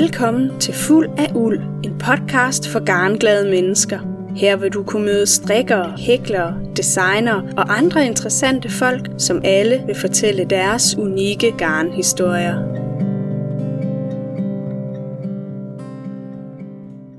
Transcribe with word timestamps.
Velkommen 0.00 0.60
til 0.60 0.74
Fuld 0.74 1.08
af 1.18 1.32
Uld, 1.34 1.60
en 1.84 1.98
podcast 1.98 2.68
for 2.68 2.84
garnglade 2.84 3.50
mennesker. 3.50 3.98
Her 4.36 4.56
vil 4.56 4.72
du 4.72 4.82
kunne 4.82 5.04
møde 5.04 5.26
strikkere, 5.26 5.96
hæklere, 5.98 6.60
designere 6.76 7.48
og 7.56 7.78
andre 7.78 8.06
interessante 8.06 8.70
folk, 8.70 9.10
som 9.18 9.40
alle 9.44 9.82
vil 9.86 9.94
fortælle 9.94 10.44
deres 10.44 10.96
unikke 10.98 11.52
garnhistorier. 11.58 12.54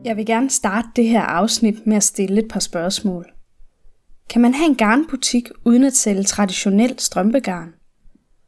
Jeg 0.06 0.18
vil 0.18 0.26
gerne 0.26 0.50
starte 0.50 0.88
det 0.96 1.08
her 1.08 1.22
afsnit 1.22 1.88
med 1.88 1.98
at 1.98 2.04
stille 2.04 2.42
et 2.42 2.48
par 2.50 2.60
spørgsmål. 2.60 3.26
Kan 4.30 4.42
man 4.42 4.54
have 4.54 4.70
en 4.70 4.76
garnbutik 4.76 5.50
uden 5.66 5.84
at 5.84 5.94
sælge 5.94 6.24
traditionelt 6.24 7.02
strømpegarn? 7.02 7.70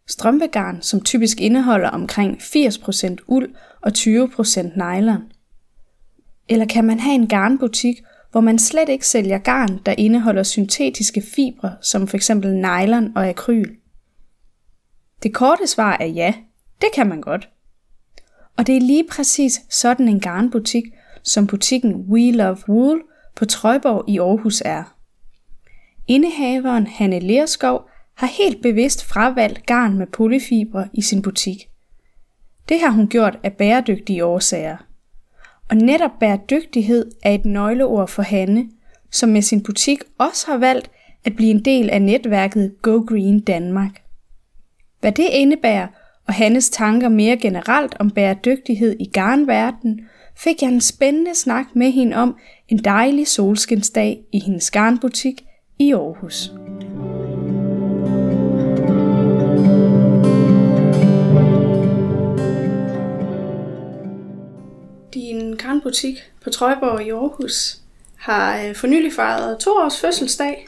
Strømpegarn, 0.08 0.82
som 0.82 1.02
typisk 1.02 1.42
indeholder 1.42 1.90
omkring 1.90 2.38
80% 2.38 3.16
uld 3.28 3.50
og 3.82 3.92
20% 3.98 4.62
nylon. 4.62 5.32
Eller 6.50 6.66
kan 6.66 6.86
man 6.86 7.00
have 7.00 7.16
en 7.16 7.28
garnbutik, 7.28 8.02
hvor 8.32 8.42
man 8.42 8.60
slet 8.60 8.90
ikke 8.90 9.08
sælger 9.08 9.38
garn, 9.38 9.80
der 9.86 9.96
indeholder 9.98 10.44
syntetiske 10.44 11.22
fibre, 11.36 11.76
som 11.82 12.08
f.eks. 12.08 12.30
nylon 12.44 13.18
og 13.18 13.28
akryl? 13.28 13.76
Det 15.24 15.34
korte 15.34 15.68
svar 15.68 15.98
er 16.00 16.06
ja, 16.06 16.34
det 16.82 16.90
kan 16.94 17.08
man 17.10 17.22
godt. 17.22 17.50
Og 18.58 18.68
det 18.68 18.78
er 18.78 18.82
lige 18.82 19.06
præcis 19.10 19.62
sådan 19.70 20.08
en 20.08 20.20
garnbutik, 20.20 20.84
som 21.24 21.48
butikken 21.48 21.96
We 21.96 22.32
Love 22.32 22.58
Wool 22.70 23.02
på 23.36 23.46
Trøjborg 23.46 24.10
i 24.10 24.20
Aarhus 24.20 24.62
er. 24.66 24.96
Indehaveren 26.08 26.88
Hanne 26.88 27.20
Lerskov 27.20 27.90
har 28.16 28.28
helt 28.28 28.62
bevidst 28.62 29.06
fravalgt 29.06 29.66
garn 29.66 29.98
med 29.98 30.08
polyfibre 30.08 30.88
i 30.94 31.02
sin 31.02 31.22
butik. 31.22 31.69
Det 32.70 32.80
har 32.80 32.90
hun 32.90 33.08
gjort 33.08 33.40
af 33.44 33.54
bæredygtige 33.54 34.26
årsager. 34.26 34.78
Og 35.70 35.78
netop 35.78 36.12
bæredygtighed 36.20 37.12
er 37.24 37.32
et 37.32 37.46
nøgleord 37.46 38.08
for 38.08 38.22
Hanne, 38.22 38.70
som 39.12 39.30
med 39.30 39.42
sin 39.42 39.64
butik 39.64 40.00
også 40.18 40.52
har 40.52 40.58
valgt 40.58 40.92
at 41.26 41.36
blive 41.36 41.52
en 41.52 41.66
del 41.66 41.90
af 41.90 42.02
netværket 42.02 42.76
Go 42.82 43.04
Green 43.08 43.40
Danmark. 43.40 43.92
Hvad 45.00 45.12
det 45.12 45.28
indebærer, 45.32 45.88
og 46.28 46.34
Hannes 46.34 46.70
tanker 46.70 47.10
mere 47.10 47.38
generelt 47.38 47.96
om 48.00 48.12
bæredygtighed 48.12 48.96
i 49.00 49.06
garnverdenen, 49.06 50.02
fik 50.38 50.62
jeg 50.62 50.70
en 50.70 50.82
spændende 50.82 51.36
snak 51.36 51.66
med 51.76 51.92
hende 51.92 52.16
om 52.16 52.38
en 52.68 52.78
dejlig 52.78 53.28
solskinsdag 53.28 54.22
i 54.34 54.40
hendes 54.40 54.72
garnbutik 54.72 55.42
i 55.80 55.94
Aarhus. 55.94 56.52
Din 65.80 65.84
garnbutik 65.84 66.32
på 66.44 66.50
Trøjborg 66.50 67.08
i 67.08 67.10
Aarhus 67.10 67.78
har 68.16 68.64
øh, 68.64 68.76
for 68.76 68.88
nylig 68.88 69.14
fejret 69.14 69.60
to 69.60 69.72
års 69.72 70.00
fødselsdag. 70.00 70.68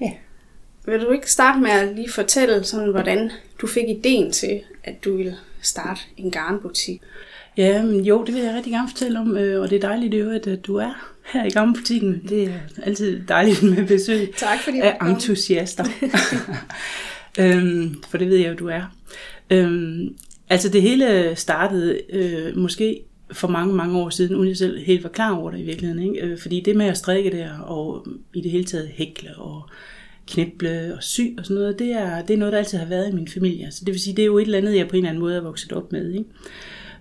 Ja. 0.00 0.10
Vil 0.86 1.00
du 1.00 1.10
ikke 1.10 1.32
starte 1.32 1.60
med 1.60 1.70
at 1.70 1.94
lige 1.96 2.10
fortælle, 2.10 2.64
sådan, 2.64 2.90
hvordan 2.90 3.30
du 3.60 3.66
fik 3.66 3.88
ideen 3.88 4.32
til, 4.32 4.60
at 4.84 5.04
du 5.04 5.16
ville 5.16 5.36
starte 5.62 6.00
en 6.16 6.30
garnbutik? 6.30 7.02
Ja, 7.56 7.82
men 7.82 8.00
jo, 8.00 8.24
det 8.24 8.34
vil 8.34 8.42
jeg 8.42 8.54
rigtig 8.54 8.72
gerne 8.72 8.88
fortælle 8.88 9.18
om, 9.18 9.36
øh, 9.36 9.62
og 9.62 9.70
det 9.70 9.76
er 9.76 9.88
dejligt 9.88 10.14
at 10.14 10.46
at 10.46 10.66
du 10.66 10.76
er 10.76 11.12
her 11.24 11.44
i 11.44 11.50
Gammelbutikken. 11.50 12.22
Det 12.28 12.42
er 12.42 12.58
altid 12.82 13.20
dejligt 13.28 13.62
med 13.62 13.86
besøg 13.86 14.34
Tak 14.36 14.58
fordi 14.60 14.80
af 14.80 14.98
entusiaster. 15.02 15.84
øhm, 17.40 18.02
for 18.08 18.18
det 18.18 18.28
ved 18.28 18.36
jeg 18.36 18.48
jo, 18.48 18.54
du 18.54 18.68
er. 18.68 18.82
Øhm, 19.50 20.16
altså 20.48 20.68
det 20.68 20.82
hele 20.82 21.32
startede 21.36 22.00
øh, 22.12 22.56
måske 22.56 23.02
for 23.32 23.48
mange, 23.48 23.74
mange 23.74 23.98
år 23.98 24.10
siden, 24.10 24.36
uden 24.36 24.48
jeg 24.48 24.56
selv 24.56 24.78
helt 24.78 25.02
var 25.02 25.08
klar 25.08 25.36
over 25.36 25.50
det 25.50 25.58
i 25.58 25.62
virkeligheden. 25.62 26.02
Ikke? 26.02 26.26
Øh, 26.26 26.38
fordi 26.38 26.60
det 26.60 26.76
med 26.76 26.86
at 26.86 26.98
strikke 26.98 27.30
der, 27.30 27.58
og 27.58 28.06
i 28.34 28.40
det 28.40 28.50
hele 28.50 28.64
taget 28.64 28.88
hækle 28.88 29.36
og 29.36 29.68
kniple 30.26 30.94
og 30.96 31.02
sy 31.02 31.20
og 31.38 31.44
sådan 31.44 31.54
noget, 31.54 31.78
det 31.78 31.92
er, 31.92 32.22
det 32.22 32.34
er 32.34 32.38
noget, 32.38 32.52
der 32.52 32.58
altid 32.58 32.78
har 32.78 32.86
været 32.86 33.08
i 33.08 33.14
min 33.14 33.28
familie. 33.28 33.70
Så 33.70 33.84
det 33.84 33.92
vil 33.92 34.00
sige, 34.00 34.16
det 34.16 34.22
er 34.22 34.26
jo 34.26 34.38
et 34.38 34.42
eller 34.42 34.58
andet, 34.58 34.76
jeg 34.76 34.88
på 34.88 34.96
en 34.96 34.96
eller 34.96 35.08
anden 35.08 35.20
måde 35.20 35.36
er 35.36 35.40
vokset 35.40 35.72
op 35.72 35.92
med. 35.92 36.12
Ikke? 36.12 36.24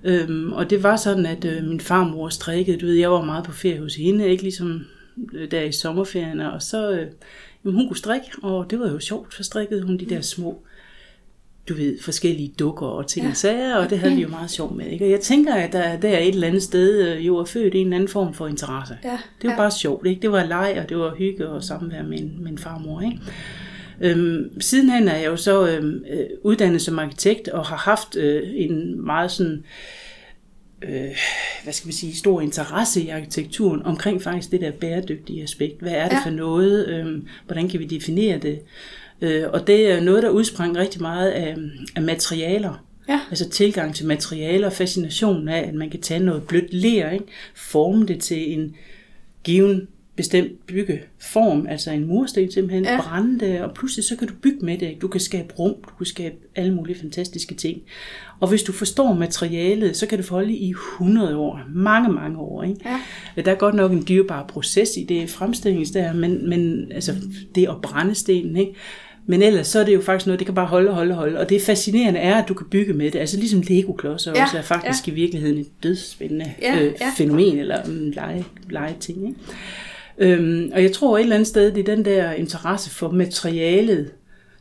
Øhm, 0.04 0.54
og 0.54 0.70
det 0.70 0.84
var 0.84 0.96
sådan, 0.96 1.26
at 1.26 1.46
øh, 1.46 1.64
min 1.64 1.80
farmor 1.80 2.30
strikkede. 2.30 2.78
Du 2.78 2.86
ved, 2.86 2.94
jeg 2.94 3.12
var 3.12 3.26
meget 3.26 3.46
på 3.46 3.52
ferie 3.52 3.80
hos 3.80 3.96
hende, 3.96 4.30
ikke 4.30 4.44
ligesom 4.44 4.86
øh, 5.34 5.52
der 5.52 5.62
i 5.62 5.72
sommerferien. 5.72 6.40
Og 6.40 6.62
så, 6.62 6.92
øh, 6.92 7.08
jamen, 7.66 7.76
hun 7.76 7.88
kunne 7.88 7.98
strikke, 7.98 8.28
og 8.44 8.70
det 8.70 8.80
var 8.80 8.92
jo 8.92 9.00
sjovt. 9.00 9.34
Så 9.34 9.44
strikkede 9.44 9.82
hun 9.82 9.98
de 9.98 10.06
der 10.06 10.22
små, 10.22 10.64
du 11.70 11.74
ved, 11.74 11.98
forskellige 12.02 12.54
dukker 12.60 12.86
og 12.86 13.08
ting 13.08 13.28
og 13.28 13.36
sager, 13.36 13.76
og 13.76 13.90
det 13.90 14.00
havde 14.00 14.16
vi 14.16 14.22
jo 14.22 14.28
meget 14.28 14.52
sjovt 14.52 14.76
med. 14.76 14.86
Ikke? 14.86 15.06
Og 15.06 15.12
jeg 15.12 15.20
tænker, 15.20 15.54
at 15.54 15.74
der, 15.74 15.98
der 15.98 16.10
er 16.10 16.20
et 16.20 16.28
eller 16.28 16.48
andet 16.48 16.64
sted 16.64 17.08
øh, 17.08 17.28
jo 17.28 17.38
er 17.38 17.46
født 17.46 17.76
en 17.76 17.94
anden 17.94 18.10
form 18.10 18.34
for 18.34 18.48
interesse. 18.48 18.98
Ja, 19.04 19.18
Det 19.42 19.48
var 19.48 19.52
ja. 19.52 19.58
bare 19.58 19.72
sjovt, 19.72 20.08
ikke? 20.08 20.22
Det 20.22 20.32
var 20.32 20.44
leg, 20.44 20.78
og 20.84 20.90
det 20.90 20.98
var 20.98 21.16
hygge 21.16 21.50
og 21.50 21.64
samvær 21.64 22.04
med 22.04 22.22
med 22.40 22.52
en 22.52 22.58
farmor, 22.58 23.02
ikke? 23.02 23.20
Øhm, 24.02 24.62
sidenhen 24.62 25.08
er 25.08 25.16
jeg 25.16 25.26
jo 25.26 25.36
så 25.36 25.68
øhm, 25.68 26.04
øh, 26.10 26.26
uddannet 26.44 26.82
som 26.82 27.00
arkitekt 27.00 27.48
og 27.48 27.66
har 27.66 27.78
haft 27.78 28.16
øh, 28.16 28.44
en 28.56 29.06
meget 29.06 29.32
sådan, 29.32 29.64
øh, 30.82 31.18
hvad 31.64 31.74
skal 31.74 31.88
man 31.88 31.94
sige, 31.94 32.16
stor 32.16 32.42
interesse 32.42 33.02
i 33.02 33.10
arkitekturen 33.10 33.82
omkring 33.82 34.22
faktisk 34.22 34.52
det 34.52 34.62
der 34.62 34.72
bæredygtige 34.72 35.44
aspekt. 35.44 35.82
Hvad 35.82 35.92
er 35.92 36.10
det 36.10 36.16
ja. 36.16 36.26
for 36.26 36.30
noget? 36.30 36.88
Øhm, 36.88 37.28
hvordan 37.46 37.70
kan 37.70 37.80
vi 37.80 37.86
definere 37.86 38.38
det? 38.38 38.60
Øh, 39.22 39.44
og 39.54 39.68
det 39.68 39.92
er 39.92 40.02
noget, 40.02 40.24
der 40.24 40.30
udsprang 40.30 40.78
rigtig 40.78 41.02
meget 41.02 41.32
af, 41.32 41.56
af 41.96 42.02
materialer. 42.02 42.86
Ja. 43.10 43.20
Altså 43.30 43.50
tilgang 43.50 43.96
til 43.96 44.06
materialer, 44.06 44.70
fascinationen 44.70 45.48
af, 45.48 45.68
at 45.68 45.74
man 45.74 45.90
kan 45.90 46.02
tage 46.02 46.20
noget 46.20 46.44
blødt 46.44 46.74
ler, 46.74 47.10
ikke? 47.12 47.26
forme 47.56 48.06
det 48.06 48.20
til 48.20 48.54
en 48.54 48.76
given 49.44 49.88
bestemt 50.16 50.66
byggeform, 50.68 51.68
altså 51.70 51.92
en 51.92 52.06
mursten 52.06 52.52
simpelthen, 52.52 52.84
Ja. 52.84 53.02
brænde 53.02 53.40
det, 53.46 53.62
og 53.62 53.74
pludselig 53.74 54.06
så 54.06 54.16
kan 54.16 54.28
du 54.28 54.34
bygge 54.42 54.66
med 54.66 54.78
det. 54.78 54.98
Du 55.02 55.08
kan 55.08 55.22
skabe 55.22 55.54
rum, 55.60 55.74
du 55.90 55.96
kan 55.98 56.06
skabe 56.06 56.36
alle 56.56 56.74
mulige 56.74 57.00
fantastiske 57.00 57.56
ting. 57.56 57.82
Og 58.40 58.50
hvis 58.50 58.64
du 58.64 58.72
forstår 58.72 59.14
materialet, 59.14 59.98
så 59.98 60.06
kan 60.08 60.18
det 60.18 60.26
forholde 60.26 60.54
i 60.54 60.70
100 60.70 61.38
år, 61.38 61.60
mange, 61.70 62.10
mange 62.10 62.38
år. 62.38 62.64
Ikke? 62.64 62.80
Ja. 63.36 63.42
Der 63.42 63.52
er 63.52 63.56
godt 63.56 63.76
nok 63.76 63.92
en 63.92 64.06
dyrbar 64.08 64.46
proces 64.48 64.90
i 64.98 65.04
det 65.04 65.30
fremstillingsder, 65.30 66.14
men, 66.14 66.50
men 66.50 66.92
altså, 66.92 67.16
det 67.56 67.70
at 67.70 67.82
brænde 67.82 68.16
stenen, 68.16 68.58
ikke? 68.58 68.74
Men 69.28 69.42
ellers 69.42 69.68
så 69.68 69.80
er 69.80 69.84
det 69.84 69.94
jo 69.94 70.02
faktisk 70.02 70.28
noget, 70.28 70.40
det 70.40 70.46
kan 70.46 70.56
bare 70.56 70.66
holde 70.66 70.90
og 70.90 70.96
holde 70.96 71.12
og 71.12 71.18
holde. 71.18 71.40
Og 71.40 71.50
det 71.50 71.62
fascinerende 71.62 72.20
er, 72.20 72.36
at 72.36 72.48
du 72.48 72.54
kan 72.54 72.68
bygge 72.72 72.94
med 72.94 73.12
det. 73.12 73.20
Altså 73.20 73.38
ligesom 73.38 73.62
Lego-klodser 73.62 74.32
Ja, 74.36 74.44
også 74.44 74.58
er 74.58 74.62
faktisk 74.62 75.08
ja. 75.08 75.12
i 75.12 75.16
virkeligheden 75.16 75.58
et 75.58 75.68
dødsspændende 75.84 76.54
Ja, 76.62 76.80
øh, 76.80 76.94
ja. 77.02 77.12
fænomen 77.18 77.60
eller 77.60 77.84
en 77.84 78.12
lege, 78.12 78.46
legeting. 78.70 79.28
Ikke? 79.28 79.40
Øhm, 80.18 80.72
og 80.74 80.84
jeg 80.84 80.92
tror 80.92 81.18
et 81.18 81.22
eller 81.22 81.36
andet 81.36 81.48
sted, 81.48 81.72
det 81.72 81.90
er 81.90 81.96
den 81.96 82.06
der 82.06 82.32
interesse 82.32 82.90
for 82.90 83.12
materialet, 83.12 84.12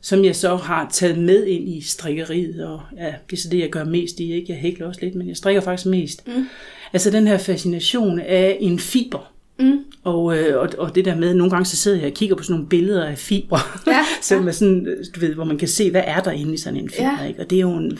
som 0.01 0.25
jeg 0.25 0.37
så 0.37 0.57
har 0.57 0.89
taget 0.93 1.19
med 1.19 1.47
ind 1.47 1.69
i 1.69 1.81
strikkeriet. 1.81 2.67
Og 2.67 2.81
ja, 2.97 3.15
det 3.31 3.37
er 3.37 3.41
så 3.41 3.49
det, 3.49 3.59
jeg 3.59 3.71
gør 3.71 3.85
mest 3.85 4.21
i. 4.21 4.33
Ikke? 4.33 4.53
Jeg 4.53 4.59
hækler 4.59 4.87
også 4.87 5.01
lidt, 5.03 5.15
men 5.15 5.29
jeg 5.29 5.37
strikker 5.37 5.61
faktisk 5.61 5.87
mest. 5.87 6.29
Mm. 6.29 6.47
Altså 6.93 7.11
den 7.11 7.27
her 7.27 7.39
fascination 7.39 8.21
af 8.21 8.57
en 8.61 8.79
fiber. 8.79 9.34
Mm. 9.59 9.79
Og, 10.05 10.39
øh, 10.39 10.61
og, 10.61 10.69
og 10.79 10.95
det 10.95 11.05
der 11.05 11.17
med, 11.17 11.35
nogle 11.35 11.51
gange 11.51 11.65
så 11.65 11.77
sidder 11.77 11.99
jeg 11.99 12.07
og 12.07 12.13
kigger 12.13 12.37
på 12.37 12.43
sådan 12.43 12.55
nogle 12.55 12.69
billeder 12.69 13.05
af 13.05 13.19
fibre, 13.19 13.59
Ja, 13.87 14.01
som 14.23 14.49
er 14.49 14.53
sådan, 14.53 14.85
du 15.15 15.21
ved, 15.21 15.35
hvor 15.35 15.45
man 15.45 15.59
kan 15.59 15.69
se, 15.69 15.91
hvad 15.91 16.03
er 16.07 16.21
der 16.21 16.31
inde 16.31 16.55
i 16.55 16.57
sådan 16.57 16.81
en 16.81 16.91
fiber. 16.91 17.23
Ja. 17.23 17.29
Ikke? 17.29 17.41
Og 17.41 17.51
det 17.51 17.57
er 17.57 17.61
jo 17.61 17.77
en, 17.77 17.99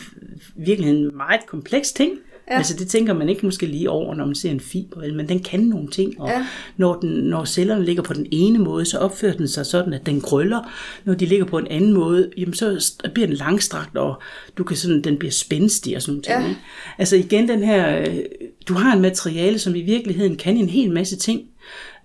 virkelig 0.55 0.89
en 0.89 1.17
meget 1.17 1.45
kompleks 1.47 1.91
ting. 1.91 2.11
Ja. 2.47 2.53
Ja. 2.53 2.57
Altså 2.57 2.75
det 2.77 2.87
tænker 2.87 3.13
man 3.13 3.29
ikke 3.29 3.45
måske 3.45 3.65
lige 3.65 3.89
over, 3.89 4.15
når 4.15 4.25
man 4.25 4.35
ser 4.35 4.51
en 4.51 4.59
fiber, 4.59 4.99
vel? 4.99 5.13
men 5.15 5.29
den 5.29 5.39
kan 5.39 5.59
nogle 5.59 5.87
ting. 5.87 6.21
Og 6.21 6.27
Ja. 6.29 6.33
ja. 6.37 6.45
når, 6.77 6.99
den, 6.99 7.09
når 7.09 7.45
cellerne 7.45 7.85
ligger 7.85 8.03
på 8.03 8.13
den 8.13 8.25
ene 8.31 8.59
måde, 8.59 8.85
så 8.85 8.97
opfører 8.97 9.33
den 9.33 9.47
sig 9.47 9.65
sådan, 9.65 9.93
at 9.93 10.05
den 10.05 10.21
krøller. 10.21 10.71
Når 11.05 11.13
de 11.13 11.25
ligger 11.25 11.45
på 11.45 11.57
en 11.57 11.67
anden 11.67 11.93
måde, 11.93 12.29
jamen 12.37 12.53
så 12.53 12.95
bliver 13.13 13.27
den 13.27 13.35
langstrakt, 13.35 13.97
og 13.97 14.21
du 14.57 14.63
kan 14.63 14.77
sådan, 14.77 15.01
den 15.01 15.17
bliver 15.17 15.31
spændstig 15.31 15.95
og 15.95 16.01
sådan 16.01 16.21
noget. 16.27 16.43
Ja. 16.43 16.49
Ikke? 16.49 16.61
Altså 16.97 17.15
igen 17.15 17.47
den 17.49 17.63
her, 17.63 17.99
øh, 17.99 18.17
du 18.67 18.73
har 18.73 18.93
en 18.95 19.01
materiale, 19.01 19.59
som 19.59 19.75
i 19.75 19.81
virkeligheden 19.81 20.35
kan 20.35 20.57
en 20.57 20.69
hel 20.69 20.91
masse 20.91 21.15
ting. 21.17 21.41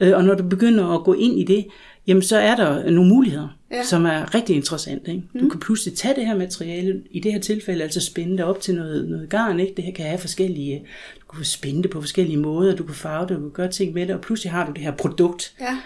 Øh, 0.00 0.16
Og 0.16 0.24
når 0.24 0.34
du 0.34 0.42
begynder 0.48 0.86
at 0.98 1.04
gå 1.04 1.12
ind 1.14 1.38
i 1.38 1.44
det, 1.44 1.66
jamen 2.06 2.22
så 2.22 2.36
er 2.38 2.56
der 2.56 2.90
nogle 2.90 3.08
muligheder, 3.08 3.48
Ja. 3.72 3.82
som 3.82 4.06
er 4.06 4.34
rigtig 4.34 4.56
interessante. 4.56 5.10
Ikke? 5.10 5.22
Du 5.40 5.48
kan 5.48 5.60
pludselig 5.60 5.94
tage 5.98 6.14
det 6.14 6.26
her 6.26 6.36
materiale, 6.36 7.02
i 7.10 7.20
det 7.20 7.32
her 7.32 7.40
tilfælde 7.40 7.82
altså 7.82 8.00
spænde 8.00 8.36
det 8.36 8.44
op 8.44 8.60
til 8.60 8.74
noget, 8.74 9.08
noget 9.08 9.28
garn. 9.28 9.60
Ikke? 9.60 9.72
Det 9.76 9.84
her 9.84 9.92
kan 9.92 10.04
have 10.06 10.18
forskellige, 10.18 10.82
du 11.20 11.36
kan 11.36 11.44
spænde 11.44 11.82
det 11.82 11.90
på 11.90 12.00
forskellige 12.00 12.36
måder, 12.36 12.76
du 12.76 12.82
kan 12.84 12.94
farve 12.94 13.26
det, 13.28 13.36
du 13.36 13.40
kan 13.40 13.50
gøre 13.50 13.68
ting 13.70 13.94
med 13.94 14.06
det, 14.06 14.14
og 14.14 14.20
pludselig 14.20 14.52
har 14.52 14.66
du 14.66 14.72
det 14.72 14.82
her 14.82 14.90
produkt, 14.90 15.54
Ja. 15.60 15.76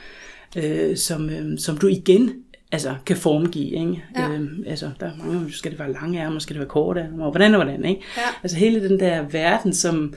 øh, 0.91 0.97
som, 0.97 1.31
øh, 1.31 1.59
som 1.59 1.77
du 1.79 1.87
igen 1.89 2.31
altså, 2.73 2.95
kan 3.07 3.17
formgive. 3.17 3.65
Ikke? 3.71 4.03
Ja. 4.17 4.31
Øh, 4.31 4.49
altså, 4.67 4.91
der 5.01 5.07
er 5.07 5.13
mange, 5.25 5.53
skal 5.53 5.71
det 5.71 5.79
være 5.79 5.93
lange 5.93 6.21
ærmer, 6.21 6.39
skal 6.39 6.55
det 6.55 6.61
være 6.61 6.69
korte 6.69 7.01
ærmer, 7.01 7.25
og 7.25 7.31
hvordan 7.31 7.55
og 7.55 7.65
hvordan. 7.65 7.85
Ikke? 7.85 8.01
Ja. 8.17 8.23
Altså 8.43 8.57
hele 8.57 8.89
den 8.89 9.01
der 9.01 9.23
verden, 9.31 9.73
som 9.75 10.15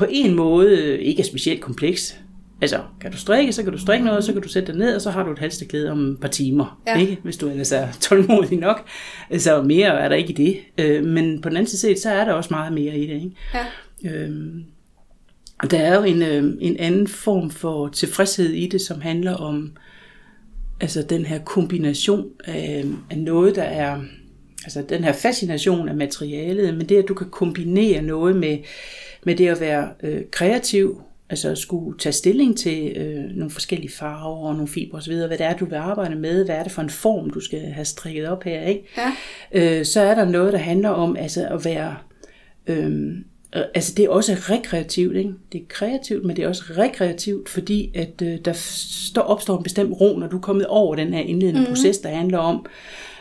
på 0.00 0.06
en 0.10 0.34
måde 0.34 0.98
ikke 1.02 1.20
er 1.20 1.24
specielt 1.26 1.60
kompleks. 1.60 2.16
Altså, 2.62 2.80
kan 3.00 3.10
du 3.12 3.16
strikke, 3.16 3.52
så 3.52 3.62
kan 3.62 3.72
du 3.72 3.78
strikke 3.78 4.04
noget, 4.04 4.24
så 4.24 4.32
kan 4.32 4.42
du 4.42 4.48
sætte 4.48 4.72
dig 4.72 4.78
ned, 4.80 4.94
og 4.94 5.00
så 5.00 5.10
har 5.10 5.22
du 5.24 5.32
et 5.32 5.38
halsteklæde 5.38 5.90
om 5.90 6.10
et 6.10 6.20
par 6.20 6.28
timer, 6.28 6.80
Ja. 6.86 6.98
ikke? 7.00 7.18
hvis 7.22 7.36
du 7.36 7.48
ellers 7.48 7.72
er 7.72 7.88
tålmodig 8.00 8.58
nok. 8.58 8.86
Så 9.38 9.62
mere 9.62 9.86
er 10.00 10.08
der 10.08 10.16
ikke 10.16 10.30
i 10.30 10.34
det. 10.34 10.56
Øh, 10.78 11.04
Men 11.04 11.40
på 11.42 11.48
den 11.48 11.56
anden 11.56 11.70
side 11.70 11.80
set, 11.80 11.98
så 12.02 12.10
er 12.10 12.24
der 12.24 12.32
også 12.32 12.48
meget 12.50 12.72
mere 12.72 12.96
i 12.98 13.06
det. 13.06 13.14
Ikke? 13.14 13.30
Ja. 13.54 14.14
Øhm, 14.24 14.64
der 15.70 15.78
er 15.78 15.96
jo 15.96 16.02
en, 16.02 16.22
øh, 16.22 16.52
en 16.60 16.76
anden 16.76 17.08
form 17.08 17.50
for 17.50 17.88
tilfredshed 17.88 18.50
i 18.50 18.68
det, 18.68 18.80
som 18.80 19.00
handler 19.00 19.34
om 19.34 19.72
altså 20.80 21.02
den 21.02 21.24
her 21.26 21.38
kombination 21.38 22.24
af, 22.44 22.84
af 23.10 23.18
noget, 23.18 23.56
der 23.56 23.62
er 23.62 24.00
altså 24.64 24.82
den 24.88 25.04
her 25.04 25.12
fascination 25.12 25.88
af 25.88 25.96
materialet, 25.96 26.74
men 26.74 26.88
det, 26.88 26.96
at 26.96 27.08
du 27.08 27.14
kan 27.14 27.26
kombinere 27.30 28.02
noget 28.02 28.36
med, 28.36 28.58
med 29.24 29.36
det 29.36 29.48
at 29.48 29.60
være 29.60 29.88
øh, 30.02 30.22
kreativ, 30.30 31.02
altså 31.30 31.48
at 31.48 31.58
skulle 31.58 31.98
tage 31.98 32.12
stilling 32.12 32.58
til 32.58 32.96
øh, 32.96 33.24
nogle 33.36 33.50
forskellige 33.50 33.92
farver 33.92 34.48
og 34.48 34.54
nogle 34.54 34.68
fibre 34.68 34.98
osv., 34.98 35.14
hvad 35.14 35.28
det 35.28 35.42
er, 35.42 35.56
du 35.56 35.64
vil 35.64 35.76
arbejde 35.76 36.14
med, 36.14 36.44
hvad 36.44 36.54
er 36.54 36.62
det 36.62 36.72
for 36.72 36.82
en 36.82 36.90
form, 36.90 37.30
du 37.30 37.40
skal 37.40 37.60
have 37.60 37.84
strikket 37.84 38.28
op 38.28 38.42
her, 38.42 38.62
ikke? 38.62 38.84
Ja. 38.96 39.12
Øh, 39.52 39.84
så 39.84 40.00
er 40.00 40.14
der 40.14 40.24
noget, 40.24 40.52
der 40.52 40.58
handler 40.58 40.88
om 40.88 41.16
altså 41.16 41.48
at 41.48 41.64
være... 41.64 41.96
Øh, 42.66 43.12
altså 43.52 43.94
det 43.96 44.04
er 44.04 44.08
også 44.08 44.32
rekreativt, 44.32 45.16
ikke? 45.16 45.32
Det 45.52 45.60
er 45.60 45.64
kreativt, 45.68 46.24
men 46.24 46.36
det 46.36 46.44
er 46.44 46.48
også 46.48 46.62
rekreativt, 46.78 47.48
fordi 47.48 47.90
at 47.94 48.22
øh, 48.22 48.38
der 48.44 48.52
står, 48.52 49.22
opstår 49.22 49.56
en 49.56 49.62
bestemt 49.62 50.00
ro, 50.00 50.18
når 50.18 50.26
du 50.26 50.36
er 50.36 50.40
kommet 50.40 50.66
over 50.66 50.94
den 50.94 51.14
her 51.14 51.20
indledende 51.20 51.60
mm-hmm. 51.60 51.74
proces, 51.74 51.98
der 51.98 52.08
handler 52.08 52.38
om 52.38 52.66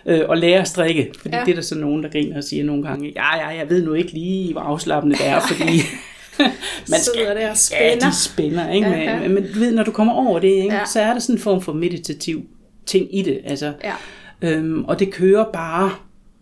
øh, 0.05 0.21
at 0.29 0.37
lære 0.37 0.61
at 0.61 0.67
strikke. 0.67 1.11
Fordi 1.21 1.35
ja. 1.35 1.41
det 1.45 1.51
er 1.51 1.55
der 1.55 1.61
så 1.61 1.75
nogen, 1.75 2.03
der 2.03 2.09
griner 2.09 2.37
og 2.37 2.43
siger 2.43 2.63
nogle 2.63 2.83
gange, 2.83 3.13
ja, 3.15 3.37
ja, 3.37 3.47
jeg 3.57 3.69
ved 3.69 3.85
nu 3.85 3.93
ikke 3.93 4.11
lige, 4.11 4.51
hvor 4.51 4.61
afslappende 4.61 5.15
det 5.15 5.27
er, 5.27 5.39
fordi 5.39 5.81
man 6.91 6.99
skal, 6.99 7.25
der 7.25 7.49
og 7.51 7.57
spænder. 7.57 7.85
Ja, 7.85 7.95
de 7.95 8.15
spænder, 8.15 8.71
ikke? 8.71 8.89
Ja, 8.89 9.19
Men, 9.19 9.33
men 9.33 9.53
du 9.53 9.59
ved, 9.59 9.71
når 9.71 9.83
du 9.83 9.91
kommer 9.91 10.13
over 10.13 10.39
det, 10.39 10.47
ikke? 10.47 10.75
Ja. 10.75 10.85
så 10.85 11.01
er 11.01 11.13
der 11.13 11.19
sådan 11.19 11.35
en 11.35 11.41
form 11.41 11.61
for 11.61 11.73
meditativ 11.73 12.43
ting 12.85 13.17
i 13.17 13.21
det. 13.21 13.39
Altså, 13.45 13.73
ja. 13.83 13.93
øhm, 14.41 14.85
og 14.85 14.99
det 14.99 15.13
kører 15.13 15.45
bare 15.53 15.91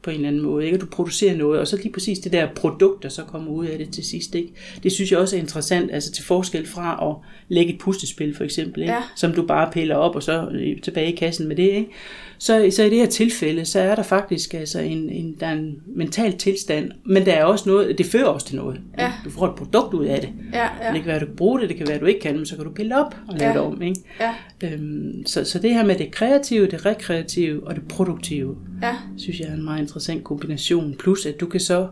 på 0.07 0.12
en 0.12 0.15
eller 0.15 0.27
anden 0.27 0.42
måde, 0.42 0.65
ikke? 0.65 0.75
at 0.75 0.81
du 0.81 0.86
producerer 0.86 1.38
noget, 1.38 1.59
og 1.59 1.68
så 1.68 1.77
lige 1.77 1.92
præcis 1.92 2.19
det 2.19 2.31
der 2.31 2.48
produkt, 2.56 3.04
der 3.04 3.09
så 3.09 3.24
kommer 3.24 3.51
ud 3.51 3.65
af 3.65 3.77
det 3.77 3.89
til 3.89 4.06
sidst. 4.06 4.36
Ikke? 4.36 4.54
Det 4.83 4.92
synes 4.92 5.12
jeg 5.12 5.19
også 5.19 5.36
er 5.36 5.39
interessant, 5.39 5.92
altså 5.92 6.12
til 6.12 6.25
forskel 6.25 6.68
fra 6.68 7.09
at 7.09 7.15
lægge 7.48 7.74
et 7.74 7.80
pustespil 7.80 8.36
for 8.36 8.44
eksempel, 8.44 8.81
ikke? 8.81 8.94
Ja. 8.94 9.00
som 9.15 9.33
du 9.33 9.45
bare 9.48 9.71
piller 9.71 9.95
op, 9.95 10.15
og 10.15 10.24
så 10.24 10.48
tilbage 10.83 11.13
i 11.13 11.15
kassen 11.15 11.48
med 11.48 11.56
det. 11.56 11.63
Ikke? 11.63 11.89
Så, 12.38 12.69
så 12.71 12.83
i 12.83 12.89
det 12.89 12.98
her 12.98 13.06
tilfælde, 13.06 13.65
så 13.65 13.80
er 13.80 13.95
der 13.95 14.04
faktisk 14.04 14.54
altså 14.54 14.80
en, 14.80 15.09
en, 15.09 15.36
der 15.39 15.48
er 15.48 15.54
en 15.54 15.81
mental 15.86 16.38
tilstand, 16.38 16.92
men 17.06 17.25
der 17.25 17.33
er 17.33 17.44
også 17.44 17.69
noget, 17.69 17.98
det 17.98 18.06
fører 18.06 18.25
også 18.25 18.48
til 18.48 18.56
noget. 18.56 18.81
Ja. 18.98 19.13
Du 19.25 19.30
får 19.30 19.48
et 19.48 19.56
produkt 19.56 19.94
ud 19.94 20.06
af 20.06 20.21
det. 20.21 20.30
Ja, 20.53 20.68
ja. 20.81 20.94
Det 20.94 20.95
kan 20.95 21.06
være, 21.06 21.15
at 21.15 21.21
du 21.21 21.25
kan 21.25 21.36
bruge 21.36 21.60
det, 21.60 21.69
det 21.69 21.77
kan 21.77 21.88
være, 21.88 21.95
at 21.95 22.01
du 22.01 22.06
ikke 22.06 22.19
kan, 22.19 22.36
men 22.36 22.45
så 22.45 22.56
kan 22.56 22.65
du 22.65 22.71
pille 22.71 23.06
op 23.06 23.15
og 23.27 23.38
lave 23.38 23.51
ja. 23.51 23.57
det 23.57 23.65
om. 23.65 23.81
Ikke? 23.81 24.01
Ja. 24.19 24.33
Øhm, 24.63 25.24
så, 25.25 25.44
så 25.44 25.60
det 25.60 25.74
her 25.74 25.86
med 25.86 25.95
det 25.95 26.12
kreative, 26.12 26.68
det 26.68 26.86
rekreative 26.86 27.68
og 27.68 27.75
det 27.75 27.88
produktive, 27.88 28.57
ja. 28.81 28.95
synes 29.18 29.39
jeg 29.39 29.47
er 29.47 29.53
en 29.53 29.63
meget 29.63 29.81
interessant 29.81 30.24
kombination. 30.24 30.95
Plus 31.00 31.25
at 31.25 31.39
du 31.39 31.45
kan 31.45 31.59
så 31.59 31.88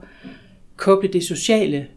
koble 0.75 1.07
det 1.07 1.23
sociale 1.23 1.87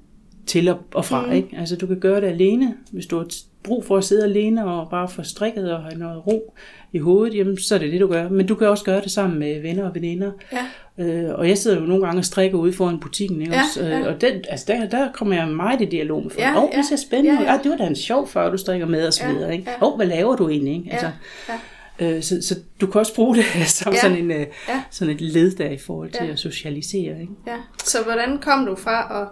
til 0.46 0.74
og 0.94 1.04
fra. 1.04 1.26
Mm. 1.26 1.32
Ikke? 1.32 1.48
Altså 1.58 1.76
du 1.76 1.86
kan 1.86 2.00
gøre 2.00 2.20
det 2.20 2.26
alene, 2.26 2.74
hvis 2.92 3.06
du 3.06 3.16
har 3.16 3.26
brug 3.62 3.84
for 3.84 3.96
at 3.96 4.04
sidde 4.04 4.24
alene 4.24 4.66
og 4.66 4.90
bare 4.90 5.08
få 5.08 5.22
strikket 5.22 5.72
og 5.72 5.82
have 5.82 5.98
noget 5.98 6.26
ro 6.26 6.54
i 6.92 6.98
hovedet, 6.98 7.36
jamen, 7.36 7.58
så 7.58 7.74
er 7.74 7.78
det 7.78 7.92
det, 7.92 8.00
du 8.00 8.06
gør. 8.06 8.28
Men 8.28 8.46
du 8.46 8.54
kan 8.54 8.68
også 8.68 8.84
gøre 8.84 9.00
det 9.00 9.10
sammen 9.10 9.38
med 9.38 9.62
venner 9.62 9.88
og 9.88 9.94
veninder. 9.94 10.32
Ja. 10.52 10.66
Øh, 11.04 11.34
og 11.34 11.48
jeg 11.48 11.58
sidder 11.58 11.80
jo 11.80 11.86
nogle 11.86 12.04
gange 12.04 12.18
og 12.18 12.24
strikker 12.24 12.58
ude 12.58 12.72
foran 12.72 13.00
butikken. 13.00 13.40
Ikke? 13.40 13.54
Ja? 13.54 13.84
Øh, 13.84 13.90
ja. 13.90 14.08
Og 14.08 14.20
den, 14.20 14.32
altså 14.48 14.66
der, 14.68 14.88
der 14.88 15.12
kommer 15.12 15.34
jeg 15.34 15.48
meget 15.48 15.80
i 15.80 15.84
dialog 15.84 16.22
med 16.22 16.30
folk. 16.30 16.46
Åh, 16.46 16.54
ja, 16.54 16.62
oh, 16.62 16.70
det 16.76 16.84
ser 16.84 16.96
spændende 16.96 17.40
ja, 17.40 17.46
ja. 17.46 17.54
Ah, 17.54 17.62
det 17.62 17.70
var 17.70 17.76
da 17.76 17.86
en 17.86 17.96
sjov 17.96 18.28
før, 18.28 18.50
du 18.50 18.56
strikker 18.56 18.86
med 18.86 19.06
og 19.06 19.12
så 19.12 19.26
videre. 19.26 19.46
Ja, 19.46 19.52
ikke? 19.52 19.70
Ja. 19.70 19.86
Oh, 19.86 19.96
hvad 19.96 20.06
laver 20.06 20.36
du 20.36 20.48
egentlig? 20.48 20.74
Ikke? 20.74 20.92
Altså, 20.92 21.06
ja, 21.06 21.52
ja. 21.52 21.58
Øh, 22.00 22.22
så, 22.22 22.42
så 22.42 22.54
du 22.80 22.86
kan 22.86 22.98
også 22.98 23.14
bruge 23.14 23.36
det 23.36 23.44
som 23.68 23.92
ja. 23.92 24.00
sådan, 24.00 24.16
en, 24.16 24.30
øh, 24.30 24.46
ja. 24.68 24.82
sådan 24.90 25.14
et 25.14 25.20
led 25.20 25.50
der 25.50 25.70
i 25.70 25.78
forhold 25.78 26.10
til 26.10 26.26
ja. 26.26 26.32
at 26.32 26.38
socialisere. 26.38 27.20
Ikke? 27.20 27.32
Ja. 27.46 27.56
Så 27.84 28.02
hvordan 28.02 28.38
kom 28.38 28.66
du 28.66 28.76
fra 28.76 29.22
at 29.22 29.28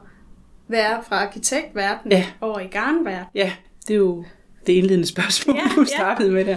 være 0.68 1.02
fra 1.08 1.16
arkitektverdenen 1.16 2.18
ja. 2.18 2.26
over 2.40 2.60
i 2.60 2.66
garnverdenen? 2.66 3.24
Ja, 3.34 3.52
det 3.88 3.94
er 3.94 3.98
jo 3.98 4.24
det 4.66 4.72
indledende 4.72 5.06
spørgsmål, 5.06 5.56
ja, 5.56 5.80
du 5.80 5.84
startede 5.84 6.28
ja. 6.28 6.34
med 6.34 6.44
der. 6.44 6.56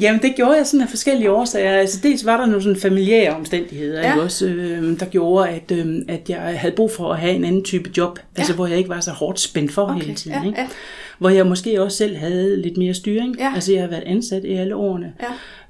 Jamen, 0.00 0.22
det 0.22 0.34
gjorde 0.36 0.56
jeg 0.56 0.66
sådan 0.66 0.80
af 0.80 0.88
forskellige 0.88 1.30
årsager. 1.30 1.72
Altså, 1.72 2.00
dels 2.02 2.26
var 2.26 2.36
der 2.36 2.46
nogle 2.46 2.62
sådan 2.62 2.80
familiære 2.80 3.36
omstændigheder, 3.36 4.00
ja. 4.00 4.20
også, 4.20 4.46
øh, 4.46 5.00
der 5.00 5.06
gjorde, 5.06 5.48
at, 5.48 5.70
øh, 5.70 6.02
at 6.08 6.30
jeg 6.30 6.60
havde 6.60 6.74
brug 6.74 6.90
for 6.90 7.12
at 7.12 7.18
have 7.18 7.34
en 7.34 7.44
anden 7.44 7.64
type 7.64 7.90
job, 7.96 8.18
ja. 8.18 8.40
altså 8.40 8.54
hvor 8.54 8.66
jeg 8.66 8.78
ikke 8.78 8.90
var 8.90 9.00
så 9.00 9.10
hårdt 9.10 9.40
spændt 9.40 9.72
for 9.72 9.82
okay. 9.82 10.00
hele 10.00 10.14
tiden. 10.14 10.42
Ja, 10.42 10.46
ikke? 10.46 10.60
Ja. 10.60 10.68
Hvor 11.18 11.28
jeg 11.28 11.46
måske 11.46 11.82
også 11.82 11.96
selv 11.96 12.16
havde 12.16 12.62
lidt 12.62 12.76
mere 12.76 12.94
styring. 12.94 13.38
Ja. 13.38 13.52
Altså, 13.54 13.72
jeg 13.72 13.82
har 13.82 13.88
været 13.88 14.04
ansat 14.06 14.44
i 14.44 14.52
alle 14.52 14.76
årene, 14.76 15.12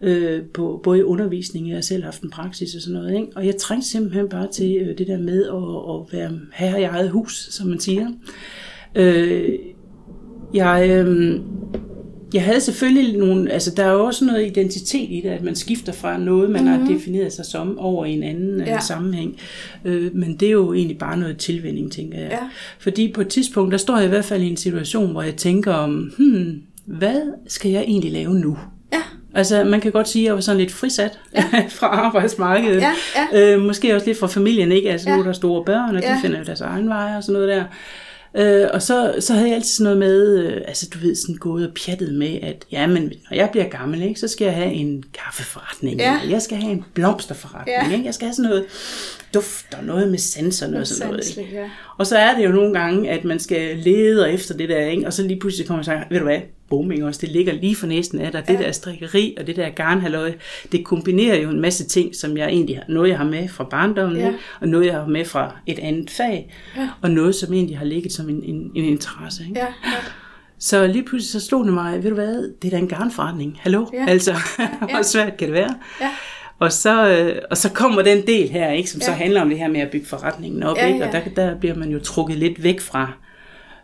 ja. 0.02 0.08
øh, 0.08 0.42
på, 0.54 0.80
både 0.82 0.98
i 0.98 1.02
undervisning, 1.02 1.68
jeg 1.68 1.76
har 1.76 1.82
selv 1.82 2.04
haft 2.04 2.22
en 2.22 2.30
praksis 2.30 2.74
og 2.74 2.80
sådan 2.80 3.00
noget. 3.00 3.14
Ikke? 3.14 3.28
Og 3.36 3.46
jeg 3.46 3.56
trængte 3.56 3.88
simpelthen 3.88 4.28
bare 4.28 4.48
til 4.52 4.76
øh, 4.76 4.98
det 4.98 5.06
der 5.06 5.18
med 5.18 5.44
at, 5.44 5.94
at 5.94 6.18
være 6.20 6.40
herre 6.54 6.80
i 6.80 6.84
eget 6.84 7.10
hus, 7.10 7.48
som 7.50 7.66
man 7.66 7.80
siger. 7.80 8.08
Øh, 8.94 9.58
jeg... 10.54 10.90
Øh, 10.90 11.40
jeg 12.34 12.42
havde 12.42 12.60
selvfølgelig 12.60 13.18
nogle, 13.18 13.52
altså 13.52 13.70
der 13.70 13.84
er 13.84 13.92
jo 13.92 14.04
også 14.04 14.24
noget 14.24 14.46
identitet 14.46 15.10
i 15.10 15.20
det, 15.24 15.28
at 15.28 15.42
man 15.42 15.56
skifter 15.56 15.92
fra 15.92 16.18
noget, 16.18 16.50
man 16.50 16.60
mm-hmm. 16.60 16.78
har 16.78 16.84
mhm. 16.84 16.94
defineret 16.94 17.32
sig 17.32 17.44
som, 17.44 17.78
over 17.78 18.04
i 18.04 18.12
en 18.12 18.22
anden 18.22 18.60
ja. 18.66 18.80
sammenhæng. 18.80 19.36
Øh, 19.84 20.14
men 20.14 20.36
det 20.36 20.48
er 20.48 20.52
jo 20.52 20.72
egentlig 20.72 20.98
bare 20.98 21.16
noget 21.16 21.36
tilvænding, 21.36 21.92
tænker 21.92 22.18
jeg. 22.18 22.30
Ja. 22.30 22.48
Fordi 22.78 23.12
på 23.12 23.20
et 23.20 23.28
tidspunkt, 23.28 23.72
der 23.72 23.78
står 23.78 23.96
jeg 23.96 24.06
i 24.06 24.08
hvert 24.08 24.24
fald 24.24 24.42
i 24.42 24.50
en 24.50 24.56
situation, 24.56 25.12
hvor 25.12 25.22
jeg 25.22 25.36
tænker 25.36 25.74
om, 25.74 26.12
hmm, 26.18 26.62
hvad 26.84 27.20
skal 27.46 27.70
jeg 27.70 27.82
egentlig 27.82 28.12
lave 28.12 28.34
nu? 28.34 28.58
Ja. 28.92 29.02
Altså, 29.34 29.64
man 29.64 29.80
kan 29.80 29.92
godt 29.92 30.08
sige, 30.08 30.22
at 30.22 30.26
jeg 30.26 30.34
var 30.34 30.40
sådan 30.40 30.60
lidt 30.60 30.72
frisat 30.72 31.18
ja. 31.34 31.44
fra 31.78 31.86
arbejdsmarkedet. 31.86 32.80
Ja, 32.80 32.92
ja. 33.32 33.54
Øh, 33.54 33.62
måske 33.62 33.94
også 33.94 34.06
lidt 34.06 34.18
fra 34.18 34.26
familien, 34.26 34.72
ikke? 34.72 34.90
Altså, 34.90 35.10
ja. 35.10 35.16
nu 35.16 35.22
er 35.22 35.26
der 35.26 35.32
store 35.32 35.64
børn, 35.64 35.96
og 35.96 36.02
ja. 36.02 36.14
de 36.14 36.20
finder 36.22 36.38
jo 36.38 36.44
deres 36.44 36.60
egen 36.60 36.88
veje 36.88 37.16
og 37.16 37.24
sådan 37.24 37.32
noget 37.32 37.48
der. 37.48 37.64
Øh, 38.36 38.66
og 38.72 38.82
så, 38.82 39.14
så 39.20 39.32
havde 39.32 39.46
jeg 39.46 39.54
altid 39.54 39.70
sådan 39.70 39.84
noget 39.84 39.98
med, 39.98 40.38
øh, 40.38 40.62
altså 40.68 40.88
du 40.94 40.98
ved, 40.98 41.14
sådan 41.14 41.34
gået 41.34 41.68
og 41.68 41.74
pjattet 41.84 42.14
med, 42.14 42.38
at 42.42 42.64
ja, 42.72 42.86
men 42.86 43.02
når 43.02 43.36
jeg 43.36 43.48
bliver 43.52 43.68
gammel, 43.68 44.02
ikke, 44.02 44.20
så 44.20 44.28
skal 44.28 44.44
jeg 44.44 44.54
have 44.54 44.72
en 44.72 45.04
kaffeforretning, 45.24 46.00
ja. 46.00 46.20
eller 46.20 46.34
jeg 46.34 46.42
skal 46.42 46.56
have 46.56 46.72
en 46.72 46.84
blomsterforretning, 46.94 47.76
ja. 47.90 47.92
ikke? 47.92 48.04
jeg 48.04 48.14
skal 48.14 48.26
have 48.26 48.34
sådan 48.34 48.48
noget 48.48 48.66
duft 49.34 49.74
og 49.78 49.84
noget 49.84 50.10
med 50.10 50.18
sensorer 50.18 50.80
og 50.80 50.86
sådan 50.86 51.12
noget. 51.12 51.38
Ikke? 51.38 51.54
Ja. 51.54 51.70
Og 51.98 52.06
så 52.06 52.18
er 52.18 52.36
det 52.36 52.44
jo 52.44 52.50
nogle 52.50 52.78
gange, 52.80 53.10
at 53.10 53.24
man 53.24 53.38
skal 53.38 53.76
lede 53.76 54.32
efter 54.32 54.56
det 54.56 54.68
der, 54.68 54.86
ikke? 54.86 55.06
og 55.06 55.12
så 55.12 55.22
lige 55.22 55.40
pludselig 55.40 55.66
kommer 55.66 55.84
man 55.84 55.94
og 55.94 56.02
siger, 56.02 56.08
ved 56.10 56.18
du 56.18 56.24
hvad, 56.24 56.40
booming 56.70 57.04
også, 57.04 57.20
det 57.20 57.28
ligger 57.28 57.52
lige 57.52 57.76
for 57.76 57.86
næsten 57.86 58.20
af 58.20 58.32
dig. 58.32 58.44
Ja. 58.48 58.52
Det 58.52 58.60
der 58.60 58.72
strikkeri 58.72 59.36
og 59.40 59.46
det 59.46 59.56
der 59.56 59.68
garnhalløj, 59.68 60.32
det 60.72 60.84
kombinerer 60.84 61.40
jo 61.40 61.50
en 61.50 61.60
masse 61.60 61.84
ting, 61.84 62.14
som 62.14 62.36
jeg 62.36 62.48
egentlig 62.48 62.76
har, 62.76 62.84
noget 62.88 63.08
jeg 63.08 63.18
har 63.18 63.24
med 63.24 63.48
fra 63.48 63.64
barndommen, 63.64 64.18
ja. 64.18 64.32
og 64.60 64.68
noget 64.68 64.86
jeg 64.86 64.94
har 64.94 65.06
med 65.06 65.24
fra 65.24 65.56
et 65.66 65.78
andet 65.78 66.10
fag, 66.10 66.54
ja. 66.76 66.88
og 67.02 67.10
noget 67.10 67.34
som 67.34 67.52
egentlig 67.52 67.78
har 67.78 67.84
ligget 67.84 68.12
som 68.12 68.28
en, 68.28 68.42
en, 68.42 68.70
en 68.74 68.84
interesse. 68.84 69.42
Ikke? 69.48 69.60
Ja. 69.60 69.66
Ja. 69.66 69.96
Så 70.58 70.86
lige 70.86 71.04
pludselig 71.04 71.42
så 71.42 71.48
slog 71.48 71.64
det 71.64 71.72
mig, 71.72 72.02
ved 72.02 72.10
du 72.10 72.14
hvad, 72.14 72.54
det 72.62 72.68
er 72.68 72.70
da 72.70 72.78
en 72.78 72.88
garnforretning. 72.88 73.58
Hallo? 73.60 73.86
Ja. 73.92 74.04
Altså, 74.08 74.32
ja. 74.58 74.68
hvor 74.90 75.02
svært 75.02 75.36
kan 75.36 75.48
det 75.48 75.54
være? 75.54 75.74
Ja. 76.00 76.10
Og 76.58 76.72
så, 76.72 77.08
øh, 77.08 77.42
og 77.50 77.56
så 77.56 77.72
kommer 77.72 78.02
den 78.02 78.26
del 78.26 78.48
her, 78.48 78.70
ikke, 78.70 78.90
som 78.90 79.00
ja. 79.00 79.04
så 79.04 79.12
handler 79.12 79.40
om 79.40 79.48
det 79.48 79.58
her 79.58 79.68
med 79.68 79.80
at 79.80 79.90
bygge 79.90 80.06
forretningen 80.06 80.62
op. 80.62 80.76
Ja, 80.76 80.86
ikke? 80.86 81.04
Og 81.04 81.12
der, 81.12 81.20
der 81.36 81.54
bliver 81.54 81.74
man 81.74 81.90
jo 81.90 81.98
trukket 81.98 82.36
lidt 82.36 82.62
væk 82.62 82.80
fra, 82.80 83.12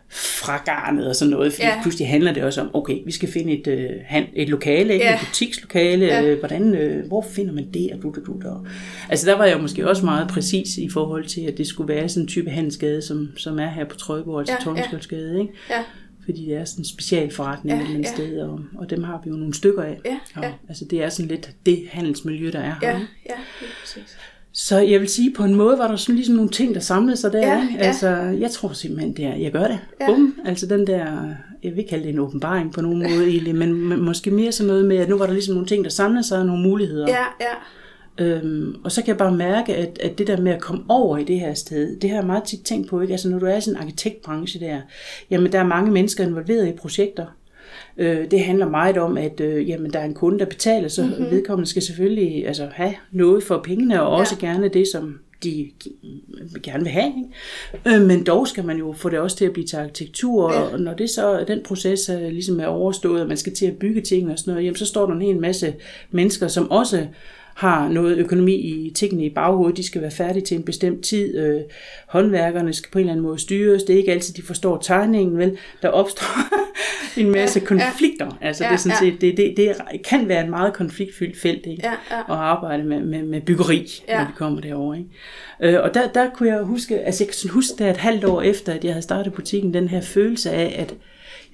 fra 0.09 0.61
garnet 0.65 1.07
og 1.07 1.15
sådan 1.15 1.31
noget, 1.31 1.53
fordi 1.53 1.67
ja. 1.67 1.81
pludselig 1.81 2.07
handler 2.07 2.33
det 2.33 2.43
også 2.43 2.61
om, 2.61 2.69
okay, 2.73 2.97
vi 3.05 3.11
skal 3.11 3.31
finde 3.31 3.53
et, 3.53 3.67
øh, 3.67 4.21
et 4.33 4.49
lokale, 4.49 4.93
ikke? 4.93 5.05
Ja. 5.05 5.13
et 5.13 5.19
butikslokale, 5.27 6.05
ja. 6.05 6.23
øh, 6.23 6.39
hvordan, 6.39 6.75
øh, 6.75 7.07
hvor 7.07 7.25
finder 7.31 7.53
man 7.53 7.71
det, 7.73 7.91
og 7.91 8.01
du, 8.01 8.13
du, 8.15 8.25
du, 8.25 8.39
der. 8.41 8.65
Altså 9.09 9.29
der 9.29 9.37
var 9.37 9.45
jeg 9.45 9.61
måske 9.61 9.89
også 9.89 10.05
meget 10.05 10.27
præcis 10.27 10.77
i 10.77 10.89
forhold 10.89 11.25
til, 11.25 11.41
at 11.41 11.57
det 11.57 11.67
skulle 11.67 11.93
være 11.93 12.09
sådan 12.09 12.23
en 12.23 12.27
type 12.27 12.49
handelsgade, 12.49 13.01
som, 13.01 13.29
som 13.37 13.59
er 13.59 13.67
her 13.67 13.85
på 13.85 13.95
Trøjborg, 13.95 14.39
altså 14.39 14.53
ja, 14.53 14.63
Tordenskjoldsgade, 14.63 15.39
ikke? 15.39 15.53
Ja 15.69 15.83
fordi 16.25 16.45
det 16.45 16.55
er 16.55 16.65
sådan 16.65 16.81
en 16.81 16.85
specialforretning 16.85 17.81
ja, 17.81 17.97
et 17.97 18.03
ja. 18.03 18.13
sted, 18.13 18.39
og, 18.39 18.59
og 18.75 18.89
dem 18.89 19.03
har 19.03 19.21
vi 19.23 19.29
jo 19.29 19.35
nogle 19.35 19.53
stykker 19.53 19.83
af. 19.83 19.99
Ja, 20.05 20.19
ja. 20.35 20.47
Og, 20.47 20.53
altså 20.67 20.85
det 20.85 21.03
er 21.03 21.09
sådan 21.09 21.29
lidt 21.29 21.51
det 21.65 21.87
handelsmiljø, 21.91 22.51
der 22.51 22.59
er 22.59 22.75
her. 22.81 22.89
Ja, 22.89 22.99
ja, 23.29 23.35
præcis. 23.81 24.17
Så 24.57 24.79
jeg 24.79 24.99
vil 24.99 25.09
sige, 25.09 25.33
på 25.33 25.43
en 25.43 25.55
måde 25.55 25.77
var 25.77 25.87
der 25.87 25.95
sådan 25.95 26.15
ligesom 26.15 26.35
nogle 26.35 26.49
ting, 26.49 26.75
der 26.75 26.81
samlede 26.81 27.17
sig 27.17 27.33
der. 27.33 27.47
Ja, 27.47 27.67
ja. 27.77 27.77
Altså, 27.77 28.09
jeg 28.15 28.51
tror 28.51 28.73
simpelthen, 28.73 29.13
det 29.13 29.25
er, 29.25 29.35
jeg 29.35 29.51
gør 29.51 29.67
det. 29.67 29.79
Ja. 30.01 30.05
Bum. 30.05 30.35
Altså 30.45 30.65
den 30.65 30.87
der, 30.87 31.05
jeg 31.63 31.75
vil 31.75 31.85
kalde 31.89 32.03
det 32.03 32.13
en 32.13 32.19
åbenbaring 32.19 32.73
på 32.73 32.81
nogen 32.81 32.99
måde 32.99 33.27
egentlig, 33.27 33.55
men, 33.55 33.89
men 33.89 34.01
måske 34.01 34.31
mere 34.31 34.51
sådan 34.51 34.67
noget 34.67 34.85
med, 34.85 34.97
at 34.97 35.09
nu 35.09 35.17
var 35.17 35.25
der 35.25 35.33
ligesom 35.33 35.53
nogle 35.53 35.67
ting, 35.67 35.83
der 35.83 35.89
samlede 35.89 36.23
sig, 36.23 36.39
og 36.39 36.45
nogle 36.45 36.63
muligheder. 36.63 37.07
Ja, 37.07 37.25
ja. 37.41 37.55
Øhm, 38.25 38.75
og 38.83 38.91
så 38.91 39.01
kan 39.01 39.07
jeg 39.07 39.17
bare 39.17 39.35
mærke, 39.35 39.75
at, 39.75 39.99
at 40.03 40.17
det 40.17 40.27
der 40.27 40.41
med 40.41 40.51
at 40.51 40.61
komme 40.61 40.83
over 40.89 41.17
i 41.17 41.23
det 41.23 41.39
her 41.39 41.53
sted, 41.53 41.99
det 41.99 42.09
har 42.09 42.17
jeg 42.17 42.25
meget 42.25 42.43
tit 42.43 42.61
tænkt 42.61 42.89
på, 42.89 43.01
ikke? 43.01 43.11
Altså 43.11 43.29
når 43.29 43.39
du 43.39 43.45
er 43.45 43.57
i 43.57 43.61
sådan 43.61 43.77
en 43.77 43.81
arkitektbranche 43.81 44.59
der, 44.59 44.81
jamen 45.29 45.51
der 45.51 45.59
er 45.59 45.63
mange 45.63 45.91
mennesker 45.91 46.23
involveret 46.23 46.67
i 46.67 46.71
projekter. 46.71 47.25
Øh, 47.97 48.31
det 48.31 48.39
handler 48.39 48.69
meget 48.69 48.97
om, 48.97 49.17
at 49.17 49.39
øh, 49.39 49.69
jamen, 49.69 49.93
der 49.93 49.99
er 49.99 50.05
en 50.05 50.13
kunde, 50.13 50.39
der 50.39 50.45
betaler, 50.45 50.87
så 50.87 51.03
mm-hmm. 51.03 51.31
vedkommende 51.31 51.69
skal 51.69 51.81
selvfølgelig 51.81 52.47
altså, 52.47 52.69
have 52.73 52.93
noget 53.11 53.43
for 53.43 53.61
pengene, 53.63 54.01
og 54.01 54.07
også 54.07 54.35
ja. 54.41 54.47
gerne 54.47 54.67
det, 54.67 54.87
som 54.87 55.19
de 55.43 55.71
gerne 56.63 56.83
vil 56.83 56.91
have. 56.91 57.13
Ikke? 57.85 57.97
Øh, 57.97 58.07
men 58.07 58.23
dog 58.23 58.47
skal 58.47 58.65
man 58.65 58.77
jo 58.77 58.93
få 58.93 59.09
det 59.09 59.19
også 59.19 59.37
til 59.37 59.45
at 59.45 59.53
blive 59.53 59.67
til 59.67 59.77
arkitektur, 59.77 60.53
ja. 60.53 60.59
og 60.59 60.79
når 60.79 60.93
det 60.93 61.09
så 61.09 61.43
den 61.47 61.61
proces 61.63 62.09
er, 62.09 62.29
ligesom 62.29 62.59
er 62.59 62.65
overstået, 62.65 63.21
og 63.21 63.27
man 63.27 63.37
skal 63.37 63.55
til 63.55 63.65
at 63.65 63.77
bygge 63.77 64.01
ting 64.01 64.31
og 64.31 64.39
sådan 64.39 64.53
noget, 64.53 64.65
jamen, 64.65 64.75
så 64.75 64.85
står 64.85 65.05
der 65.05 65.13
en 65.13 65.21
hel 65.21 65.39
masse 65.39 65.73
mennesker, 66.11 66.47
som 66.47 66.71
også 66.71 67.07
har 67.55 67.89
noget 67.89 68.17
økonomi 68.17 68.53
i 68.55 68.91
tingene 68.95 69.25
i 69.25 69.29
baghovedet. 69.29 69.77
De 69.77 69.85
skal 69.85 70.01
være 70.01 70.11
færdige 70.11 70.45
til 70.45 70.57
en 70.57 70.63
bestemt 70.63 71.03
tid. 71.03 71.37
Øh, 71.37 71.61
håndværkerne 72.07 72.73
skal 72.73 72.91
på 72.91 72.99
en 72.99 73.03
eller 73.03 73.13
anden 73.13 73.25
måde 73.25 73.39
styres. 73.39 73.83
Det 73.83 73.93
er 73.93 73.97
ikke 73.97 74.11
altid, 74.11 74.33
de 74.33 74.41
forstår 74.41 74.77
tegningen. 74.77 75.37
Vel? 75.37 75.57
Der 75.81 75.89
opstår 75.89 76.25
en 77.21 77.31
masse 77.31 77.59
ja, 77.59 77.65
konflikter. 77.65 78.25
Ja. 78.41 78.47
Altså, 78.47 78.63
ja, 78.63 78.69
det, 78.69 78.73
er 78.73 78.79
sådan 78.79 78.97
ja. 79.01 79.11
set, 79.11 79.21
det, 79.21 79.37
det, 79.37 79.53
det 79.57 79.75
kan 80.05 80.27
være 80.27 80.43
et 80.43 80.49
meget 80.49 80.73
konfliktfyldt 80.73 81.39
felt 81.39 81.65
ikke? 81.65 81.81
Ja, 81.83 81.93
ja. 82.11 82.19
at 82.19 82.39
arbejde 82.39 82.83
med, 82.83 82.99
med, 82.99 83.23
med 83.23 83.41
byggeri, 83.41 83.91
ja. 84.07 84.17
når 84.17 84.25
vi 84.25 84.33
kommer 84.35 84.61
derover. 84.61 84.95
Ikke? 84.95 85.75
Øh, 85.77 85.83
og 85.83 85.93
der, 85.93 86.07
der 86.07 86.29
kunne 86.29 86.49
jeg 86.49 86.63
huske, 86.63 86.99
altså 86.99 87.23
jeg 87.23 87.33
kan 87.33 87.49
huske, 87.49 87.73
der 87.77 87.89
et 87.89 87.97
halvt 87.97 88.23
år 88.23 88.41
efter, 88.41 88.73
at 88.73 88.83
jeg 88.83 88.93
havde 88.93 89.03
startet 89.03 89.33
butikken, 89.33 89.73
den 89.73 89.87
her 89.87 90.01
følelse 90.01 90.51
af, 90.51 90.75
at 90.81 90.95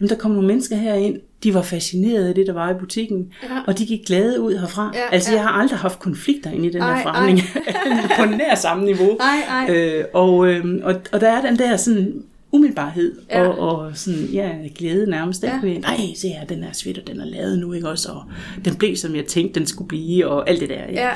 jamen, 0.01 0.09
der 0.09 0.15
kom 0.15 0.31
nogle 0.31 0.47
mennesker 0.47 0.75
herind, 0.75 1.19
de 1.43 1.53
var 1.53 1.61
fascineret 1.61 2.27
af 2.27 2.35
det, 2.35 2.47
der 2.47 2.53
var 2.53 2.71
i 2.71 2.73
butikken, 2.73 3.33
ja. 3.43 3.47
og 3.67 3.77
de 3.77 3.85
gik 3.85 4.05
glade 4.05 4.41
ud 4.41 4.57
herfra. 4.57 4.91
Ja, 4.93 4.99
altså, 5.11 5.31
ja. 5.31 5.35
jeg 5.37 5.43
har 5.47 5.51
aldrig 5.51 5.79
haft 5.79 5.99
konflikter 5.99 6.51
inde 6.51 6.67
i 6.67 6.71
den 6.71 6.81
ej, 6.81 6.95
her 6.95 7.03
forretning, 7.03 7.39
på 8.19 8.25
nær 8.25 8.55
samme 8.55 8.85
niveau. 8.85 9.17
Ej, 9.19 9.65
ej. 9.67 9.75
Øh, 9.75 10.05
og, 10.13 10.47
øh, 10.47 10.65
og, 10.83 10.95
og 11.11 11.21
der 11.21 11.29
er 11.29 11.41
den 11.41 11.59
der 11.59 11.77
sådan 11.77 12.23
umiddelbarhed 12.51 13.15
ja. 13.31 13.47
og, 13.47 13.59
og 13.59 13.97
sådan, 13.97 14.19
ja, 14.19 14.49
glæde 14.75 15.09
nærmest. 15.09 15.43
Ja. 15.43 15.59
Nej, 15.61 15.97
se 16.15 16.27
her, 16.27 16.45
den 16.45 16.63
her 16.63 16.73
sweater, 16.73 17.01
den 17.01 17.19
er 17.19 17.25
lavet 17.25 17.59
nu, 17.59 17.73
ikke 17.73 17.89
også? 17.89 18.09
Og 18.09 18.23
den 18.65 18.75
blev, 18.75 18.95
som 18.95 19.15
jeg 19.15 19.25
tænkte, 19.25 19.59
den 19.59 19.67
skulle 19.67 19.87
blive, 19.87 20.27
og 20.27 20.49
alt 20.49 20.61
det 20.61 20.69
der. 20.69 20.85
Ikke? 20.85 21.01
Ja, 21.01 21.09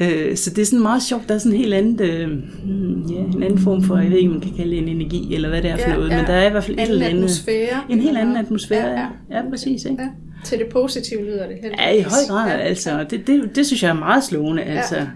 ja. 0.00 0.28
Øh, 0.28 0.36
så 0.36 0.50
det 0.50 0.62
er 0.62 0.66
sådan 0.66 0.82
meget 0.82 1.02
sjovt. 1.02 1.28
Der 1.28 1.34
er 1.34 1.38
sådan 1.38 1.52
en 1.52 1.58
helt 1.58 1.74
anden, 1.74 2.00
øh, 2.02 2.38
ja, 3.12 3.36
en 3.36 3.42
anden 3.42 3.58
form 3.58 3.82
for, 3.82 3.98
jeg 3.98 4.10
ved 4.10 4.18
ikke, 4.18 4.30
man 4.30 4.40
kan 4.40 4.52
kalde 4.56 4.70
det 4.70 4.78
en 4.78 4.88
energi, 4.88 5.34
eller 5.34 5.48
hvad 5.48 5.62
det 5.62 5.70
er 5.70 5.76
for 5.76 5.90
ja, 5.90 5.94
noget, 5.94 6.10
ja. 6.10 6.16
men 6.16 6.26
der 6.26 6.32
er 6.32 6.48
i 6.48 6.50
hvert 6.50 6.64
fald 6.64 6.78
et 6.78 6.88
eller 6.88 7.06
andet. 7.06 7.16
atmosfære. 7.16 7.80
En 7.88 8.00
helt 8.00 8.18
anden 8.18 8.36
atmosfære, 8.36 8.88
ja. 8.88 9.06
Ja, 9.30 9.36
ja 9.36 9.50
præcis. 9.50 9.84
Ikke? 9.84 10.02
Ja. 10.02 10.08
Til 10.44 10.58
det 10.58 10.66
positive 10.66 11.24
lyder 11.24 11.46
det 11.46 11.56
heldigvis. 11.62 11.80
Ja, 11.80 11.90
i 11.90 12.00
høj 12.00 12.18
grad, 12.28 12.50
ja. 12.50 12.56
altså. 12.56 13.06
Det, 13.10 13.26
det, 13.26 13.56
det 13.56 13.66
synes 13.66 13.82
jeg 13.82 13.88
er 13.88 13.94
meget 13.94 14.24
slående, 14.24 14.62
altså. 14.62 14.96
Ja. 14.96 15.06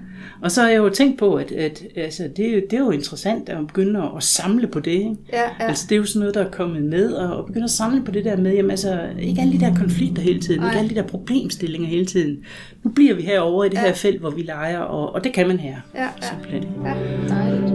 Og 0.43 0.51
så 0.51 0.63
har 0.63 0.69
jeg 0.69 0.79
jo 0.79 0.89
tænkt 0.89 1.19
på, 1.19 1.35
at, 1.35 1.53
at 1.53 1.83
altså, 1.97 2.23
det, 2.23 2.65
det 2.71 2.73
er 2.73 2.81
jo 2.81 2.91
interessant 2.91 3.49
at 3.49 3.67
begynde 3.67 4.11
at 4.17 4.23
samle 4.23 4.67
på 4.67 4.81
det. 4.81 4.91
Ikke? 4.91 5.17
Ja, 5.33 5.43
ja. 5.43 5.49
Altså, 5.59 5.87
det 5.89 5.95
er 5.95 5.99
jo 5.99 6.05
sådan 6.05 6.21
noget, 6.21 6.35
der 6.35 6.45
er 6.45 6.51
kommet 6.51 6.83
med, 6.83 7.13
og, 7.13 7.37
og 7.37 7.47
begynde 7.47 7.65
at 7.65 7.71
samle 7.71 8.05
på 8.05 8.11
det 8.11 8.25
der 8.25 8.37
med, 8.37 8.55
jamen, 8.55 8.71
altså, 8.71 9.09
ikke 9.19 9.41
alle 9.41 9.53
de 9.53 9.61
der 9.61 9.75
konflikter 9.75 10.23
hele 10.23 10.41
tiden, 10.41 10.61
Ej. 10.61 10.69
ikke 10.69 10.79
alle 10.79 10.91
de 10.91 10.95
der 10.95 11.03
problemstillinger 11.03 11.89
hele 11.89 12.07
tiden. 12.07 12.45
Nu 12.83 12.91
bliver 12.91 13.15
vi 13.15 13.23
herovre 13.23 13.67
i 13.67 13.71
det 13.71 13.77
ja. 13.77 13.83
her 13.83 13.93
felt, 13.93 14.21
hvor 14.21 14.31
vi 14.31 14.43
leger, 14.43 14.79
og, 14.79 15.15
og 15.15 15.25
det 15.25 15.33
kan 15.33 15.49
man 15.49 15.59
her. 15.59 15.77
Ja, 15.95 16.03
ja. 16.03 16.09
Simpelthen. 16.21 16.65
ja 16.85 16.95
dejligt. 17.29 17.75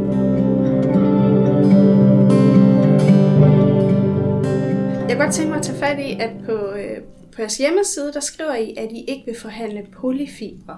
Jeg 5.00 5.10
kan 5.10 5.18
godt 5.18 5.34
tænke 5.34 5.50
mig 5.50 5.58
at 5.58 5.64
tage 5.64 5.78
fat 5.78 6.00
i, 6.00 6.18
at 6.20 6.30
på, 6.46 6.52
øh, 6.52 7.02
på 7.36 7.42
jeres 7.42 7.58
hjemmeside, 7.58 8.12
der 8.14 8.20
skriver 8.20 8.56
I, 8.56 8.74
at 8.78 8.92
I 8.92 9.06
ikke 9.08 9.24
vil 9.26 9.36
forhandle 9.40 9.82
polyfibre. 10.02 10.78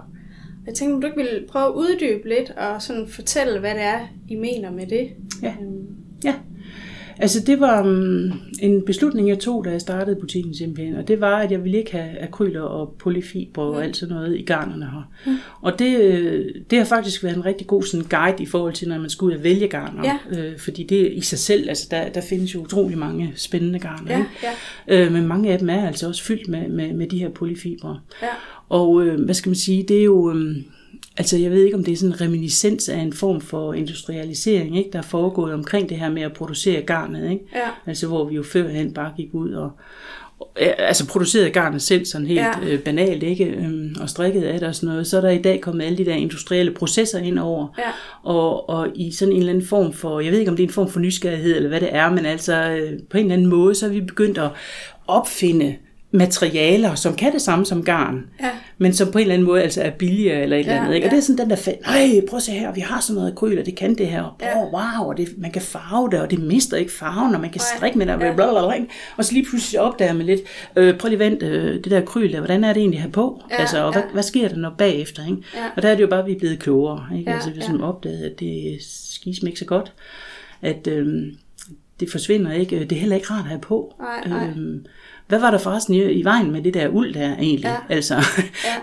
Jeg 0.68 0.76
tænkte, 0.76 0.96
om 0.96 1.02
du 1.02 1.08
ikke 1.08 1.18
ville 1.18 1.48
prøve 1.48 1.66
at 1.66 1.72
uddybe 1.74 2.30
lidt 2.30 2.50
og 2.50 2.82
sådan 2.82 3.08
fortælle, 3.08 3.60
hvad 3.60 3.76
det 3.76 3.84
er, 3.84 4.08
I 4.28 4.36
mener 4.36 4.72
med 4.72 4.88
det. 4.88 5.10
Ja, 5.42 5.56
øhm. 5.62 5.88
ja. 6.24 6.36
Altså 7.20 7.40
det 7.40 7.60
var 7.60 7.84
um, 7.84 8.32
en 8.60 8.82
beslutning, 8.86 9.30
jeg 9.30 9.40
tog, 9.40 9.66
da 9.66 9.70
jeg 9.70 9.82
startede 9.82 10.16
butikken 10.16 10.56
simpelthen, 10.56 10.96
og 10.96 11.08
det 11.08 11.22
var, 11.22 11.38
at 11.38 11.52
jeg 11.52 11.64
ville 11.64 11.78
ikke 11.78 11.92
have 11.92 12.20
akryler 12.22 12.62
og 12.62 12.96
polyfiber 13.00 13.62
og 13.62 13.76
mm. 13.76 13.82
alt 13.82 13.98
sådan 13.98 14.16
noget 14.16 14.38
i 14.38 14.42
garnerne 14.42 14.86
her. 14.86 15.12
Mm. 15.26 15.38
Og 15.62 15.80
det, 15.80 16.00
øh, 16.00 16.46
det 16.70 16.78
har 16.78 16.86
faktisk 16.86 17.24
været 17.24 17.36
en 17.36 17.46
rigtig 17.46 17.68
god 17.68 17.84
sådan, 17.84 18.06
guide 18.10 18.44
i 18.44 18.46
forhold 18.46 18.74
til, 18.74 18.90
når 18.90 18.98
man 18.98 19.10
skal 19.10 19.26
ud 19.26 19.34
og 19.34 19.44
vælge 19.44 19.68
garner. 19.68 20.04
Ja. 20.04 20.40
Øh, 20.40 20.60
fordi 20.60 20.84
det 20.84 21.12
i 21.14 21.22
sig 21.22 21.40
selv, 21.40 21.70
altså 21.70 21.88
der, 21.92 22.10
der 22.10 22.22
findes 22.22 22.56
jo 22.56 22.60
utrolig 22.60 22.98
mange 22.98 23.32
spændende 23.36 23.80
garner. 23.80 24.12
Ja, 24.12 24.26
ja. 24.88 25.06
Øh, 25.06 25.12
men 25.12 25.28
mange 25.28 25.54
af 25.54 25.60
dem 25.60 25.70
er 25.70 25.88
altså 25.88 26.08
også 26.08 26.24
fyldt 26.24 26.48
med, 26.48 26.70
med, 26.70 26.94
med 26.94 27.08
de 27.08 27.20
her 27.20 27.30
polyfibre. 27.30 28.00
Ja. 28.22 28.28
Og 28.70 29.06
øh, 29.06 29.26
hvad 29.26 29.36
skal 29.36 29.50
man 29.50 29.56
sige, 29.56 29.86
det 29.88 30.00
er 30.00 30.04
jo... 30.04 30.32
Øh, 30.32 30.56
Altså 31.18 31.38
jeg 31.38 31.52
ved 31.52 31.64
ikke, 31.64 31.78
om 31.78 31.84
det 31.84 31.92
er 31.92 31.98
sådan 31.98 32.14
en 32.14 32.22
reminiscens 32.22 32.90
af 32.90 32.98
en 32.98 33.14
form 33.14 33.42
for 33.42 33.74
industrialisering, 33.74 34.78
ikke, 34.78 34.90
der 34.94 35.00
er 35.00 35.04
foregået 35.04 35.54
omkring 35.54 35.90
det 35.90 35.98
her 35.98 36.10
med 36.10 36.22
at 36.22 36.34
producere 36.34 36.82
garnet. 36.82 37.32
Ikke? 37.32 37.44
Ja. 37.56 37.70
Altså 37.86 38.08
hvor 38.08 38.26
vi 38.26 38.36
jo 38.36 38.44
førhen 38.44 38.94
bare 38.94 39.14
gik 39.18 39.30
ud 39.34 39.52
og, 39.52 39.72
altså 40.60 41.08
producerede 41.08 41.50
garnet 41.50 41.82
selv 41.82 42.06
sådan 42.06 42.28
helt 42.28 42.40
ja. 42.40 42.52
øh, 42.64 42.80
banalt, 42.80 43.24
ikke? 43.24 43.46
Øhm, 43.46 43.96
og 44.02 44.10
strikket 44.10 44.44
af 44.44 44.60
det 44.60 44.68
og 44.68 44.76
sådan 44.76 44.90
noget, 44.90 45.08
så 45.08 45.18
er 45.18 45.22
der 45.22 45.30
i 45.30 45.42
dag 45.42 45.62
kommet 45.62 45.86
alle 45.86 45.98
de 45.98 46.06
der 46.06 46.14
industrielle 46.14 46.72
processer 46.72 47.20
ind 47.20 47.40
over, 47.40 47.68
ja. 47.78 47.92
og, 48.24 48.70
og 48.70 48.88
i 48.96 49.12
sådan 49.12 49.34
en 49.34 49.40
eller 49.40 49.54
anden 49.54 49.68
form 49.68 49.94
for, 49.94 50.20
jeg 50.20 50.32
ved 50.32 50.40
ikke 50.40 50.52
om 50.52 50.58
det 50.58 50.64
er 50.64 50.68
en 50.68 50.74
form 50.74 50.90
for 50.90 51.00
nysgerrighed 51.00 51.56
eller 51.56 51.70
hvad 51.70 51.82
det 51.82 51.90
er, 51.92 52.10
men 52.10 52.26
altså 52.26 52.54
øh, 52.54 53.00
på 53.10 53.18
en 53.18 53.24
eller 53.24 53.34
anden 53.34 53.48
måde, 53.48 53.76
så 53.76 53.86
er 53.86 53.90
vi 53.90 54.02
begyndt 54.02 54.38
at 54.38 54.50
opfinde 55.08 55.76
materialer, 56.12 56.96
som 56.96 57.16
kan 57.16 57.34
det 57.34 57.42
samme 57.42 57.66
som 57.66 57.84
garn, 57.84 58.26
ja. 58.42 58.50
men 58.78 58.94
som 58.94 59.12
på 59.12 59.18
en 59.18 59.22
eller 59.22 59.34
anden 59.34 59.48
måde 59.48 59.64
altså 59.64 59.82
er 59.82 59.90
billigere 59.90 60.42
eller 60.42 60.58
et 60.58 60.66
ja, 60.66 60.72
eller 60.72 60.82
andet. 60.82 60.96
Ikke? 60.96 61.08
Og 61.08 61.12
det 61.12 61.18
er 61.18 61.22
sådan 61.22 61.38
den 61.38 61.50
der, 61.50 61.56
fed, 61.56 61.74
nej, 61.86 62.22
prøv 62.30 62.38
at 62.38 62.44
se 62.44 62.52
her, 62.52 62.74
vi 62.74 62.82
har 62.82 63.02
sådan 63.02 63.16
noget 63.16 63.32
akryl, 63.32 63.60
og 63.60 63.66
det 63.66 63.76
kan 63.76 63.96
det 63.96 64.08
her, 64.08 64.24
og 64.24 64.34
ja. 64.42 64.62
oh, 64.62 64.74
wow, 64.74 65.10
og 65.10 65.18
det, 65.18 65.28
man 65.38 65.52
kan 65.52 65.62
farve 65.62 66.10
det, 66.12 66.22
og 66.22 66.32
det 66.32 66.40
mister 66.40 66.78
ikke 66.78 66.92
farven, 66.92 67.36
og 67.36 67.42
man 67.42 67.50
kan 67.50 67.62
strikke 67.78 67.98
med 67.98 68.06
det, 68.06 68.12
ja. 68.12 68.18
bla, 68.18 68.34
bla, 68.34 68.68
bla, 68.68 68.86
og 69.18 69.26
så 69.26 69.34
lige 69.34 69.46
pludselig 69.50 69.82
opdager 69.82 70.14
man 70.14 70.26
lidt, 70.26 70.42
øh, 70.76 70.98
prøv 70.98 71.10
lige 71.10 71.20
vent, 71.20 71.44
øh, 71.44 71.74
det 71.74 71.92
der 71.92 72.02
akryl 72.02 72.32
der, 72.32 72.40
hvordan 72.40 72.64
er 72.64 72.74
det 72.74 72.80
egentlig 72.80 73.02
her 73.02 73.10
på? 73.10 73.42
Ja, 73.52 73.56
altså, 73.56 73.84
og 73.84 73.94
ja. 73.94 74.02
hvad, 74.02 74.12
hvad 74.14 74.24
sker 74.24 74.48
der 74.48 74.56
når 74.56 74.76
bagefter? 74.78 75.26
Ikke? 75.26 75.42
Ja. 75.56 75.66
Og 75.76 75.82
der 75.82 75.90
er 75.90 75.96
det 75.96 76.02
jo 76.02 76.08
bare, 76.08 76.20
at 76.20 76.26
vi 76.26 76.32
er 76.32 76.40
blevet 76.40 76.60
klogere. 76.60 77.08
Ikke? 77.18 77.30
Ja, 77.30 77.36
altså, 77.36 77.50
vi 77.50 77.60
har 77.62 77.78
ja. 77.78 77.88
opdaget, 77.88 78.24
at 78.24 78.40
det 78.40 78.78
skis 78.82 79.40
ikke 79.44 79.60
så 79.60 79.66
godt, 79.66 79.94
at 80.62 80.88
øh, 80.88 81.08
det 82.00 82.12
forsvinder 82.12 82.52
ikke, 82.52 82.80
det 82.80 82.92
er 82.92 83.00
heller 83.00 83.16
ikke 83.16 83.28
rart 83.32 83.44
at 83.44 83.50
have 83.50 83.62
på. 83.62 83.96
Nej, 84.00 84.28
nej. 84.28 84.48
Øh, 84.48 84.80
hvad 85.28 85.40
var 85.40 85.52
der 85.52 85.58
forresten 85.58 85.94
i, 85.94 86.12
i 86.12 86.24
vejen 86.24 86.52
med 86.52 86.62
det 86.62 86.74
der 86.74 86.90
uld 86.90 87.14
der 87.14 87.38
egentlig? 87.38 87.66
Ja. 87.66 87.96
Altså, 87.96 88.16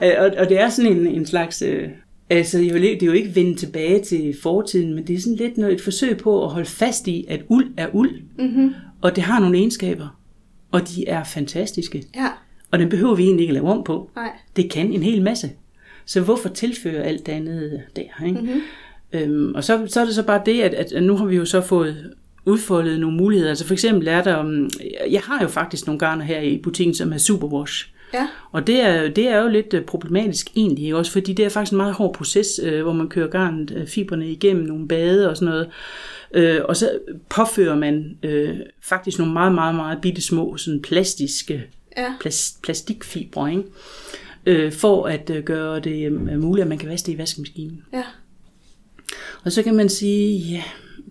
ja. 0.03 0.21
og, 0.25 0.31
og 0.39 0.49
det 0.49 0.61
er 0.61 0.69
sådan 0.69 0.93
en, 0.93 1.07
en 1.07 1.27
slags... 1.27 1.63
Øh, 1.63 1.89
altså, 2.31 2.59
jeg 2.59 2.75
vil, 2.75 2.83
det 2.83 3.03
er 3.03 3.07
jo 3.07 3.13
ikke 3.13 3.35
vende 3.35 3.55
tilbage 3.55 4.05
til 4.05 4.37
fortiden, 4.43 4.95
men 4.95 5.07
det 5.07 5.17
er 5.17 5.21
sådan 5.21 5.37
lidt 5.37 5.59
noget, 5.59 5.75
et 5.75 5.81
forsøg 5.81 6.17
på 6.17 6.45
at 6.45 6.51
holde 6.51 6.69
fast 6.69 7.09
i, 7.09 7.25
at 7.29 7.43
uld 7.49 7.73
er 7.77 7.89
uld, 7.93 8.21
mm-hmm. 8.39 8.75
og 9.01 9.17
det 9.17 9.25
har 9.25 9.41
nogle 9.41 9.59
egenskaber, 9.59 10.19
og 10.71 10.89
de 10.89 11.09
er 11.09 11.25
fantastiske. 11.25 12.05
Ja. 12.17 12.29
Og 12.71 12.79
den 12.79 12.89
behøver 12.89 13.15
vi 13.15 13.23
egentlig 13.23 13.43
ikke 13.43 13.55
lave 13.55 13.69
om 13.69 13.85
på. 13.85 14.11
Nej. 14.17 14.31
Det 14.57 14.71
kan 14.71 14.93
en 14.93 15.03
hel 15.03 15.23
masse. 15.23 15.51
Så 16.07 16.21
hvorfor 16.21 16.49
tilføre 16.49 17.03
alt 17.03 17.27
det 17.27 17.33
andet 17.33 17.83
der? 17.97 18.27
Ikke? 18.27 18.41
Mm-hmm. 18.41 18.61
Øhm, 19.13 19.55
og 19.55 19.65
så, 19.65 19.87
så 19.87 20.01
er 20.01 20.05
det 20.05 20.15
så 20.15 20.23
bare 20.23 20.43
det, 20.47 20.61
at, 20.61 20.75
at 20.75 21.03
nu 21.03 21.17
har 21.17 21.25
vi 21.25 21.37
jo 21.37 21.45
så 21.45 21.61
fået 21.61 22.15
udfoldet 22.45 23.01
nogle 23.01 23.17
muligheder. 23.17 23.51
Altså 23.51 23.67
for 23.67 23.73
eksempel 23.73 24.09
er 24.09 24.23
der, 24.23 24.41
um, 24.41 24.71
jeg 25.11 25.21
har 25.21 25.43
jo 25.43 25.49
faktisk 25.49 25.87
nogle 25.87 25.99
garner 25.99 26.25
her 26.25 26.41
i 26.41 26.61
butikken, 26.63 26.95
som 26.95 27.13
er 27.13 27.19
superwash. 27.19 27.89
Ja. 28.15 28.29
Og 28.53 28.67
det 28.67 28.81
er, 28.81 29.09
det 29.09 29.29
er 29.29 29.43
jo 29.43 29.49
lidt 29.49 29.75
øh, 29.75 29.85
problematisk 29.85 30.51
egentlig 30.57 30.95
også, 30.95 31.13
fordi 31.13 31.33
det 31.33 31.45
er 31.45 31.49
faktisk 31.49 31.73
en 31.73 31.77
meget 31.77 31.95
hård 31.95 32.15
proces, 32.15 32.61
øh, 32.63 32.83
hvor 32.83 32.93
man 32.93 33.09
kører 33.09 33.29
garnet, 33.29 33.71
øh, 33.77 33.87
fiberne 33.87 34.31
igennem 34.31 34.65
nogle 34.65 34.89
bade 34.89 35.31
og 35.31 35.37
sådan 35.37 35.49
noget. 35.49 35.69
Øh, 36.35 36.61
og 36.65 36.77
så 36.77 36.99
påfører 37.29 37.77
man 37.77 38.19
øh, 38.23 38.57
faktisk 38.83 39.19
nogle 39.19 39.33
meget, 39.33 39.55
meget, 39.55 39.75
meget 39.75 39.99
bitte 40.03 40.23
små 40.23 40.57
sådan 40.57 40.83
plastiske 40.83 41.63
ja. 41.97 42.15
plas, 42.21 42.59
plastikfibre, 42.63 43.51
ikke? 43.51 43.65
Øh, 44.47 44.73
for 44.73 45.07
at 45.07 45.31
øh, 45.31 45.43
gøre 45.45 45.81
det 45.81 46.13
øh, 46.13 46.43
muligt, 46.43 46.63
at 46.63 46.69
man 46.69 46.79
kan 46.79 46.89
vaske 46.89 47.07
det 47.07 47.13
i 47.13 47.19
vaskemaskinen. 47.19 47.83
Ja. 47.93 48.05
Og 49.45 49.53
så 49.53 49.63
kan 49.63 49.75
man 49.75 49.89
sige, 49.89 50.39
ja, 50.39 50.63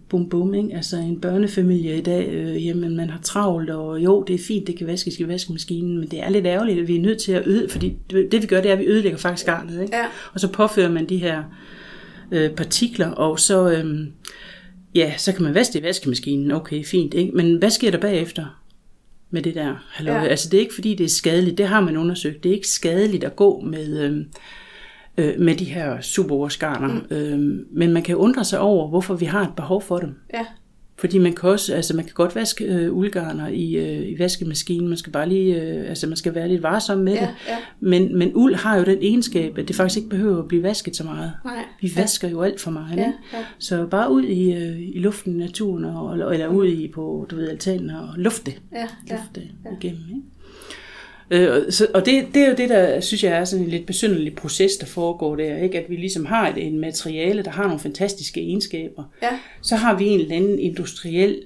bum 0.10 0.30
bum, 0.30 0.54
ikke? 0.54 0.76
Altså 0.76 0.98
en 0.98 1.22
børnefamilie 1.22 1.98
i 1.98 2.02
dag, 2.02 2.30
øh, 2.30 2.66
jamen 2.66 2.96
man 2.98 3.10
har 3.10 3.20
travlt, 3.20 3.70
og 3.70 4.00
jo, 4.04 4.24
det 4.28 4.34
er 4.34 4.44
fint, 4.48 4.68
det 4.68 4.78
kan 4.78 4.88
vaskes 4.88 5.20
i 5.20 5.28
vaskemaskinen, 5.28 5.98
men 6.00 6.12
det 6.12 6.24
er 6.24 6.30
lidt 6.30 6.46
ærgerligt, 6.46 6.80
at 6.80 6.88
vi 6.88 6.96
er 6.96 7.02
nødt 7.02 7.22
til 7.22 7.32
at 7.32 7.48
øde, 7.48 7.70
fordi 7.70 7.98
det 8.10 8.42
vi 8.42 8.48
gør, 8.48 8.62
det 8.62 8.70
er, 8.70 8.74
at 8.74 8.80
vi 8.80 8.86
ødelægger 8.86 9.18
faktisk 9.18 9.46
garnet, 9.46 9.82
ikke? 9.82 9.98
Ja. 9.98 10.06
Og 10.34 10.40
så 10.40 10.52
påfører 10.52 10.92
man 10.92 11.10
de 11.10 11.18
her 11.18 11.44
øh, 12.32 12.52
partikler, 12.52 13.08
og 13.08 13.40
så, 13.40 13.72
øh, 13.72 14.08
ja, 14.96 15.14
så 15.18 15.34
kan 15.34 15.44
man 15.44 15.54
vaske 15.54 15.74
det 15.74 15.80
i 15.80 15.84
vaskemaskinen, 15.84 16.52
okay, 16.52 16.84
fint, 16.84 17.14
ikke? 17.14 17.32
Men 17.32 17.56
hvad 17.56 17.70
sker 17.70 17.92
der 17.92 18.00
bagefter? 18.00 18.60
med 19.34 19.42
det 19.42 19.56
der 19.56 19.76
halløj. 19.92 20.16
Ja. 20.16 20.28
Altså 20.28 20.50
det 20.50 20.58
er 20.58 20.62
ikke 20.62 20.74
fordi, 20.74 20.96
det 20.96 21.04
er 21.04 21.10
skadeligt, 21.10 21.58
det 21.58 21.68
har 21.68 21.82
man 21.82 21.98
undersøgt. 21.98 22.44
Det 22.44 22.50
er 22.50 22.56
ikke 22.56 22.68
skadeligt 22.68 23.24
at 23.24 23.36
gå 23.36 23.60
med, 23.60 24.00
øh, 24.00 24.26
øh, 25.18 25.40
med 25.40 25.56
de 25.56 25.66
her 25.66 26.02
superårsgarner. 26.02 26.94
Mm. 27.10 27.16
Øh, 27.16 27.66
men 27.72 27.94
man 27.94 28.04
kan 28.04 28.16
undre 28.16 28.44
sig 28.44 28.60
over, 28.60 28.88
hvorfor 28.88 29.16
vi 29.16 29.26
har 29.26 29.42
et 29.42 29.56
behov 29.56 29.82
for 29.82 29.98
dem. 29.98 30.16
Ja. 30.34 30.46
Fordi 30.98 31.18
man 31.18 31.34
kan 31.34 31.50
også, 31.50 31.74
altså 31.74 31.96
man 31.96 32.06
kan 32.06 32.14
godt 32.14 32.36
vaske 32.36 32.66
øh, 32.66 32.94
uldgarner 32.94 33.48
i, 33.48 33.76
øh, 33.76 34.10
i 34.10 34.20
vaskemaskinen, 34.20 34.88
man 34.88 34.98
skal 34.98 35.12
bare 35.12 35.30
lige, 35.30 35.62
øh, 35.62 35.90
altså 35.90 36.08
man 36.08 36.18
skal 36.18 36.36
være 36.36 36.48
lidt 36.48 36.64
varsom 36.64 36.98
med 36.98 37.14
ja, 37.14 37.20
det. 37.20 37.30
Ja. 37.48 37.58
Men, 37.80 38.18
men 38.18 38.32
uld 38.36 38.56
har 38.56 38.78
jo 38.78 38.84
den 38.84 38.98
egenskab, 39.02 39.58
at 39.58 39.68
det 39.68 39.76
faktisk 39.76 39.98
ikke 39.98 40.10
behøver 40.10 40.40
at 40.40 40.48
blive 40.48 40.64
vasket 40.64 40.96
så 40.96 41.04
meget. 41.04 41.32
Nej. 41.46 41.64
Vi 41.82 41.92
vasker 41.96 42.28
ja. 42.28 42.32
jo 42.32 42.42
alt 42.42 42.62
for 42.62 42.72
meget. 42.72 42.98
Ja, 42.98 43.14
ja. 43.34 43.46
Så 43.60 43.86
bare 43.86 44.12
ud 44.12 44.24
i, 44.24 44.54
øh, 44.54 44.80
i 44.80 45.00
luften 45.00 45.34
naturen, 45.34 45.86
og, 45.86 46.14
eller, 46.14 46.30
eller 46.30 46.48
ud 46.48 46.68
i 46.68 46.92
på, 46.96 47.28
du 47.32 47.36
ved, 47.36 47.50
altanen 47.50 47.90
og 47.90 48.08
lufte. 48.16 48.52
Ja, 48.72 48.88
lufte 49.10 49.42
ja, 49.42 49.70
ja. 49.70 49.76
igennem. 49.76 50.02
Ikke? 50.10 50.22
Øh, 51.34 51.72
så, 51.72 51.88
og 51.94 52.06
det, 52.06 52.26
det 52.34 52.42
er 52.44 52.48
jo 52.50 52.56
det, 52.56 52.70
der 52.70 53.00
synes 53.00 53.24
jeg 53.24 53.32
er 53.32 53.46
sådan 53.46 53.66
en 53.66 53.72
lidt 53.72 53.86
besynderlig 53.86 54.36
proces, 54.36 54.72
der 54.78 54.86
foregår 54.86 55.36
der. 55.36 55.58
Ikke? 55.58 55.78
At 55.80 55.86
vi 55.90 55.96
ligesom 55.96 56.26
har 56.26 56.50
et, 56.50 56.68
en 56.68 56.80
materiale, 56.80 57.44
der 57.44 57.52
har 57.52 57.64
nogle 57.64 57.80
fantastiske 57.80 58.42
egenskaber. 58.42 59.04
Ja. 59.24 59.30
Så 59.62 59.76
har 59.76 59.98
vi 59.98 60.06
en 60.08 60.20
eller 60.20 60.36
anden 60.36 60.60
industriel 60.60 61.42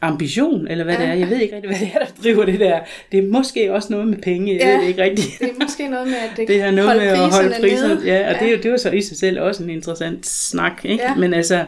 ambition, 0.00 0.68
eller 0.68 0.84
hvad 0.84 0.94
Ja. 0.94 1.00
det 1.02 1.08
er. 1.08 1.14
Jeg 1.14 1.30
ved 1.30 1.40
ikke 1.40 1.54
rigtig, 1.56 1.70
hvad 1.70 1.80
det 1.80 1.90
er, 1.94 1.98
der 1.98 2.06
driver 2.22 2.44
det 2.44 2.60
der. 2.60 2.80
Det 3.12 3.18
er 3.24 3.28
måske 3.28 3.72
også 3.72 3.88
noget 3.92 4.08
med 4.08 4.18
penge, 4.18 4.52
jeg 4.52 4.60
Ja. 4.60 4.72
ved 4.74 4.80
det 4.82 4.88
ikke 4.88 5.02
rigtigt. 5.02 5.28
Det 5.38 5.48
er 5.50 5.62
måske 5.64 5.88
noget 5.88 6.06
med, 6.06 6.14
at 6.16 6.30
det, 6.36 6.48
Det 6.48 6.62
har 6.62 6.70
noget 6.70 6.88
holde 6.90 7.00
med 7.00 7.08
at 7.08 7.18
holde 7.18 7.54
priserne 7.60 7.94
nede. 7.94 8.06
Ja, 8.06 8.34
og 8.34 8.40
det, 8.40 8.48
er 8.48 8.52
jo- 8.52 8.62
det 8.62 8.70
var 8.70 8.76
så 8.76 8.90
i 8.90 9.00
sig 9.00 9.16
selv 9.16 9.40
også 9.40 9.62
en 9.64 9.70
interessant 9.70 10.26
snak. 10.26 10.84
Ikke? 10.84 11.04
Ja. 11.04 11.14
Men 11.14 11.34
altså, 11.34 11.64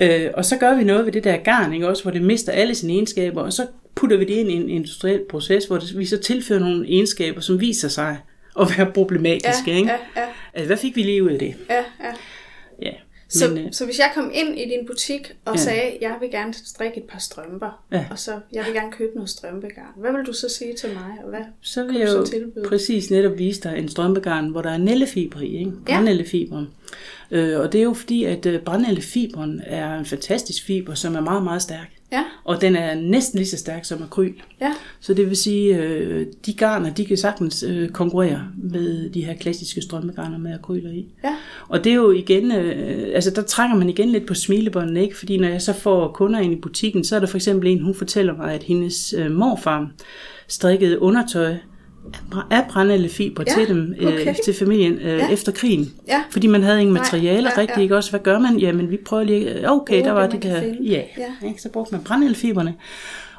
øh, 0.00 0.26
og 0.34 0.44
så 0.44 0.56
gør 0.56 0.76
vi 0.76 0.84
noget 0.84 1.04
ved 1.06 1.12
det 1.12 1.24
der 1.24 1.36
garn, 1.36 1.72
ikke? 1.74 1.88
også, 1.88 2.02
hvor 2.02 2.12
det 2.12 2.22
mister 2.22 2.52
alle 2.52 2.74
sine 2.74 2.92
egenskaber, 2.92 3.42
og 3.42 3.52
så 3.52 3.66
putter 4.02 4.16
vi 4.16 4.24
det 4.24 4.34
ind 4.34 4.50
i 4.50 4.54
en 4.54 4.68
industriel 4.70 5.20
proces, 5.30 5.64
hvor 5.64 5.78
det, 5.78 5.98
vi 5.98 6.06
så 6.06 6.16
tilfører 6.18 6.60
nogle 6.60 6.88
egenskaber, 6.88 7.40
som 7.40 7.60
viser 7.60 7.88
sig 7.88 8.18
at 8.60 8.68
være 8.78 8.92
problematiske. 8.92 9.70
Ja, 9.70 9.76
ikke? 9.76 9.90
ja, 9.90 10.20
ja, 10.22 10.26
Altså, 10.54 10.66
hvad 10.66 10.76
fik 10.76 10.96
vi 10.96 11.02
lige 11.02 11.22
ud 11.22 11.30
af 11.30 11.38
det? 11.38 11.54
ja, 11.70 11.76
ja. 11.76 12.12
Ja. 12.82 12.92
Så, 13.28 13.48
Men, 13.48 13.58
øh, 13.58 13.72
så 13.72 13.84
hvis 13.84 13.98
jeg 13.98 14.10
kom 14.14 14.30
ind 14.34 14.58
i 14.58 14.62
din 14.64 14.86
butik 14.86 15.20
og 15.44 15.54
Ja. 15.54 15.60
ja. 15.60 15.64
sagde, 15.64 15.96
jeg 16.00 16.16
vil 16.20 16.30
gerne 16.30 16.54
strikke 16.54 16.96
et 16.96 17.02
par 17.04 17.18
strømper, 17.18 17.82
Ja. 17.92 18.04
og 18.10 18.18
så 18.18 18.32
jeg 18.52 18.64
vil 18.66 18.74
gerne 18.74 18.92
købe 18.92 19.10
noget 19.14 19.30
strømpegarn, 19.30 19.92
hvad 19.96 20.12
vil 20.12 20.26
du 20.26 20.32
så 20.32 20.48
sige 20.48 20.74
til 20.74 20.88
mig? 20.94 21.12
Og 21.24 21.28
hvad? 21.28 21.40
så 21.60 21.84
vil 21.84 21.96
jeg 21.96 22.08
så 22.08 22.26
tilbyde? 22.26 22.64
præcis 22.68 23.10
netop 23.10 23.38
vise 23.38 23.60
dig 23.60 23.78
en 23.78 23.88
strømpegarn, 23.88 24.48
hvor 24.48 24.62
der 24.62 24.70
er 24.70 24.78
nællefiber 24.78 25.40
i, 25.40 25.46
ikke? 25.58 25.72
Ja. 25.88 25.92
Brændenællefiber. 25.94 26.64
Øh, 27.30 27.60
og 27.60 27.72
det 27.72 27.78
er 27.78 27.82
jo 27.82 27.92
fordi, 27.94 28.24
at 28.24 28.46
øh, 28.46 28.60
brændenællefiberen 28.60 29.62
er 29.66 29.98
en 29.98 30.04
fantastisk 30.06 30.64
fiber, 30.64 30.94
som 30.94 31.14
er 31.14 31.20
meget, 31.20 31.42
meget 31.44 31.62
stærk. 31.62 31.90
Ja, 32.12 32.24
Og 32.44 32.60
den 32.60 32.76
er 32.76 32.94
næsten 32.94 33.38
lige 33.38 33.48
så 33.48 33.56
stærk 33.58 33.84
som 33.84 34.02
akryl. 34.02 34.32
ja, 34.60 34.72
Så 35.00 35.14
det 35.14 35.28
vil 35.28 35.36
sige, 35.36 35.76
øh, 35.78 36.26
de 36.46 36.52
garner, 36.54 36.94
de 36.94 37.04
kan 37.06 37.16
sagtens 37.16 37.62
øh, 37.68 37.88
konkurrere 37.88 38.48
med 38.62 39.10
de 39.10 39.24
her 39.24 39.34
klassiske 39.34 39.82
strømmegarner 39.82 40.38
med 40.38 40.54
akryler 40.54 40.90
i. 40.90 41.06
ja, 41.24 41.36
Og 41.68 41.84
det 41.84 41.90
er 41.92 41.96
jo 41.96 42.10
igen, 42.10 42.52
øh, 42.52 43.10
altså 43.14 43.30
der 43.30 43.42
trækker 43.42 43.76
man 43.76 43.88
igen 43.88 44.08
lidt 44.08 44.26
på 44.26 44.34
smilebåndene, 44.34 45.02
ikke? 45.02 45.18
Fordi 45.18 45.38
når 45.38 45.48
jeg 45.48 45.62
så 45.62 45.72
får 45.72 46.12
kunder 46.12 46.40
ind 46.40 46.52
i 46.52 46.56
butikken, 46.60 47.04
så 47.04 47.16
er 47.16 47.20
der 47.20 47.26
for 47.26 47.36
eksempel 47.36 47.68
en, 47.68 47.80
hun 47.82 47.94
fortæller 47.94 48.36
mig, 48.36 48.52
at 48.52 48.62
hendes 48.62 49.14
øh, 49.18 49.30
morfar 49.30 49.90
strikkede 50.48 50.98
undertøj 51.02 51.54
af 52.50 52.64
brændende 52.70 53.08
fiber 53.08 53.44
Ja, 53.46 53.52
til 53.54 53.68
dem, 53.74 53.94
øh, 54.00 54.06
okay. 54.12 54.34
til 54.44 54.54
familien 54.54 54.92
øh, 54.92 55.04
Ja. 55.18 55.28
efter 55.32 55.52
krigen. 55.52 55.92
ja. 56.08 56.22
Fordi 56.30 56.46
man 56.46 56.62
havde 56.62 56.80
ingen 56.80 56.94
materialer 56.94 57.50
ja, 57.56 57.60
rigtigt, 57.60 57.76
ja. 57.76 57.82
ikke 57.82 57.96
også? 57.96 58.10
Hvad 58.10 58.20
gør 58.20 58.38
man? 58.38 58.58
Jamen, 58.58 58.90
vi 58.90 58.96
prøver 59.06 59.22
lige, 59.24 59.70
okay, 59.70 59.92
Bruge 59.94 60.04
der 60.04 60.12
var 60.12 60.26
det, 60.26 60.44
man 60.44 60.52
der, 60.52 60.62
ja, 60.82 61.02
Ja. 61.18 61.48
Ikke? 61.48 61.62
så 61.62 61.68
brugte 61.68 61.94
man 61.94 62.04
brændenælfiberne. 62.04 62.74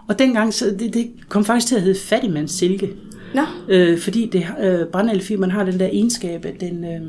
Og 0.07 0.19
dengang, 0.19 0.53
så 0.53 0.65
det, 0.79 0.93
det 0.93 1.11
kom 1.29 1.45
faktisk 1.45 1.67
til 1.67 1.75
at 1.75 1.81
hedde 1.81 1.99
fattigmandssilke. 1.99 2.89
Nå, 3.35 3.41
Øh, 3.69 3.97
fordi 3.99 4.29
det, 4.31 4.45
øh, 4.63 4.87
brændenælfiberen 4.91 5.51
har 5.51 5.63
den 5.63 5.79
der 5.79 5.85
egenskab, 5.85 6.45
at 6.45 6.61
den, 6.61 6.83
øh, 6.85 7.01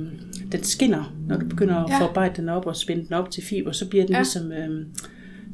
den 0.53 0.63
skinner, 0.65 1.13
når 1.29 1.37
du 1.37 1.47
begynder 1.47 1.75
at 1.85 1.91
Ja. 1.91 1.99
forarbejde 2.01 2.33
den 2.37 2.49
op 2.49 2.67
og 2.67 2.77
spænde 2.77 3.05
den 3.07 3.13
op 3.15 3.31
til 3.31 3.43
fiber, 3.45 3.73
så 3.73 3.89
bliver 3.89 4.05
den 4.05 4.13
ja. 4.15 4.19
ligesom 4.21 4.53
øh, 4.53 4.87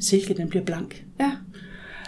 silke, 0.00 0.34
den 0.34 0.48
bliver 0.48 0.64
blank. 0.64 1.04
ja, 1.20 1.30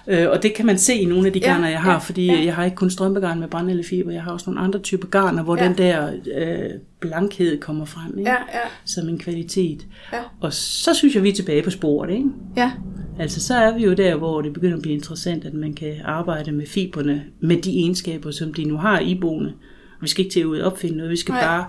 Øh, 0.06 0.30
og 0.30 0.42
det 0.42 0.54
kan 0.54 0.66
man 0.66 0.78
se 0.78 0.94
i 0.94 1.04
nogle 1.04 1.26
af 1.26 1.32
de 1.32 1.40
garner, 1.40 1.68
jeg 1.68 1.80
har, 1.80 1.99
fordi 2.00 2.26
ja. 2.26 2.44
jeg 2.44 2.54
har 2.54 2.64
ikke 2.64 2.75
kun 2.76 2.90
strømpegarn 2.90 3.40
med 3.40 3.49
brændenældefiber, 3.49 4.11
jeg 4.12 4.23
har 4.23 4.30
også 4.32 4.50
nogle 4.50 4.61
andre 4.66 4.78
typer 4.78 5.09
garner, 5.09 5.42
hvor 5.42 5.56
Ja. 5.56 5.64
den 5.68 5.78
der 5.78 6.12
øh, 6.37 6.71
blankhed 7.00 7.61
kommer 7.61 7.85
frem 7.85 8.18
ikke? 8.18 8.30
ja, 8.30 8.37
ja, 8.37 8.68
som 8.85 9.09
en 9.09 9.18
kvalitet. 9.18 9.87
Ja. 10.12 10.18
Og 10.40 10.52
så 10.52 10.94
synes 10.94 11.14
jeg, 11.14 11.23
vi 11.23 11.28
er 11.28 11.32
tilbage 11.35 11.62
på 11.62 11.71
sporet. 11.71 12.11
Ikke? 12.11 12.26
ja, 12.56 12.73
Altså, 13.18 13.40
så 13.40 13.54
er 13.54 13.75
vi 13.78 13.85
jo 13.85 13.92
der, 13.92 14.16
hvor 14.16 14.42
det 14.42 14.52
begynder 14.52 14.76
at 14.76 14.82
blive 14.82 14.94
interessant, 14.94 15.44
at 15.44 15.54
man 15.54 15.75
kan 15.75 15.94
arbejde 16.04 16.52
med 16.52 16.66
fiberne, 16.66 17.23
med 17.40 17.56
de 17.62 17.71
egenskaber, 17.78 18.30
som 18.30 18.54
de 18.54 18.64
nu 18.64 18.76
har 18.76 18.99
iboende. 19.00 19.52
Vi 20.00 20.09
skal 20.09 20.25
ikke 20.25 20.32
til 20.35 20.40
at 20.40 20.62
opfinde 20.62 20.97
noget, 20.97 21.11
vi 21.11 21.16
skal 21.16 21.32
Nej. 21.32 21.42
Bare 21.44 21.64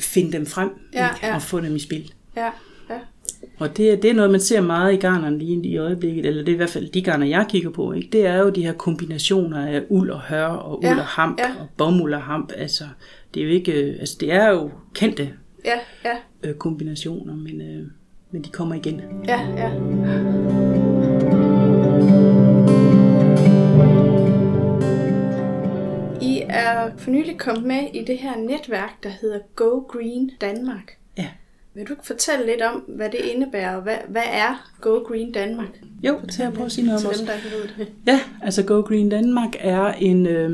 finde 0.00 0.32
dem 0.32 0.46
frem 0.46 0.70
Ja, 0.94 1.08
ikke? 1.08 1.26
ja. 1.26 1.34
og 1.34 1.42
få 1.42 1.60
dem 1.60 1.76
i 1.76 1.78
spil. 1.78 2.12
ja, 2.36 2.48
Og 3.58 3.76
det, 3.76 3.92
er- 3.92 3.96
det 3.96 4.10
er 4.10 4.14
noget, 4.14 4.30
man 4.30 4.40
ser 4.40 4.60
meget 4.60 4.92
i 4.94 4.96
garnerne 4.96 5.38
lige 5.38 5.66
i 5.66 5.76
øjeblikket, 5.76 6.26
eller 6.26 6.42
det 6.44 6.48
er 6.52 6.54
i 6.54 6.56
hvert 6.56 6.70
fald 6.70 6.88
de 6.90 7.02
garner, 7.02 7.26
jeg 7.26 7.46
kigger 7.48 7.70
på. 7.70 7.92
Ikke? 7.92 8.08
Det 8.12 8.26
er 8.26 8.38
jo 8.38 8.50
de 8.50 8.62
her 8.64 8.72
kombinationer 8.72 9.66
af 9.66 9.82
uld 9.88 10.10
og 10.10 10.20
hør, 10.20 10.46
og 10.46 10.78
uld 10.78 10.84
Ja, 10.84 10.96
og 10.98 11.04
hamp, 11.04 11.38
ja. 11.40 11.50
og 11.60 11.66
bomuld 11.76 12.14
og 12.14 12.22
hamp. 12.22 12.52
Altså, 12.56 12.84
det 13.34 13.40
er 13.42 13.44
jo 13.46 13.50
ikke, 13.52 13.72
øh, 13.72 13.96
altså, 14.00 14.16
det 14.20 14.32
er 14.32 14.48
jo 14.50 14.70
kendte 14.94 15.30
ja, 15.64 15.78
ja, 16.04 16.48
øh, 16.48 16.54
kombinationer, 16.54 17.36
men, 17.36 17.60
øh, 17.60 17.86
men 18.30 18.42
de 18.42 18.48
kommer 18.50 18.74
igen. 18.74 19.00
ja, 19.28 19.40
ja. 19.56 19.70
I 26.20 26.42
er 26.48 26.90
for 26.96 27.10
nylig 27.10 27.38
kommet 27.38 27.64
med 27.64 27.82
i 27.94 28.04
det 28.04 28.18
her 28.18 28.36
netværk, 28.36 29.02
der 29.02 29.08
hedder 29.08 29.38
Go 29.56 29.78
Green 29.78 30.30
Danmark. 30.40 30.92
Vil 31.76 31.86
du 31.86 31.92
ikke 31.92 32.06
fortælle 32.06 32.46
lidt 32.46 32.62
om, 32.62 32.84
hvad 32.88 33.10
det 33.10 33.20
indebærer, 33.34 33.80
hvad, 33.80 33.96
hvad 34.08 34.22
er 34.32 34.70
Go 34.80 34.90
Green 34.90 35.32
Danmark? 35.32 35.80
Jo, 36.02 36.18
til 36.32 36.42
at 36.42 36.52
prøve 36.52 36.66
at 36.66 36.72
sige 36.72 36.86
noget 36.86 37.06
om 37.06 37.12
dem, 37.18 37.26
der 37.26 37.34
ikke 37.34 37.46
ved 37.56 37.84
det. 37.86 37.92
Ja, 38.06 38.20
altså 38.42 38.62
Go 38.62 38.80
Green 38.80 39.08
Danmark 39.08 39.56
er 39.58 39.92
en, 39.92 40.26
øh, 40.26 40.50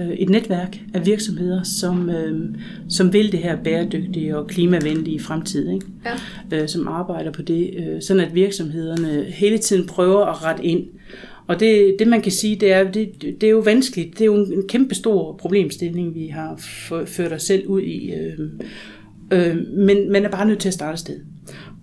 øh, 0.00 0.08
et 0.08 0.28
netværk 0.28 0.78
af 0.94 1.06
virksomheder, 1.06 1.62
som, 1.62 2.10
øh, 2.10 2.54
som 2.88 3.12
vil 3.12 3.32
det 3.32 3.40
her 3.40 3.56
bæredygtige 3.62 4.38
og 4.38 4.46
klimavenlige 4.46 5.20
fremtid, 5.20 5.70
ikke? 5.70 5.86
Ja, 6.04 6.62
Øh, 6.62 6.68
som 6.68 6.88
arbejder 6.88 7.32
på 7.32 7.42
det, 7.42 7.74
øh, 7.76 8.02
sådan 8.02 8.22
at 8.22 8.34
virksomhederne 8.34 9.24
hele 9.24 9.58
tiden 9.58 9.86
prøver 9.86 10.26
at 10.26 10.44
rette 10.44 10.64
ind. 10.64 10.86
Og 11.46 11.60
det, 11.60 11.96
det 11.98 12.08
man 12.08 12.22
kan 12.22 12.32
sige, 12.32 12.56
det 12.56 12.72
er, 12.72 12.90
det, 12.90 13.22
det 13.22 13.42
er 13.42 13.50
jo 13.50 13.58
vanskeligt. 13.58 14.12
Det 14.12 14.20
er 14.20 14.26
jo 14.26 14.34
en 14.34 14.68
kæmpe 14.68 14.94
stor 14.94 15.32
problemstilling, 15.32 16.14
vi 16.14 16.26
har 16.26 16.60
ført 17.06 17.32
os 17.32 17.42
selv 17.42 17.66
ud 17.66 17.82
i. 17.82 18.12
Øh, 18.12 18.38
øh, 19.32 19.56
men 19.76 20.12
man 20.12 20.24
er 20.24 20.30
bare 20.30 20.46
nødt 20.46 20.58
til 20.58 20.68
at 20.68 20.74
starte 20.74 20.92
et 20.92 20.98
sted. 20.98 21.16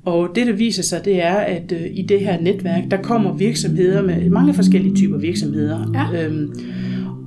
Og 0.06 0.30
det, 0.36 0.48
der 0.48 0.54
viser 0.54 0.84
sig, 0.84 1.06
det 1.06 1.24
er, 1.24 1.36
at 1.36 1.72
øh, 1.72 1.86
i 1.94 2.02
det 2.02 2.20
her 2.20 2.42
netværk, 2.42 2.84
der 2.92 2.98
kommer 2.98 3.34
virksomheder 3.34 4.02
med 4.02 4.30
mange 4.30 4.54
forskellige 4.54 4.96
typer 4.96 5.18
virksomheder. 5.18 6.10
Ja. 6.14 6.26
Øhm, 6.26 6.54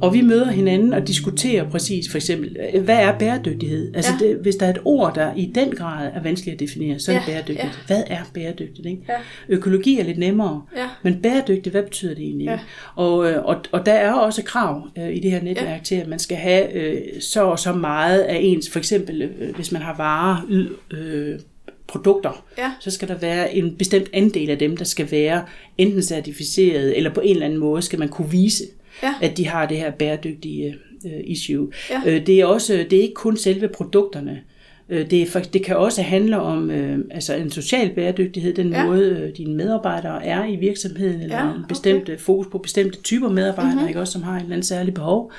og 0.03 0.15
vi 0.15 0.21
møder 0.21 0.51
hinanden 0.51 0.93
og 0.93 1.09
diskuterer 1.09 1.71
præcis 1.71 2.11
for 2.11 2.19
eksempel, 2.19 2.57
øh, 2.75 2.83
hvad 2.85 2.97
er 2.99 3.19
bæredygtighed? 3.19 3.93
Altså 3.95 4.13
Ja. 4.21 4.27
det, 4.27 4.37
hvis 4.43 4.57
der 4.57 4.67
er 4.67 4.71
et 4.71 4.79
ord, 4.85 5.15
der 5.15 5.35
i 5.37 5.53
den 5.55 5.71
grad 5.71 6.11
er 6.15 6.23
vanskeligt 6.23 6.55
at 6.55 6.61
definere, 6.61 6.99
så 6.99 7.13
er 7.13 7.17
det 7.17 7.25
bæredygtigt. 7.27 7.59
ja. 7.65 7.69
Hvad 7.87 8.03
er 8.07 8.21
bæredygtigt? 8.35 8.87
Ikke? 8.87 9.03
Ja. 9.09 9.15
Økologi 9.49 9.99
er 10.01 10.05
lidt 10.05 10.19
nemmere, 10.19 10.63
Ja. 10.77 10.87
men 11.03 11.23
bæredygtigt, 11.23 11.73
hvad 11.75 11.83
betyder 11.83 12.15
det 12.15 12.25
egentlig? 12.25 12.45
Ja. 12.47 12.59
Og, 12.95 13.31
øh, 13.31 13.45
og, 13.45 13.57
og 13.73 13.87
der 13.87 13.93
er 13.93 14.13
også 14.13 14.43
krav 14.43 14.89
øh, 14.99 15.17
i 15.17 15.21
det 15.21 15.31
her 15.31 15.43
netværk 15.43 15.69
ja. 15.79 15.85
til, 15.85 15.95
at 15.95 16.09
man 16.09 16.19
skal 16.19 16.37
have 16.37 16.73
øh, 16.73 16.97
så 17.21 17.45
og 17.45 17.59
så 17.59 17.73
meget 17.73 18.21
af 18.21 18.39
ens, 18.43 18.71
for 18.71 18.79
eksempel 18.79 19.23
øh, 19.23 19.55
hvis 19.55 19.73
man 19.73 19.83
har 19.83 19.97
varer, 19.97 20.47
øh, 20.91 21.39
produkter, 21.87 22.45
Ja. 22.59 22.71
så 22.81 22.91
skal 22.91 23.09
der 23.09 23.19
være 23.19 23.55
en 23.55 23.77
bestemt 23.77 24.09
andel 24.13 24.51
af 24.51 24.59
dem, 24.59 24.77
der 24.77 24.85
skal 24.85 25.11
være 25.11 25.45
enten 25.79 26.03
certificeret, 26.03 26.97
eller 26.97 27.15
på 27.15 27.21
en 27.21 27.31
eller 27.33 27.47
anden 27.47 27.59
måde 27.59 27.83
skal 27.83 27.99
man 27.99 28.09
kunne 28.09 28.31
vise, 28.31 28.65
Ja. 29.03 29.15
at 29.23 29.37
de 29.37 29.47
har 29.49 29.67
det 29.67 29.77
her 29.77 29.91
bæredygtige 29.91 30.77
øh, 31.07 31.21
issue. 31.25 31.69
Ja. 31.91 32.01
Øh, 32.07 32.27
det, 32.27 32.41
er 32.41 32.45
også, 32.47 32.87
det 32.91 32.99
er 32.99 33.03
ikke 33.03 33.15
kun 33.15 33.37
selve 33.37 33.69
produkterne. 33.69 34.41
Øh, 34.89 35.11
det, 35.11 35.23
er, 35.37 35.41
det 35.53 35.65
kan 35.65 35.77
også 35.77 36.03
handle 36.03 36.41
om 36.41 36.71
øh, 36.71 36.99
altså 37.11 37.35
en 37.35 37.51
social 37.51 37.91
bæredygtighed, 37.95 38.55
den 38.55 38.71
Ja. 38.73 38.87
måde 38.87 39.05
øh, 39.11 39.37
dine 39.37 39.55
medarbejdere 39.55 40.25
er 40.27 40.45
i 40.45 40.57
virksomheden, 40.57 41.21
eller 41.21 41.37
Ja, 41.37 41.49
okay. 41.49 41.59
en 41.59 41.65
bestemt 41.69 42.03
okay. 42.03 42.19
fokus 42.19 42.47
på 42.53 42.59
bestemte 42.59 43.03
typer 43.03 43.29
medarbejdere, 43.29 43.73
mm-hmm. 43.75 43.89
ikke 43.89 44.01
også, 44.01 44.13
som 44.13 44.23
har 44.23 44.33
en 44.33 44.39
eller 44.41 44.53
anden 44.53 44.63
særlig 44.63 44.95
behov. 44.95 45.33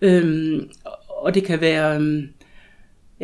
Øhm, 0.00 0.68
og 1.08 1.34
det 1.34 1.44
kan 1.44 1.60
være... 1.60 1.94
øhm, 1.96 2.28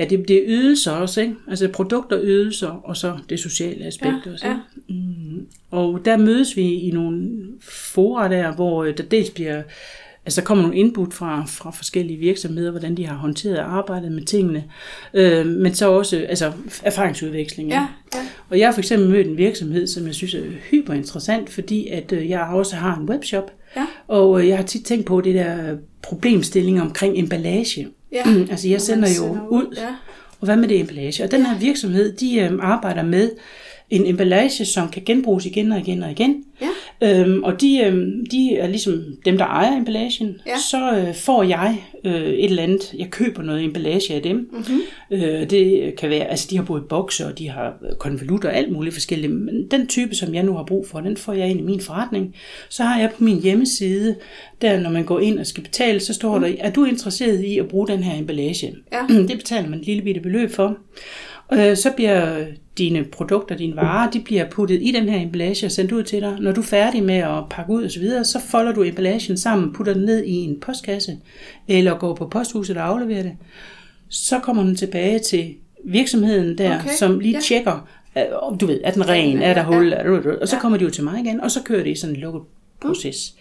Ja, 0.00 0.04
det, 0.04 0.28
det 0.28 0.36
er 0.36 0.42
ydelser 0.46 0.92
også, 0.92 1.20
ikke? 1.20 1.34
Altså 1.48 1.68
produkter, 1.68 2.20
ydelser, 2.22 2.68
og 2.68 2.96
så 2.96 3.18
det 3.28 3.40
sociale 3.40 3.84
aspekt 3.84 4.14
Ja, 4.26 4.32
også. 4.32 4.46
ja. 4.46 4.52
Ikke? 4.88 5.02
Mm. 5.02 5.46
Og 5.70 6.00
der 6.04 6.16
mødes 6.16 6.56
vi 6.56 6.62
i 6.74 6.90
nogle 6.90 7.30
fora 7.60 8.28
der, 8.28 8.52
hvor 8.54 8.84
øh, 8.84 8.96
der 8.96 9.02
dels 9.02 9.30
bliver, 9.30 9.62
altså 10.26 10.40
der 10.40 10.44
kommer 10.46 10.62
nogle 10.62 10.76
input 10.78 11.14
fra, 11.14 11.44
fra 11.48 11.70
forskellige 11.70 12.18
virksomheder, 12.18 12.70
hvordan 12.70 12.96
de 12.96 13.06
har 13.06 13.16
håndteret 13.16 13.58
og 13.58 13.76
arbejdet 13.76 14.12
med 14.12 14.22
tingene, 14.24 14.64
øh, 15.14 15.46
men 15.46 15.74
så 15.74 15.90
også 15.90 16.26
altså, 16.28 16.52
erfaringsudveksling. 16.82 17.68
Ja, 17.70 17.86
ja. 18.14 18.20
Og 18.48 18.58
jeg 18.58 18.66
har 18.68 18.72
for 18.72 18.80
eksempel 18.80 19.10
mødt 19.10 19.26
en 19.26 19.36
virksomhed, 19.36 19.86
som 19.86 20.06
jeg 20.06 20.14
synes 20.14 20.34
er 20.34 20.42
hyper 20.70 20.92
interessant, 20.94 21.50
fordi 21.50 21.88
at 21.88 22.12
øh, 22.12 22.28
jeg 22.30 22.40
også 22.40 22.76
har 22.76 22.96
en 22.96 23.08
webshop, 23.08 23.52
Ja. 23.76 23.86
og 24.08 24.40
øh, 24.40 24.48
jeg 24.48 24.56
har 24.56 24.64
tit 24.64 24.84
tænkt 24.84 25.06
på 25.06 25.20
det 25.20 25.34
der 25.34 25.76
problemstilling 26.02 26.80
omkring 26.82 27.18
emballage. 27.18 27.88
Ja. 28.12 28.22
altså 28.50 28.68
jeg 28.68 28.80
sender 28.80 29.00
man 29.00 29.10
jo 29.10 29.14
sender 29.34 29.46
ud, 29.48 29.74
Ja. 29.76 29.88
og 30.40 30.44
hvad 30.44 30.56
med 30.56 30.68
det 30.68 30.80
emballage? 30.80 31.24
Og 31.24 31.30
den 31.30 31.46
her 31.46 31.58
virksomhed, 31.58 32.12
de 32.16 32.38
øh, 32.38 32.50
arbejder 32.62 33.02
med 33.02 33.30
en 33.90 34.06
emballage, 34.06 34.64
som 34.64 34.88
kan 34.88 35.02
genbruges 35.06 35.46
igen 35.46 35.72
og 35.72 35.78
igen 35.78 36.02
og 36.02 36.10
igen. 36.10 36.44
Ja. 36.60 36.68
Øhm, 37.02 37.42
og 37.42 37.60
de, 37.60 37.80
øhm, 37.84 38.26
de 38.30 38.56
er 38.56 38.66
ligesom 38.66 39.04
dem, 39.24 39.38
der 39.38 39.44
ejer 39.44 39.76
emballagen. 39.76 40.40
Ja. 40.46 40.56
Så 40.70 40.96
øh, 40.96 41.14
får 41.14 41.42
jeg 41.42 41.82
øh, 42.04 42.12
et 42.12 42.44
eller 42.44 42.62
andet, 42.62 42.94
jeg 42.98 43.10
køber 43.10 43.42
noget 43.42 43.64
emballage 43.64 44.14
af 44.14 44.22
dem. 44.22 44.50
Mm-hmm. 44.52 44.80
Øh, 45.10 45.50
det 45.50 45.94
kan 45.98 46.10
være, 46.10 46.24
altså 46.24 46.46
de 46.50 46.56
har 46.56 46.64
både 46.64 46.82
bokse, 46.88 47.26
og 47.26 47.38
de 47.38 47.48
har 47.48 47.74
konvolutter 47.98 48.48
og 48.48 48.56
alt 48.56 48.72
muligt 48.72 48.94
forskelligt. 48.94 49.32
Men 49.32 49.66
den 49.70 49.86
type, 49.86 50.14
som 50.14 50.34
jeg 50.34 50.42
nu 50.42 50.54
har 50.54 50.64
brug 50.64 50.86
for, 50.88 51.00
den 51.00 51.16
får 51.16 51.32
jeg 51.32 51.48
ind 51.48 51.60
i 51.60 51.62
min 51.62 51.80
forretning. 51.80 52.34
Så 52.68 52.82
har 52.82 53.00
jeg 53.00 53.10
på 53.10 53.24
min 53.24 53.42
hjemmeside, 53.42 54.16
der 54.62 54.80
når 54.80 54.90
man 54.90 55.04
går 55.04 55.20
ind 55.20 55.38
og 55.38 55.46
skal 55.46 55.62
betale, 55.62 56.00
så 56.00 56.14
står 56.14 56.38
der, 56.38 56.52
er 56.58 56.70
du 56.70 56.84
interesseret 56.84 57.44
i 57.44 57.58
at 57.58 57.68
bruge 57.68 57.88
den 57.88 58.02
her 58.02 58.18
emballage? 58.18 58.74
Ja. 58.92 59.14
Det 59.28 59.38
betaler 59.38 59.68
man 59.68 59.78
et 59.78 59.86
lille 59.86 60.02
bitte 60.02 60.20
beløb 60.20 60.50
for. 60.50 60.76
Øh, 61.52 61.76
så 61.76 61.90
bliver 61.96 62.44
dine 62.78 63.04
produkter, 63.04 63.56
dine 63.56 63.76
varer, 63.76 64.10
de 64.10 64.20
bliver 64.20 64.50
puttet 64.50 64.78
i 64.82 64.92
den 64.92 65.08
her 65.08 65.20
emballage 65.20 65.66
og 65.66 65.72
sendt 65.72 65.92
ud 65.92 66.02
til 66.02 66.20
dig. 66.20 66.36
Når 66.40 66.52
du 66.52 66.60
er 66.60 66.64
færdig 66.64 67.02
med 67.02 67.14
at 67.14 67.44
pakke 67.50 67.72
ud 67.72 67.84
og 67.84 67.90
så 67.90 68.00
videre, 68.00 68.24
så 68.24 68.40
folder 68.50 68.72
du 68.72 68.82
emballagen 68.82 69.36
sammen, 69.36 69.72
putter 69.72 69.94
den 69.94 70.02
ned 70.04 70.24
i 70.24 70.32
en 70.32 70.60
postkasse, 70.60 71.16
eller 71.68 71.98
går 71.98 72.14
på 72.14 72.26
posthuset 72.26 72.76
og 72.76 72.86
afleverer 72.86 73.22
det. 73.22 73.32
Så 74.08 74.38
kommer 74.38 74.62
den 74.62 74.76
tilbage 74.76 75.18
til 75.18 75.54
virksomheden 75.84 76.58
der, 76.58 76.78
Okay, 76.78 76.88
som 76.98 77.18
lige 77.20 77.34
ja. 77.34 77.40
tjekker, 77.40 77.88
øh, 78.18 78.22
om 78.42 78.58
du 78.58 78.66
ved, 78.66 78.80
er 78.84 78.90
den 78.90 79.08
ren, 79.08 79.42
er 79.42 79.54
der 79.54 79.62
hul, 79.62 79.88
ja. 79.88 80.30
og 80.40 80.48
så 80.48 80.56
kommer 80.56 80.78
de 80.78 80.84
jo 80.84 80.90
til 80.90 81.04
mig 81.04 81.20
igen, 81.20 81.40
og 81.40 81.50
så 81.50 81.62
kører 81.62 81.82
det 81.82 81.90
i 81.90 81.94
sådan 81.94 82.16
en 82.16 82.20
lukket 82.20 82.42
proces. 82.80 83.34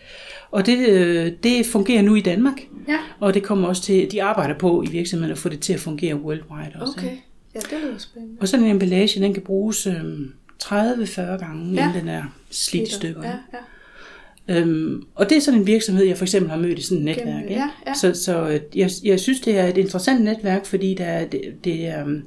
Og 0.51 0.65
det, 0.65 0.87
øh, 0.87 1.31
det 1.43 1.65
fungerer 1.65 2.01
nu 2.01 2.15
i 2.15 2.21
Danmark, 2.21 2.53
Ja, 2.87 2.97
og 3.19 3.33
det 3.33 3.43
kommer 3.43 3.67
også 3.67 3.81
til, 3.81 4.11
de 4.11 4.23
arbejder 4.23 4.53
på 4.57 4.83
i 4.83 4.87
virksomheden 4.87 5.31
at 5.31 5.37
få 5.37 5.49
det 5.49 5.59
til 5.59 5.73
at 5.73 5.79
fungere 5.79 6.15
worldwide 6.15 6.71
også. 6.81 6.93
okay. 6.97 7.11
Ja, 7.55 7.59
det 7.59 7.77
lyder 7.83 7.97
spændende. 7.97 8.37
Og 8.41 8.47
sådan 8.47 8.65
en 8.65 8.71
emballage, 8.71 9.19
den 9.21 9.33
kan 9.33 9.43
bruges 9.43 9.87
øhm, 9.87 10.33
30-40 10.63 11.21
gange, 11.21 11.73
Ja. 11.75 11.87
inden 11.87 11.99
den 12.01 12.09
er 12.09 12.23
slidt 12.51 12.89
i 12.89 12.91
stykker. 12.91 13.23
Ja, 13.23 13.29
Ja. 13.53 13.57
Øhm, 14.59 15.03
og 15.15 15.29
det 15.29 15.37
er 15.37 15.41
sådan 15.41 15.59
en 15.59 15.67
virksomhed, 15.67 16.05
jeg 16.05 16.17
for 16.17 16.25
eksempel 16.25 16.51
har 16.51 16.57
mødt 16.57 16.79
i 16.79 16.81
sådan 16.81 16.97
et 16.97 17.03
netværk. 17.05 17.25
Gennem- 17.43 17.49
ja, 17.49 17.69
ja. 17.87 17.93
Så, 17.93 18.13
så 18.23 18.49
øh, 18.49 18.59
jeg, 18.75 18.89
jeg 19.03 19.19
synes, 19.19 19.39
det 19.39 19.57
er 19.57 19.65
et 19.67 19.77
interessant 19.77 20.23
netværk, 20.23 20.65
fordi 20.65 20.93
der 20.93 21.05
er, 21.05 21.25
det, 21.25 21.41
det 21.63 21.87
er 21.87 22.03
um, 22.03 22.23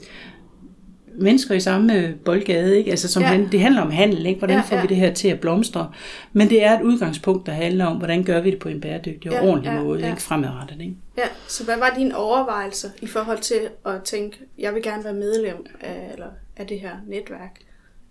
mennesker 1.14 1.55
i 1.55 1.61
samme 1.61 2.14
boldgade. 2.25 2.79
Ikke? 2.79 2.90
Altså, 2.90 3.09
som 3.09 3.22
Ja. 3.22 3.29
han, 3.29 3.48
det 3.53 3.61
handler 3.61 3.83
om 3.83 3.90
handel. 3.90 4.27
Ikke? 4.27 4.38
Hvordan 4.38 4.57
Ja, 4.57 4.62
får 4.62 4.77
ja. 4.77 4.83
vi 4.83 4.88
det 4.88 4.96
her 4.96 5.14
til 5.14 5.29
at 5.29 5.40
blomstre? 5.40 5.90
Men 6.33 6.48
det 6.51 6.64
er 6.64 6.79
et 6.79 6.83
udgangspunkt, 6.83 7.46
der 7.46 7.53
handler 7.53 7.85
om, 7.87 7.96
hvordan 7.96 8.25
gør 8.25 8.40
vi 8.40 8.51
det 8.51 8.59
på 8.59 8.68
en 8.68 8.81
bæredygtig 8.81 9.31
og 9.31 9.37
Ja, 9.44 9.48
ordentlig 9.51 9.70
ja, 9.70 9.83
måde, 9.83 10.01
ja. 10.01 10.11
ikke? 10.11 10.22
fremadrettet. 10.22 10.81
Ikke? 10.81 10.94
Ja, 11.18 11.22
så 11.48 11.64
hvad 11.64 11.77
var 11.79 11.94
dine 11.98 12.16
overvejelser 12.16 12.88
i 13.03 13.07
forhold 13.07 13.38
til 13.38 13.61
at 13.87 14.03
tænke, 14.05 14.38
jeg 14.59 14.75
vil 14.75 14.83
gerne 14.83 15.05
være 15.05 15.14
medlem 15.14 15.66
af, 15.81 16.11
eller, 16.12 16.27
af 16.57 16.66
det 16.66 16.81
her 16.81 16.90
netværk? 17.09 17.59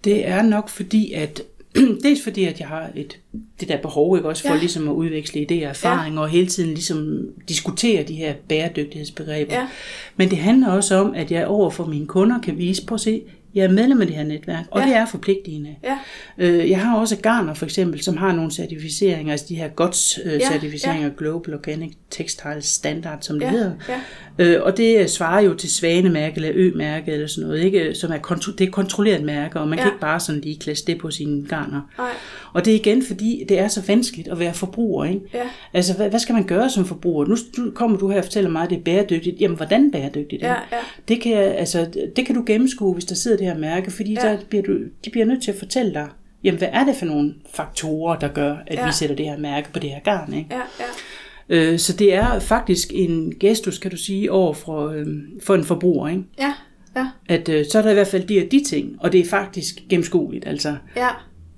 Det 0.04 0.28
er 0.28 0.42
nok 0.42 0.70
fordi, 0.70 1.14
at 1.14 1.42
dels 2.04 2.24
fordi, 2.24 2.46
at 2.46 2.60
jeg 2.60 2.68
har 2.68 2.90
et, 2.96 3.20
det 3.60 3.68
der 3.68 3.78
behov, 3.78 4.18
ikke 4.18 4.30
også 4.30 4.42
for 4.42 4.50
Ja. 4.50 4.54
ja. 4.54 4.60
ligesom 4.60 4.88
at 4.88 4.94
udveksle 4.94 5.42
idéer 5.42 5.56
og 5.64 5.70
erfaringer, 5.70 6.20
ja. 6.20 6.24
og 6.24 6.30
hele 6.30 6.48
tiden 6.48 6.70
ligesom 6.70 7.26
diskutere 7.50 8.04
de 8.04 8.14
her 8.16 8.34
bæredygtighedsbegreber. 8.50 9.54
Ja. 9.56 9.68
Men 10.16 10.30
det 10.30 10.38
handler 10.38 10.68
også 10.72 10.96
om, 10.96 11.14
at 11.16 11.32
jeg 11.32 11.48
over 11.48 11.70
for 11.70 11.86
mine 11.86 12.08
kunder 12.08 12.40
kan 12.42 12.58
vise, 12.58 12.86
prøv 12.86 12.96
at 12.96 13.02
se, 13.02 13.22
jeg 13.56 13.64
er 13.66 13.72
medlem 13.72 14.02
af 14.02 14.08
det 14.08 14.16
her 14.16 14.24
netværk, 14.24 14.66
og 14.72 14.80
Ja. 14.82 14.86
ja. 14.88 14.92
det 14.94 14.98
er 15.02 15.06
forpligtende. 15.06 15.76
Ja, 15.84 15.98
Øh, 16.38 16.70
Jeg 16.70 16.80
har 16.82 16.98
også 16.98 17.18
Garner 17.18 17.54
for 17.54 17.66
eksempel, 17.66 18.02
som 18.04 18.18
har 18.18 18.36
nogle 18.36 18.52
certificeringer, 18.52 19.32
altså 19.32 19.46
de 19.50 19.56
her 19.56 19.64
Ja, 19.66 19.70
GOTS-certificeringer, 19.76 21.10
Global 21.18 21.54
Organic 21.54 21.94
Textile 22.10 22.62
Standard, 22.62 23.18
som 23.22 23.40
det 23.40 23.46
ja, 23.46 23.52
hedder. 23.52 23.72
Øh, 24.42 24.62
og 24.62 24.78
det 24.78 25.10
svarer 25.10 25.42
jo 25.42 25.54
til 25.54 25.70
svanemærke 25.72 26.36
eller 26.36 26.52
ø-mærke 26.54 27.12
eller 27.12 27.28
sådan 27.28 27.48
noget, 27.50 27.64
ikke? 27.64 27.96
som 27.96 28.12
er, 28.12 28.18
kontro- 28.18 28.56
det 28.58 28.68
er 28.68 28.72
kontrolleret 28.72 29.24
mærke, 29.24 29.60
og 29.60 29.68
man 29.68 29.78
ja. 29.80 29.84
Kan 29.84 29.92
ikke 29.92 30.02
bare 30.02 30.20
sådan 30.20 30.42
lige 30.42 30.60
klasse 30.60 30.86
det 30.88 30.98
på 30.98 31.12
sine 31.12 31.46
garner. 31.48 31.82
nej, 31.98 32.10
Og 32.54 32.66
det 32.66 32.72
er 32.72 32.76
igen, 32.76 33.04
fordi 33.06 33.44
det 33.50 33.60
er 33.60 33.68
så 33.68 33.82
vanskeligt 33.88 34.28
at 34.28 34.40
være 34.40 34.54
forbruger. 34.54 35.06
Ikke? 35.06 35.22
ja, 35.34 35.44
Altså, 35.74 35.94
hvad, 35.96 36.10
hvad 36.10 36.20
skal 36.20 36.34
man 36.34 36.44
gøre 36.44 36.70
som 36.70 36.86
forbruger? 36.86 37.26
Nu 37.26 37.36
kommer 37.72 37.98
du 37.98 38.10
her 38.10 38.18
og 38.18 38.24
fortæller 38.24 38.50
mig, 38.50 38.64
at 38.64 38.70
det 38.70 38.78
er 38.78 38.82
bæredygtigt. 38.84 39.42
Jamen, 39.42 39.58
hvordan 39.58 39.92
bæredygtigt? 39.92 40.42
ja, 40.42 40.50
ja, 40.52 40.78
Det 41.08 41.22
kan, 41.22 41.34
altså, 41.34 41.88
det 42.16 42.26
kan 42.26 42.36
du 42.36 42.44
gennemskue, 42.46 42.94
hvis 42.94 43.06
der 43.06 43.16
sidder 43.16 43.38
det 43.38 43.46
her 43.48 43.58
mærke, 43.58 43.92
fordi 43.92 44.14
Ja. 44.14 44.22
der 44.28 44.38
bliver 44.50 44.64
du, 44.64 44.74
de 45.06 45.10
bliver 45.12 45.26
nødt 45.26 45.44
til 45.44 45.52
at 45.52 45.58
fortælle 45.58 45.94
dig, 45.94 46.08
jamen, 46.44 46.58
hvad 46.58 46.70
er 46.72 46.84
det 46.86 46.96
for 46.96 47.06
nogle 47.06 47.34
faktorer, 47.54 48.20
der 48.20 48.28
gør, 48.28 48.56
at 48.68 48.76
ja. 48.78 48.86
vi 48.86 48.92
sætter 48.94 49.16
det 49.16 49.26
her 49.26 49.38
mærke 49.38 49.74
på 49.74 49.80
det 49.80 49.90
her 49.90 50.00
garn? 50.00 50.34
Ikke? 50.34 50.48
ja, 50.52 50.58
ja, 50.80 50.86
Øh, 51.52 51.80
så 51.80 51.94
det 51.94 52.14
er 52.14 52.40
faktisk 52.40 52.92
en 52.94 53.34
gestus, 53.40 53.78
kan 53.78 53.92
du 53.92 53.98
sige, 53.98 54.32
over 54.32 54.54
for, 54.54 54.88
øh, 54.90 55.08
for 55.44 55.56
en 55.56 55.64
forbruger. 55.64 56.08
Ikke? 56.08 56.24
ja, 56.40 56.54
ja, 56.96 57.08
At 57.30 57.50
øh, 57.50 57.66
så 57.72 57.78
er 57.78 57.82
der 57.82 57.92
i 57.92 57.94
hvert 57.94 58.08
fald 58.08 58.28
de 58.28 58.40
og 58.46 58.52
de 58.52 58.64
ting, 58.64 58.96
og 59.00 59.12
det 59.12 59.20
er 59.20 59.26
faktisk 59.26 59.82
gennemskueligt. 59.90 60.48
Altså, 60.48 60.76
ja, 60.96 61.08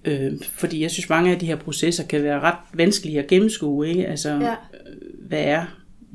øh, 0.06 0.32
fordi 0.54 0.82
jeg 0.82 0.92
synes, 0.92 1.10
mange 1.10 1.32
af 1.32 1.40
de 1.40 1.46
her 1.46 1.56
processer 1.56 2.04
kan 2.04 2.24
være 2.24 2.40
ret 2.40 2.58
vanskelige 2.74 3.20
at 3.20 3.28
gennemskue. 3.28 3.88
Ikke? 3.90 4.08
Altså, 4.08 4.30
ja, 4.30 4.52
øh, 4.52 5.28
hvad 5.28 5.44
er, 5.44 5.66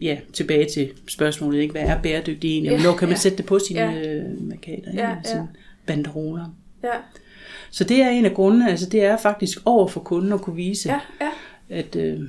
ja, 0.03 0.19
tilbage 0.33 0.69
til 0.69 0.91
spørgsmålet, 1.09 1.61
ikke? 1.61 1.73
hvad 1.73 1.83
er 1.83 2.03
bæredygtigt 2.03 2.45
egentlig? 2.53 2.71
Ja, 2.71 2.81
Hvornår 2.83 2.97
kan 2.97 3.09
man 3.09 3.14
ja. 3.17 3.21
sætte 3.21 3.38
det 3.38 3.47
på 3.47 3.59
sine 3.59 3.81
Ja. 3.81 4.14
øh, 4.14 4.49
markader, 4.49 4.77
ikke? 4.77 4.91
Ja, 4.95 5.09
ja. 5.09 5.17
sine 5.25 5.49
banderoler? 5.87 6.55
ja, 6.85 6.88
Så 7.71 7.85
det 7.85 8.03
er 8.03 8.09
en 8.11 8.25
af 8.25 8.35
grundene, 8.35 8.71
altså 8.71 8.88
det 8.88 9.05
er 9.05 9.17
faktisk 9.17 9.59
over 9.64 9.88
for 9.88 10.01
kunden 10.01 10.33
at 10.33 10.41
kunne 10.41 10.57
vise, 10.57 10.88
ja, 10.93 11.01
ja, 11.21 11.31
at, 11.79 11.97
øh, 11.97 12.21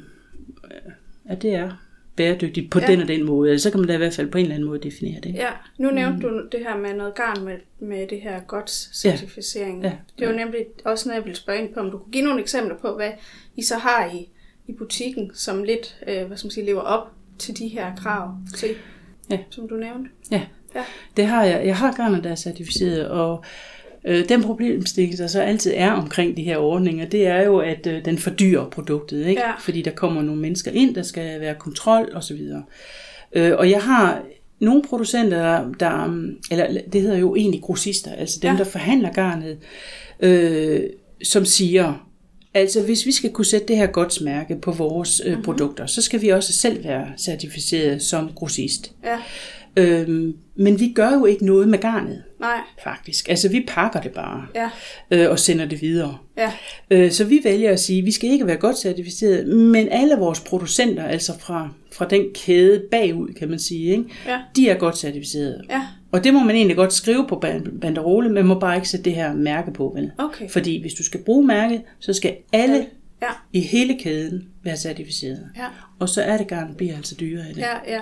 at 1.29 1.41
det 1.41 1.53
er 1.55 1.71
bæredygtigt 2.15 2.71
på 2.71 2.79
Ja. 2.79 2.85
ja. 2.85 2.91
den 2.91 3.01
og 3.01 3.07
den 3.07 3.25
måde. 3.25 3.49
Eller 3.49 3.59
så 3.59 3.71
kan 3.71 3.79
man 3.79 3.87
da 3.87 3.93
i 3.93 3.97
hvert 3.97 4.13
fald 4.13 4.27
på 4.31 4.37
en 4.37 4.43
eller 4.43 4.55
anden 4.55 4.69
måde 4.69 4.79
definere 4.79 5.21
det. 5.23 5.33
ja. 5.33 5.49
Nu 5.77 5.91
nævnte 5.91 6.27
du 6.27 6.41
det 6.51 6.59
her 6.59 6.77
med 6.77 6.93
noget 6.93 7.15
garn 7.15 7.45
med, 7.45 7.55
med 7.79 8.07
det 8.07 8.21
her 8.21 8.39
godt 8.39 8.69
certificering. 8.95 9.83
Ja, 9.83 9.91
Det 10.19 10.27
var 10.27 10.33
nemlig 10.33 10.65
også 10.85 11.09
noget, 11.09 11.17
jeg 11.17 11.25
ville 11.25 11.35
spørge 11.37 11.59
ind 11.59 11.73
på, 11.73 11.79
om 11.79 11.91
du 11.91 11.97
kunne 11.97 12.11
give 12.11 12.23
nogle 12.23 12.41
eksempler 12.41 12.75
på, 12.77 12.95
hvad 12.95 13.11
I 13.55 13.63
så 13.63 13.75
har 13.77 14.11
i, 14.13 14.29
i 14.67 14.73
butikken, 14.73 15.31
som 15.33 15.63
lidt, 15.63 15.97
øh, 16.07 16.27
hvad 16.27 16.37
skal 16.37 16.45
man 16.47 16.51
sige, 16.51 16.65
lever 16.65 16.81
op 16.81 17.07
til 17.39 17.57
de 17.57 17.67
her 17.67 17.95
krav, 17.95 18.33
til, 18.57 18.69
Ja. 19.29 19.39
som 19.49 19.67
du 19.69 19.75
nævnte. 19.75 20.09
Ja, 20.31 20.41
Ja. 20.75 20.83
det 21.17 21.25
har 21.25 21.43
jeg. 21.43 21.65
Jeg 21.65 21.77
har 21.77 21.93
garner, 21.95 22.21
der 22.21 22.29
er 22.31 22.35
certificeret, 22.35 23.07
og 23.07 23.43
øh, 23.43 23.43
den 24.05 24.43
problemstilling, 24.43 25.17
der 25.17 25.27
så 25.27 25.41
altid 25.41 25.73
er 25.75 25.91
omkring 25.91 26.38
de 26.38 26.43
her 26.43 26.57
ordninger, 26.57 27.05
det 27.05 27.27
er 27.27 27.41
jo, 27.43 27.57
at 27.57 27.88
øh, 27.88 28.05
den 28.05 28.17
fordyrer 28.17 28.69
produktet, 28.69 29.25
ikke? 29.27 29.41
Ja. 29.41 29.51
fordi 29.59 29.81
der 29.81 29.91
kommer 29.91 30.21
nogle 30.21 30.41
mennesker 30.41 30.71
ind, 30.71 30.95
der 30.95 31.03
skal 31.03 31.39
være 31.41 31.55
kontrol 31.55 32.12
osv. 32.15 32.39
Øh, 33.33 33.51
og 33.57 33.69
jeg 33.69 33.81
har 33.81 34.23
nogle 34.59 34.83
producenter, 34.89 35.38
der, 35.38 35.71
der, 35.79 36.05
um, 36.05 36.38
eller 36.51 36.67
det 36.93 37.01
hedder 37.01 37.17
jo 37.17 37.35
egentlig 37.35 37.62
grossister, 37.62 38.12
altså 38.13 38.39
dem, 38.41 38.51
Ja. 38.51 38.57
der 38.57 38.63
forhandler 38.63 39.13
garnet, 39.13 39.57
øh, 40.19 40.81
som 41.23 41.45
siger, 41.45 42.07
altså 42.53 42.83
hvis 42.83 43.05
vi 43.05 43.12
skal 43.12 43.29
kunne 43.31 43.45
sætte 43.45 43.67
det 43.67 43.77
her 43.77 43.88
godt 43.88 44.21
mærke 44.21 44.55
på 44.62 44.71
vores 44.71 45.21
øh, 45.25 45.43
produkter, 45.43 45.85
så 45.85 46.01
skal 46.01 46.21
vi 46.21 46.29
også 46.29 46.53
selv 46.53 46.83
være 46.83 47.07
certificeret 47.17 48.01
som 48.01 48.29
grossist. 48.35 48.91
Ja, 49.05 49.17
Øhm, 49.77 50.33
men 50.55 50.79
vi 50.79 50.91
gør 50.95 51.13
jo 51.13 51.25
ikke 51.25 51.45
noget 51.45 51.67
med 51.67 51.79
garnet, 51.79 52.23
nej, 52.39 52.58
faktisk. 52.84 53.30
Altså, 53.30 53.49
vi 53.49 53.65
pakker 53.67 54.02
det 54.02 54.12
bare 54.12 54.45
ja, 54.56 54.69
øh, 55.12 55.32
og 55.32 55.39
sender 55.39 55.65
det 55.65 55.82
videre. 55.82 56.17
ja, 56.38 56.52
Øh, 56.91 57.12
så 57.12 57.25
vi 57.25 57.41
vælger 57.43 57.71
at 57.71 57.80
sige, 57.80 57.99
at 57.99 58.06
vi 58.06 58.12
skal 58.12 58.30
ikke 58.30 58.47
være 58.47 58.58
godt 58.58 58.78
certificeret, 58.78 59.47
men 59.47 59.88
alle 59.91 60.15
vores 60.15 60.39
producenter, 60.39 61.04
altså 61.04 61.39
fra, 61.39 61.69
fra 61.93 62.06
den 62.08 62.25
kæde 62.36 62.84
bagud, 62.91 63.34
kan 63.34 63.49
man 63.49 63.60
sige, 63.60 63.91
ikke? 63.91 64.04
ja, 64.28 64.39
de 64.56 64.69
er 64.69 64.78
godt 64.78 64.97
certificeret. 64.97 65.62
ja, 65.69 65.82
Og 66.12 66.23
det 66.23 66.34
må 66.34 66.39
man 66.43 66.56
egentlig 66.56 66.78
godt 66.78 66.93
skrive 66.93 67.25
på 67.28 67.36
ban- 67.45 67.80
banderole, 67.82 68.30
men 68.30 68.45
må 68.47 68.60
bare 68.60 68.75
ikke 68.75 68.89
sætte 68.89 69.04
det 69.06 69.13
her 69.15 69.34
mærke 69.34 69.73
på, 69.73 69.91
vel? 69.95 70.12
okay. 70.17 70.49
Fordi 70.49 70.82
hvis 70.82 70.93
du 70.93 71.04
skal 71.04 71.19
bruge 71.23 71.47
mærket, 71.47 71.82
så 71.99 72.13
skal 72.13 72.36
alle 72.54 72.86
Ja, 73.21 73.28
i 73.54 73.60
hele 73.62 73.97
kæden 73.99 74.47
være 74.63 74.78
certificeret. 74.78 75.45
ja, 75.58 75.65
Og 75.99 76.10
så 76.10 76.21
er 76.21 76.38
det 76.38 76.78
bliver 76.78 76.95
altså 76.95 77.15
dyrere 77.19 77.47
af 77.47 77.54
det. 77.54 77.62
ja, 77.62 77.93
ja, 77.93 78.02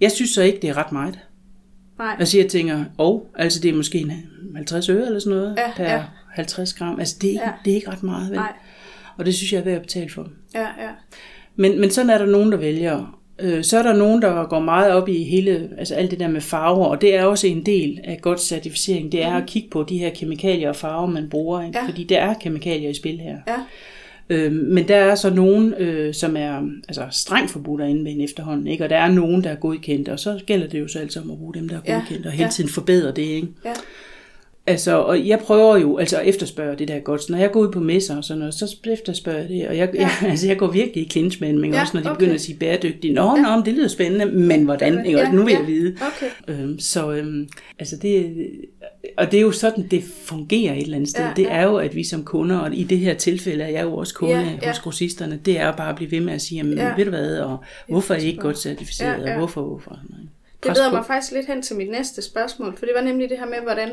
Jeg 0.00 0.12
synes 0.12 0.30
så 0.30 0.42
ikke, 0.42 0.58
det 0.62 0.70
er 0.70 0.76
ret 0.76 0.92
meget. 0.92 1.18
Nej, 1.98 2.16
Altså 2.18 2.38
jeg 2.38 2.48
tænker, 2.48 2.84
og 2.98 3.26
altså 3.34 3.60
det 3.60 3.68
er 3.70 3.74
måske 3.76 3.98
en 3.98 4.12
50 4.56 4.88
øre 4.88 5.06
eller 5.06 5.18
sådan 5.20 5.38
noget, 5.38 5.54
Ja, 5.58 5.72
per 5.76 5.84
ja. 5.84 6.02
50 6.32 6.74
gram. 6.74 6.98
Altså 7.00 7.16
det 7.22 7.30
er, 7.30 7.40
Ja. 7.44 7.50
det 7.64 7.70
er 7.70 7.74
ikke 7.74 7.90
ret 7.90 8.02
meget, 8.02 8.30
vel? 8.30 8.36
nej, 8.38 8.52
Og 9.16 9.26
det 9.26 9.34
synes 9.34 9.52
jeg 9.52 9.58
er 9.58 9.64
værd 9.64 9.74
at 9.76 9.82
betale 9.82 10.10
for. 10.10 10.28
ja, 10.54 10.60
ja, 10.60 10.88
Men, 11.56 11.80
men 11.80 11.90
sådan 11.90 12.10
er 12.10 12.18
der 12.18 12.26
nogen, 12.26 12.52
der 12.52 12.58
vælger. 12.58 13.18
Øh, 13.38 13.64
Så 13.64 13.78
er 13.78 13.82
der 13.82 13.92
nogen, 13.96 14.22
der 14.22 14.46
går 14.46 14.60
meget 14.60 14.92
op 14.92 15.08
i 15.08 15.22
hele, 15.24 15.70
altså 15.78 15.94
alt 15.94 16.10
det 16.10 16.20
der 16.20 16.28
med 16.28 16.40
farver, 16.40 16.86
og 16.86 17.00
det 17.00 17.14
er 17.16 17.24
også 17.24 17.46
en 17.46 17.66
del 17.66 18.00
af 18.04 18.18
godt 18.22 18.40
certificering. 18.40 19.12
Det 19.12 19.24
er 19.24 19.32
at 19.34 19.46
kigge 19.46 19.68
på 19.70 19.82
de 19.82 19.98
her 19.98 20.10
kemikalier 20.10 20.68
og 20.68 20.76
farver, 20.76 21.06
man 21.06 21.28
bruger, 21.30 21.62
ikke? 21.66 21.78
Ja. 21.78 21.86
fordi 21.88 22.04
der 22.04 22.18
er 22.20 22.34
kemikalier 22.34 22.90
i 22.90 22.94
spil 22.94 23.20
her. 23.20 23.36
ja, 23.48 23.56
Øh, 24.30 24.52
men 24.52 24.88
der 24.88 24.96
er 24.96 25.14
så 25.14 25.30
nogen, 25.30 25.74
øh, 25.74 26.14
som 26.14 26.36
er 26.36 26.62
altså, 26.88 27.06
strengt 27.10 27.50
forbudt 27.50 27.80
at 27.80 27.88
anvende 27.88 28.24
efterhånden, 28.24 28.66
ikke? 28.66 28.84
og 28.84 28.90
der 28.90 28.96
er 28.96 29.12
nogen, 29.12 29.44
der 29.44 29.50
er 29.50 29.56
godkendt, 29.56 30.08
og 30.08 30.20
så 30.20 30.40
gælder 30.46 30.66
det 30.66 30.80
jo 30.80 30.88
så 30.88 30.98
altså 30.98 31.20
om 31.20 31.30
at 31.30 31.38
bruge 31.38 31.54
dem, 31.54 31.68
der 31.68 31.76
er 31.76 31.80
Ja, 31.86 31.94
godkendt, 31.94 32.26
og 32.26 32.32
hele 32.32 32.44
ja. 32.44 32.50
tiden 32.50 32.70
forbedre 32.70 33.08
det. 33.08 33.22
Ikke? 33.22 33.48
ja, 33.64 33.72
Altså, 34.68 34.92
og 34.96 35.26
jeg 35.26 35.38
prøver 35.38 35.76
jo 35.78 35.96
altså 35.98 36.16
at 36.18 36.26
efterspørge 36.28 36.76
det 36.76 36.88
der 36.88 36.98
godt. 36.98 37.22
Så 37.22 37.32
når 37.32 37.38
jeg 37.38 37.50
går 37.52 37.60
ud 37.60 37.72
på 37.72 37.80
messer 37.80 38.16
og 38.16 38.24
sådan 38.24 38.38
noget, 38.38 38.54
så 38.54 38.76
efterspørger 38.92 39.38
jeg 39.40 39.48
det. 39.48 39.68
Og 39.68 39.76
jeg, 39.76 39.90
Ja. 39.94 40.00
jeg, 40.00 40.10
altså, 40.30 40.46
jeg 40.46 40.56
går 40.58 40.66
virkelig 40.66 41.06
i 41.06 41.08
clinch 41.10 41.40
med 41.40 41.48
ikke? 41.48 41.68
Ja, 41.76 41.80
også 41.80 41.96
når 41.96 42.02
de 42.02 42.10
okay. 42.10 42.16
begynder 42.18 42.34
at 42.34 42.40
sige 42.40 42.58
bæredygtigt. 42.58 43.14
Nå, 43.14 43.36
ja. 43.36 43.42
nå, 43.42 43.56
men 43.56 43.64
det 43.66 43.74
lyder 43.74 43.88
spændende, 43.88 44.26
men 44.26 44.64
hvordan? 44.64 45.06
Ikke? 45.06 45.18
Ja, 45.18 45.30
nu 45.32 45.44
vil 45.44 45.52
ja. 45.52 45.58
jeg 45.58 45.66
vide. 45.66 45.96
okay, 46.00 46.60
Øhm, 46.62 46.78
så 46.78 47.12
øhm, 47.12 47.48
altså 47.78 47.96
det, 48.02 48.36
og 49.16 49.30
det 49.30 49.36
er 49.38 49.40
jo 49.42 49.50
sådan, 49.50 49.86
det 49.90 50.04
fungerer 50.24 50.74
et 50.74 50.82
eller 50.82 50.96
andet 50.96 51.10
sted. 51.10 51.20
Ja, 51.22 51.28
Ja, 51.28 51.34
det 51.36 51.46
er 51.52 51.62
jo, 51.62 51.76
at 51.76 51.94
vi 51.96 52.04
som 52.04 52.24
kunder, 52.24 52.58
og 52.58 52.74
i 52.74 52.84
det 52.84 52.98
her 52.98 53.14
tilfælde 53.14 53.64
er 53.64 53.68
jeg 53.68 53.84
jo 53.84 53.94
også 53.94 54.14
kunde 54.14 54.32
Ja, 54.34 54.58
ja, 54.62 54.68
hos 54.68 54.78
grossisterne, 54.78 55.40
det 55.44 55.58
er 55.58 55.66
jo 55.66 55.72
bare 55.76 55.88
at 55.90 55.96
blive 55.96 56.10
ved 56.10 56.20
med 56.20 56.32
at 56.32 56.42
sige, 56.42 56.56
jamen, 56.58 56.78
Ja. 56.78 56.94
ved 56.96 57.04
du 57.04 57.10
hvad, 57.10 57.38
og 57.38 57.58
hvorfor 57.88 58.14
er 58.14 58.18
I 58.18 58.26
ikke 58.26 58.40
godt 58.40 58.58
certificeret, 58.58 59.18
Ja, 59.20 59.24
ja, 59.26 59.30
og 59.32 59.38
hvorfor, 59.38 59.62
hvorfor? 59.62 59.98
Noget. 60.10 60.28
Det 60.64 60.76
leder 60.76 60.92
mig 60.92 61.04
faktisk 61.06 61.32
lidt 61.32 61.46
hen 61.46 61.62
til 61.62 61.76
mit 61.76 61.90
næste 61.90 62.22
spørgsmål, 62.22 62.76
for 62.78 62.86
det 62.86 62.94
var 62.96 63.02
nemlig 63.02 63.28
det 63.30 63.38
her 63.38 63.46
med, 63.46 63.56
hvordan 63.62 63.88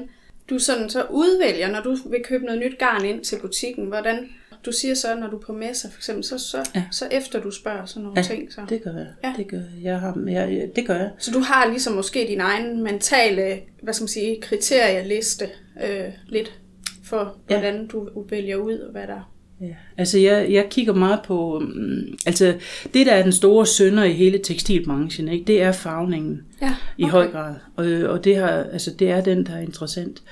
du 0.50 0.60
sådan 0.60 0.90
så 0.90 1.06
udvælger, 1.10 1.72
når 1.72 1.82
du 1.82 1.96
vil 2.10 2.22
købe 2.24 2.46
noget 2.46 2.60
nyt 2.62 2.78
garn 2.80 3.06
ind 3.06 3.24
til 3.24 3.40
butikken, 3.40 3.86
hvordan 3.86 4.30
du 4.66 4.72
siger 4.72 4.94
så, 4.94 5.16
når 5.16 5.28
du 5.30 5.38
er 5.38 5.42
på 5.42 5.54
messer 5.54 5.90
for 5.92 6.00
eksempel, 6.00 6.24
så, 6.24 6.38
så, 6.38 6.58
ja. 6.58 6.64
Ja. 6.76 6.84
så 6.92 7.08
efter 7.12 7.42
du 7.42 7.52
spørger 7.52 7.86
sådan 7.86 8.04
nogle 8.04 8.20
Ja, 8.20 8.24
ting. 8.28 8.54
Så. 8.54 8.62
det 8.70 8.84
gør 8.84 8.92
jeg. 8.92 9.08
Ja. 9.24 9.28
Ja. 9.30 9.34
Det 9.38 9.48
gør 9.48 9.58
jeg. 9.58 9.84
jeg, 9.84 10.00
har, 10.00 10.24
jeg 10.30 10.70
det 10.76 10.88
gør 10.88 10.96
jeg. 10.96 11.12
så 11.18 11.32
du 11.32 11.40
har 11.40 11.68
ligesom 11.68 11.94
måske 11.94 12.26
din 12.30 12.42
egen 12.42 12.84
mentale, 12.84 13.62
hvad 13.82 13.94
skal 13.94 14.04
man 14.04 14.08
sige, 14.08 14.42
kriterieliste 14.42 15.50
øh, 15.84 16.10
lidt 16.28 16.60
for, 17.04 17.38
Ja. 17.50 17.60
hvordan 17.60 17.88
du 17.88 18.24
vælger 18.30 18.56
ud, 18.56 18.78
og 18.80 18.92
hvad 18.92 19.08
der 19.08 19.32
Ja, 19.62 19.66
altså 19.98 20.20
jeg, 20.20 20.48
jeg 20.50 20.66
kigger 20.70 20.94
meget 20.94 21.20
på, 21.26 21.58
um, 21.58 22.18
altså 22.26 22.54
det 22.94 23.06
der 23.06 23.12
er 23.12 23.24
den 23.24 23.32
store 23.32 23.66
sønder 23.66 24.04
i 24.04 24.14
hele 24.14 24.38
tekstilbranchen, 24.44 25.28
ikke, 25.28 25.46
det 25.46 25.62
er 25.62 25.72
farvningen 25.72 26.42
Ja, 26.62 26.76
i 26.98 27.04
høj 27.04 27.32
grad, 27.32 27.56
og, 27.76 27.86
og 27.86 28.24
det, 28.24 28.36
har, 28.36 28.48
altså 28.48 28.92
det 29.00 29.10
er 29.10 29.22
den, 29.22 29.46
der 29.46 29.54
er 29.56 29.62
interessant. 29.62 30.24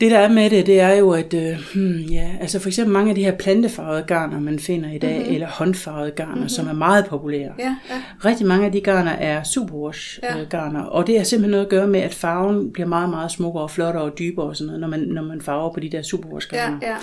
Det 0.00 0.10
der 0.10 0.18
er 0.18 0.28
med 0.28 0.50
det, 0.50 0.66
det 0.66 0.80
er 0.80 0.92
jo, 0.94 1.10
at 1.10 1.34
øh, 1.34 1.56
hmm, 1.74 1.98
ja, 1.98 2.30
altså 2.40 2.58
for 2.58 2.68
eksempel 2.68 2.92
mange 2.92 3.08
af 3.08 3.14
de 3.14 3.24
her 3.24 3.36
plantefarvede 3.36 4.02
garner, 4.06 4.40
man 4.40 4.58
finder 4.58 4.92
i 4.92 4.98
dag, 4.98 5.18
mm-hmm. 5.18 5.34
eller 5.34 5.46
håndfarvede 5.46 6.10
garner, 6.10 6.34
mm-hmm. 6.34 6.48
som 6.48 6.68
er 6.68 6.72
meget 6.72 7.06
populære. 7.06 7.52
Ja, 7.58 7.76
ja. 7.90 8.02
Rigtig 8.24 8.46
mange 8.46 8.66
af 8.66 8.72
de 8.72 8.80
garner 8.80 9.10
er 9.10 9.42
superwash 9.42 10.18
Ja. 10.22 10.38
ja. 10.38 10.44
garner, 10.44 10.82
og 10.82 11.06
det 11.06 11.16
har 11.16 11.24
simpelthen 11.24 11.50
noget 11.50 11.64
at 11.64 11.70
gøre 11.70 11.86
med, 11.86 12.00
at 12.00 12.14
farven 12.14 12.72
bliver 12.72 12.88
meget, 12.88 13.10
meget 13.10 13.30
smukkere 13.30 13.62
og 13.62 13.70
flottere 13.70 14.02
og 14.02 14.18
dybere 14.18 14.46
og 14.46 14.56
sådan 14.56 14.66
noget, 14.66 14.80
når 14.80 14.88
man, 14.88 15.00
når 15.00 15.22
man 15.22 15.40
farver 15.40 15.72
på 15.74 15.80
de 15.80 15.88
der 15.90 16.02
superwash 16.02 16.48
Ja, 16.52 16.58
garner. 16.58 16.78
ja. 16.82 16.96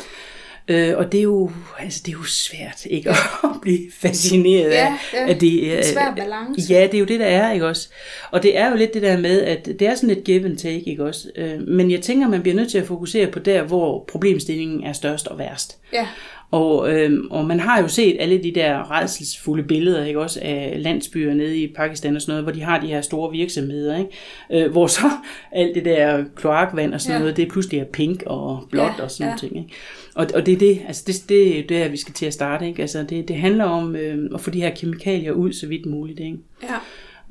Øh, 0.67 0.97
og 0.97 1.11
det 1.11 1.17
er, 1.17 1.23
jo, 1.23 1.51
altså, 1.79 2.01
det 2.05 2.11
er 2.11 2.17
jo 2.17 2.23
svært 2.23 2.85
ikke 2.85 3.09
at 3.09 3.15
blive 3.61 3.91
fascineret 4.01 4.69
Ja, 4.71 4.85
af, 4.85 4.93
ja. 5.13 5.29
at 5.31 5.41
det. 5.41 5.77
En 5.77 5.83
svær 5.83 6.13
balance. 6.15 6.73
Ja, 6.73 6.83
det 6.83 6.93
er 6.93 6.99
jo 6.99 7.05
det, 7.05 7.19
der 7.19 7.25
er, 7.25 7.51
ikke 7.53 7.67
også? 7.67 7.89
Og 8.31 8.43
det 8.43 8.57
er 8.57 8.69
jo 8.69 8.75
lidt 8.75 8.93
det 8.93 9.01
der 9.01 9.17
med, 9.17 9.41
at 9.41 9.65
det 9.65 9.81
er 9.81 9.95
sådan 9.95 10.09
et 10.09 10.23
give 10.23 10.45
and 10.45 10.57
take, 10.57 10.89
ikke 10.89 11.03
også? 11.05 11.27
Øh, 11.35 11.67
men 11.67 11.91
jeg 11.91 12.01
tænker, 12.01 12.27
man 12.27 12.41
bliver 12.41 12.55
nødt 12.55 12.71
til 12.71 12.77
at 12.77 12.87
fokusere 12.87 13.27
på 13.27 13.39
der, 13.39 13.63
hvor 13.63 14.05
problemstillingen 14.11 14.83
er 14.83 14.93
størst 14.93 15.27
og 15.27 15.37
værst. 15.39 15.77
Ja, 15.93 16.07
Og, 16.53 16.93
øhm, 16.93 17.27
og 17.31 17.45
man 17.45 17.59
har 17.59 17.81
jo 17.81 17.87
set 17.87 18.17
alle 18.19 18.43
de 18.43 18.51
der 18.55 18.91
redselsfulde 18.91 19.63
billeder, 19.63 20.05
ikke 20.05 20.19
også, 20.19 20.39
af 20.43 20.73
landsbyer 20.77 21.33
nede 21.33 21.57
i 21.57 21.67
Pakistan 21.75 22.15
og 22.15 22.21
sådan 22.21 22.31
noget, 22.31 22.43
hvor 22.45 22.51
de 22.51 22.61
har 22.61 22.79
de 22.79 22.87
her 22.87 23.01
store 23.01 23.31
virksomheder, 23.31 23.97
ikke? 23.97 24.65
Øh, 24.65 24.71
hvor 24.71 24.87
så 24.87 25.01
alt 25.51 25.75
det 25.75 25.85
der 25.85 26.23
kloakvand 26.35 26.93
og 26.93 27.01
sådan 27.01 27.15
Ja. 27.15 27.19
noget, 27.19 27.37
det 27.37 27.47
pludselig 27.51 27.79
er 27.79 27.83
pink 27.85 28.23
og 28.25 28.67
blåt 28.71 28.91
Ja, 28.97 29.03
og 29.03 29.11
sådan 29.11 29.31
ja. 29.31 29.37
ting, 29.37 29.57
ikke? 29.57 29.69
Og, 30.15 30.27
og 30.35 30.45
det 30.45 30.53
er 30.53 30.57
det, 30.57 30.81
altså 30.87 31.03
det, 31.07 31.29
det 31.29 31.51
er 31.53 31.57
jo 31.57 31.63
der, 31.69 31.87
vi 31.89 31.97
skal 31.97 32.13
til 32.13 32.25
at 32.25 32.33
starte, 32.33 32.67
ikke? 32.67 32.81
Altså 32.81 33.03
det, 33.09 33.27
det 33.27 33.35
handler 33.35 33.65
om 33.65 33.95
øh, 33.95 34.29
at 34.33 34.41
få 34.41 34.49
de 34.49 34.61
her 34.61 34.69
kemikalier 34.69 35.31
ud 35.31 35.53
så 35.53 35.67
vidt 35.67 35.85
muligt, 35.85 36.19
ikke? 36.19 36.37
ja. 36.63 36.75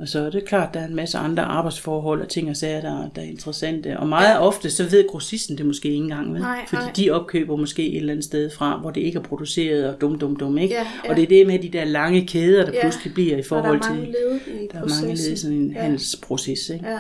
Og 0.02 0.08
så 0.08 0.18
er 0.20 0.30
det 0.30 0.44
klart, 0.44 0.74
der 0.74 0.80
er 0.80 0.86
en 0.86 0.94
masse 0.96 1.18
andre 1.18 1.42
arbejdsforhold 1.42 2.22
og 2.22 2.28
ting 2.28 2.50
og 2.50 2.56
sager, 2.56 2.80
der, 2.80 3.08
der 3.16 3.22
er 3.22 3.26
interessante. 3.26 3.98
Og 3.98 4.08
meget 4.08 4.28
ja. 4.34 4.46
ofte, 4.46 4.70
så 4.70 4.84
ved 4.84 5.08
grossisten 5.08 5.58
det 5.58 5.66
måske 5.66 5.88
ikke 5.88 5.96
engang, 6.02 6.32
vel? 6.32 6.40
Nej, 6.40 6.58
Fordi 6.68 6.82
nej. 6.82 6.92
de 6.96 7.10
opkøber 7.10 7.56
måske 7.56 7.88
et 7.90 7.96
eller 7.96 8.12
andet 8.12 8.24
sted 8.24 8.50
fra, 8.50 8.78
hvor 8.80 8.90
det 8.90 9.00
ikke 9.00 9.18
er 9.18 9.22
produceret 9.22 9.86
og 9.94 10.00
dum, 10.00 10.18
dum, 10.18 10.36
dum, 10.36 10.58
ikke? 10.58 10.74
Ja, 10.74 10.86
ja. 11.04 11.10
Og 11.10 11.16
det 11.16 11.22
er 11.22 11.26
det 11.26 11.46
med 11.46 11.58
de 11.58 11.68
der 11.68 11.84
lange 11.84 12.26
kæder, 12.26 12.64
der 12.64 12.72
Ja. 12.72 12.80
pludselig 12.80 13.14
bliver 13.14 13.28
i 13.30 13.32
Og 13.32 13.36
der 13.38 13.44
forhold 13.48 13.80
er 13.82 13.88
mange 13.88 14.04
til... 14.04 14.14
led 14.14 14.40
i 14.62 14.68
Der 14.72 14.78
er 14.78 14.82
processen. 14.82 15.06
mange 15.08 15.22
led 15.22 15.32
i 15.32 15.36
sådan 15.36 15.56
en 15.56 15.72
ja. 15.72 15.80
handelsproces, 15.82 16.68
ikke? 16.70 16.88
Ja. 16.88 16.98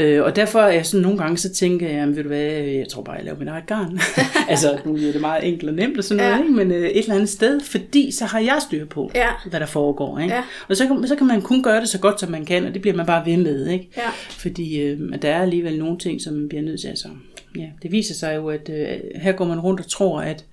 Øh, 0.00 0.22
og 0.24 0.36
derfor 0.36 0.58
er 0.60 0.72
jeg 0.72 0.86
sådan 0.86 1.02
nogle 1.02 1.18
gange, 1.18 1.36
så 1.38 1.52
tænker 1.52 1.88
jeg, 1.88 2.08
ved 2.16 2.22
du 2.22 2.28
hvad, 2.28 2.40
jeg 2.52 2.88
tror 2.88 3.02
bare, 3.02 3.16
jeg 3.16 3.24
laver 3.24 3.38
mit 3.38 3.48
eget 3.48 3.66
garn. 3.66 3.98
altså, 4.50 4.78
nu 4.84 4.94
lyder 4.96 5.12
det 5.12 5.20
meget 5.20 5.48
enkelt 5.48 5.68
og 5.70 5.76
nemt 5.76 5.98
og 5.98 6.04
sådan 6.04 6.24
Ja. 6.24 6.30
noget, 6.30 6.42
ikke? 6.44 6.56
men 6.56 6.70
øh, 6.72 6.88
et 6.88 6.98
eller 6.98 7.14
andet 7.14 7.28
sted, 7.28 7.60
fordi 7.60 8.10
så 8.10 8.24
har 8.24 8.38
jeg 8.40 8.58
styr 8.66 8.84
på, 8.86 9.10
Ja. 9.14 9.28
hvad 9.50 9.60
der 9.60 9.66
foregår. 9.66 10.18
Ikke? 10.18 10.34
Ja. 10.34 10.42
Og 10.68 10.76
så 10.76 10.86
kan, 10.86 11.06
så 11.08 11.16
kan 11.16 11.26
man 11.26 11.42
kun 11.42 11.62
gøre 11.62 11.80
det 11.80 11.88
så 11.88 11.98
godt, 12.00 12.20
som 12.20 12.30
man 12.30 12.44
kan, 12.44 12.64
og 12.66 12.74
det 12.74 12.80
bliver 12.82 12.96
man 12.96 13.06
bare 13.06 13.26
ved 13.26 13.36
med. 13.36 13.66
Ikke? 13.66 13.88
Ja. 13.96 14.08
Fordi 14.30 14.80
øh, 14.80 15.12
der 15.22 15.28
er 15.30 15.42
alligevel 15.42 15.78
nogle 15.78 15.98
ting, 15.98 16.20
som 16.20 16.34
man 16.34 16.48
bliver 16.48 16.62
nødt 16.62 16.80
til. 16.80 16.88
Altså, 16.88 17.08
ja, 17.56 17.66
det 17.82 17.92
viser 17.92 18.14
sig 18.14 18.36
jo, 18.36 18.48
at 18.48 18.68
øh, 18.72 18.86
her 19.22 19.32
går 19.32 19.44
man 19.44 19.60
rundt 19.60 19.80
og 19.80 19.86
tror, 19.90 20.20
at, 20.20 20.44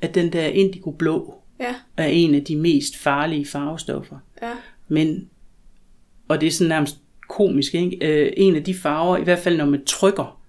at 0.00 0.14
den 0.14 0.32
der 0.32 0.44
indigo 0.46 0.90
blå 0.90 1.34
Ja, 1.60 1.74
er 1.96 2.06
en 2.06 2.34
af 2.34 2.44
de 2.44 2.56
mest 2.56 2.96
farlige 2.96 3.46
farvestoffer. 3.46 4.16
ja, 4.42 4.50
Men, 4.88 5.28
og 6.28 6.40
det 6.40 6.46
er 6.46 6.50
sådan 6.50 6.68
nærmest 6.68 6.96
komisk, 7.28 7.74
ikke? 7.74 7.98
Øh, 8.00 8.32
en 8.36 8.56
af 8.56 8.64
de 8.64 8.74
farver, 8.74 9.16
i 9.16 9.24
hvert 9.24 9.38
fald 9.38 9.56
når 9.56 9.66
man 9.66 9.84
trykker 9.84 10.40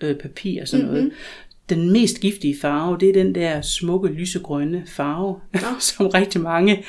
øh, 0.00 0.16
papir 0.16 0.62
og 0.62 0.68
sådan 0.68 0.86
mm-hmm. 0.86 0.98
noget, 0.98 1.12
den 1.68 1.92
mest 1.92 2.20
giftige 2.20 2.56
farve, 2.60 2.96
det 3.00 3.08
er 3.08 3.12
den 3.12 3.34
der 3.34 3.60
smukke 3.60 4.08
lysegrønne 4.08 4.82
farve, 4.86 5.40
som 5.80 6.06
rigtig 6.06 6.40
mange 6.40 6.84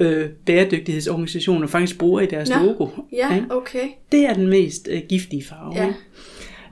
øh, 0.00 0.28
bæredygtighedsorganisationer 0.46 1.66
faktisk 1.66 1.98
bruger 1.98 2.20
i 2.20 2.26
deres 2.26 2.50
Nå. 2.50 2.56
logo. 2.56 2.86
ja, 3.12 3.34
ikke? 3.34 3.46
okay. 3.50 3.88
Det 4.12 4.26
er 4.26 4.34
den 4.34 4.48
mest 4.48 4.88
øh, 4.90 5.02
giftige 5.08 5.44
farve. 5.44 5.74
Ja. 5.76 5.86
ikke? 5.86 5.98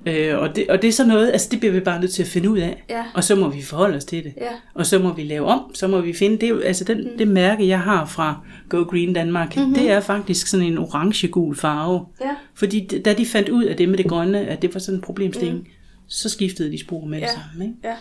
Øh, 0.08 0.38
og, 0.38 0.56
det, 0.56 0.70
og 0.70 0.82
det 0.82 0.88
er 0.88 0.92
sådan 0.92 1.12
noget, 1.12 1.32
altså 1.32 1.48
det 1.50 1.58
bliver 1.60 1.72
vi 1.72 1.80
bare 1.80 2.00
nødt 2.00 2.12
til 2.12 2.22
at 2.22 2.28
finde 2.28 2.50
ud 2.50 2.58
af. 2.58 2.84
Ja. 2.90 3.04
Og 3.14 3.24
så 3.24 3.34
må 3.34 3.48
vi 3.48 3.62
forholde 3.62 3.96
os 3.96 4.04
til 4.04 4.24
det. 4.24 4.32
Ja. 4.36 4.50
Og 4.74 4.86
så 4.86 4.98
må 4.98 5.12
vi 5.12 5.22
lave 5.22 5.46
om, 5.46 5.74
så 5.74 5.88
må 5.88 6.00
vi 6.00 6.12
finde, 6.12 6.46
det 6.46 6.62
altså 6.64 6.84
den, 6.84 6.98
mm. 6.98 7.18
det 7.18 7.28
mærke, 7.28 7.68
jeg 7.68 7.80
har 7.80 8.06
fra 8.06 8.40
Go 8.68 8.82
Green 8.82 9.12
Danmark, 9.12 9.56
mm-hmm. 9.56 9.74
det 9.74 9.90
er 9.90 10.00
faktisk 10.00 10.46
sådan 10.46 10.66
en 10.66 10.78
orange-gul 10.78 11.56
farve. 11.56 12.06
Ja. 12.20 12.30
Fordi 12.54 12.86
da 13.04 13.12
de 13.12 13.26
fandt 13.26 13.48
ud 13.48 13.64
af 13.64 13.76
det 13.76 13.88
med 13.88 13.98
det 13.98 14.06
grønne, 14.06 14.40
at 14.40 14.62
det 14.62 14.74
var 14.74 14.80
sådan 14.80 14.98
en 14.98 15.02
problemstilling, 15.02 15.58
mm. 15.58 15.66
så 16.06 16.28
skiftede 16.28 16.72
de 16.72 16.80
spor 16.80 17.04
med 17.06 17.20
det 17.20 17.26
Ja. 17.26 17.32
samme. 17.32 17.64
Ikke? 17.64 17.76
Ja. 17.84 17.94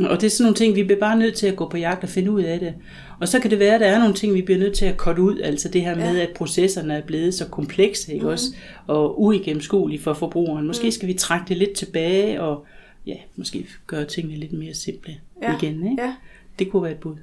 Og 0.00 0.20
det 0.20 0.26
er 0.26 0.30
sådan 0.30 0.44
nogle 0.44 0.56
ting, 0.56 0.74
vi 0.76 0.82
bliver 0.82 1.00
bare 1.00 1.18
nødt 1.18 1.34
til 1.34 1.46
at 1.46 1.56
gå 1.56 1.68
på 1.68 1.76
jagt 1.76 2.02
og 2.02 2.08
finde 2.08 2.30
ud 2.30 2.42
af 2.42 2.60
det. 2.60 2.74
Og 3.20 3.28
så 3.28 3.40
kan 3.40 3.50
det 3.50 3.58
være, 3.58 3.74
at 3.74 3.80
der 3.80 3.86
er 3.86 3.98
nogle 3.98 4.14
ting, 4.14 4.34
vi 4.34 4.42
bliver 4.42 4.58
nødt 4.58 4.74
til 4.74 4.86
at 4.86 4.96
korte 4.96 5.22
ud. 5.22 5.38
Altså 5.40 5.68
det 5.68 5.82
her 5.82 5.94
med, 5.96 6.20
at 6.20 6.30
processerne 6.34 6.94
er 6.94 7.02
blevet 7.02 7.34
så 7.34 7.48
komplekse 7.48 8.12
ikke 8.12 8.24
mm. 8.24 8.30
også? 8.32 8.46
Og 8.86 9.22
uigennemskuelige 9.22 10.00
for 10.00 10.14
forbrugeren. 10.14 10.66
Måske 10.66 10.92
skal 10.92 11.08
vi 11.08 11.14
trække 11.14 11.44
det 11.48 11.56
lidt 11.56 11.72
tilbage 11.72 12.42
og 12.42 12.66
ja, 13.06 13.16
måske 13.36 13.66
gøre 13.86 14.04
tingene 14.04 14.36
lidt 14.38 14.52
mere 14.52 14.74
simple 14.74 15.14
Ja. 15.42 15.56
igen. 15.58 15.90
Ikke? 15.90 16.02
Ja. 16.02 16.14
Det 16.58 16.70
kunne 16.70 16.82
være 16.82 16.92
et 16.92 16.98
bud. 16.98 17.16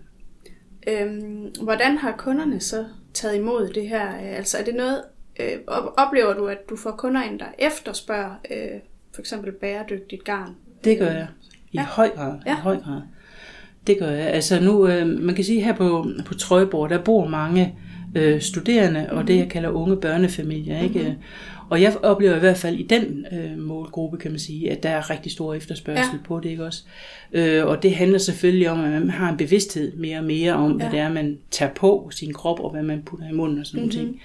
Øhm, 0.87 1.53
hvordan 1.61 1.97
har 1.97 2.15
kunderne 2.17 2.59
så 2.59 2.85
taget 3.13 3.35
imod 3.35 3.67
det 3.67 3.87
her? 3.89 4.07
Altså 4.15 4.57
er 4.57 4.63
det 4.63 4.75
noget, 4.75 5.01
øh, 5.39 5.51
op- 5.67 5.93
oplever 5.97 6.33
du, 6.33 6.45
at 6.47 6.57
du 6.69 6.75
får 6.75 6.91
kunder 6.91 7.23
ind, 7.23 7.39
der 7.39 7.45
efterspørger 7.59 8.35
øh, 8.51 8.79
for 9.13 9.21
eksempel 9.21 9.51
bæredygtigt 9.51 10.23
garn? 10.23 10.55
Det 10.83 10.99
gør 10.99 11.11
jeg. 11.11 11.27
I 11.71 11.77
Ja. 11.77 11.83
høj 11.83 12.09
grad. 12.15 12.33
Ja. 12.45 12.51
I 12.53 12.55
høj 12.61 12.77
grad. 12.77 13.01
Det 13.87 13.99
gør 13.99 14.09
jeg. 14.09 14.27
Altså 14.27 14.59
nu, 14.59 14.87
øh, 14.87 15.07
man 15.07 15.35
kan 15.35 15.43
sige 15.43 15.63
her 15.63 15.73
på, 15.75 16.07
på 16.25 16.33
Trøjborg, 16.33 16.89
der 16.89 16.97
bor 17.03 17.27
mange 17.27 17.75
øh, 18.15 18.41
studerende, 18.41 18.99
mm-hmm. 18.99 19.17
og 19.17 19.27
det 19.27 19.37
jeg 19.37 19.49
kalder 19.49 19.69
unge 19.69 19.97
børnefamilier. 19.97 20.81
Ikke? 20.81 20.99
Mm-hmm. 20.99 21.15
Og 21.69 21.81
jeg 21.81 21.95
oplever 22.03 22.35
i 22.35 22.39
hvert 22.39 22.57
fald 22.57 22.75
i 22.79 22.83
den 22.83 23.25
øh, 23.31 23.57
målgruppe, 23.59 24.17
kan 24.17 24.31
man 24.31 24.39
sige, 24.39 24.71
at 24.71 24.83
der 24.83 24.89
er 24.89 25.09
rigtig 25.09 25.31
stor 25.31 25.53
efterspørgsel 25.53 26.01
Ja. 26.13 26.17
ja. 26.17 26.27
på 26.27 26.39
det. 26.39 26.49
ikke 26.49 26.65
også? 26.65 26.83
Øh, 27.33 27.65
og 27.65 27.83
det 27.83 27.95
handler 27.95 28.17
selvfølgelig 28.17 28.69
om, 28.69 28.79
at 28.83 28.91
man 28.91 29.09
har 29.09 29.29
en 29.31 29.37
bevidsthed 29.37 29.93
mere 29.95 30.17
og 30.17 30.23
mere 30.23 30.53
om, 30.53 30.71
ja. 30.71 30.77
hvad 30.77 30.91
det 30.91 30.99
er, 30.99 31.09
man 31.13 31.37
tager 31.51 31.71
på 31.73 32.09
sin 32.13 32.33
krop, 32.33 32.59
og 32.59 32.71
hvad 32.71 32.83
man 32.83 33.01
putter 33.05 33.29
i 33.29 33.33
munden 33.33 33.59
og 33.59 33.65
sådan 33.65 33.83
mm-hmm. 33.83 33.97
nogle 33.97 34.09
ting. 34.11 34.21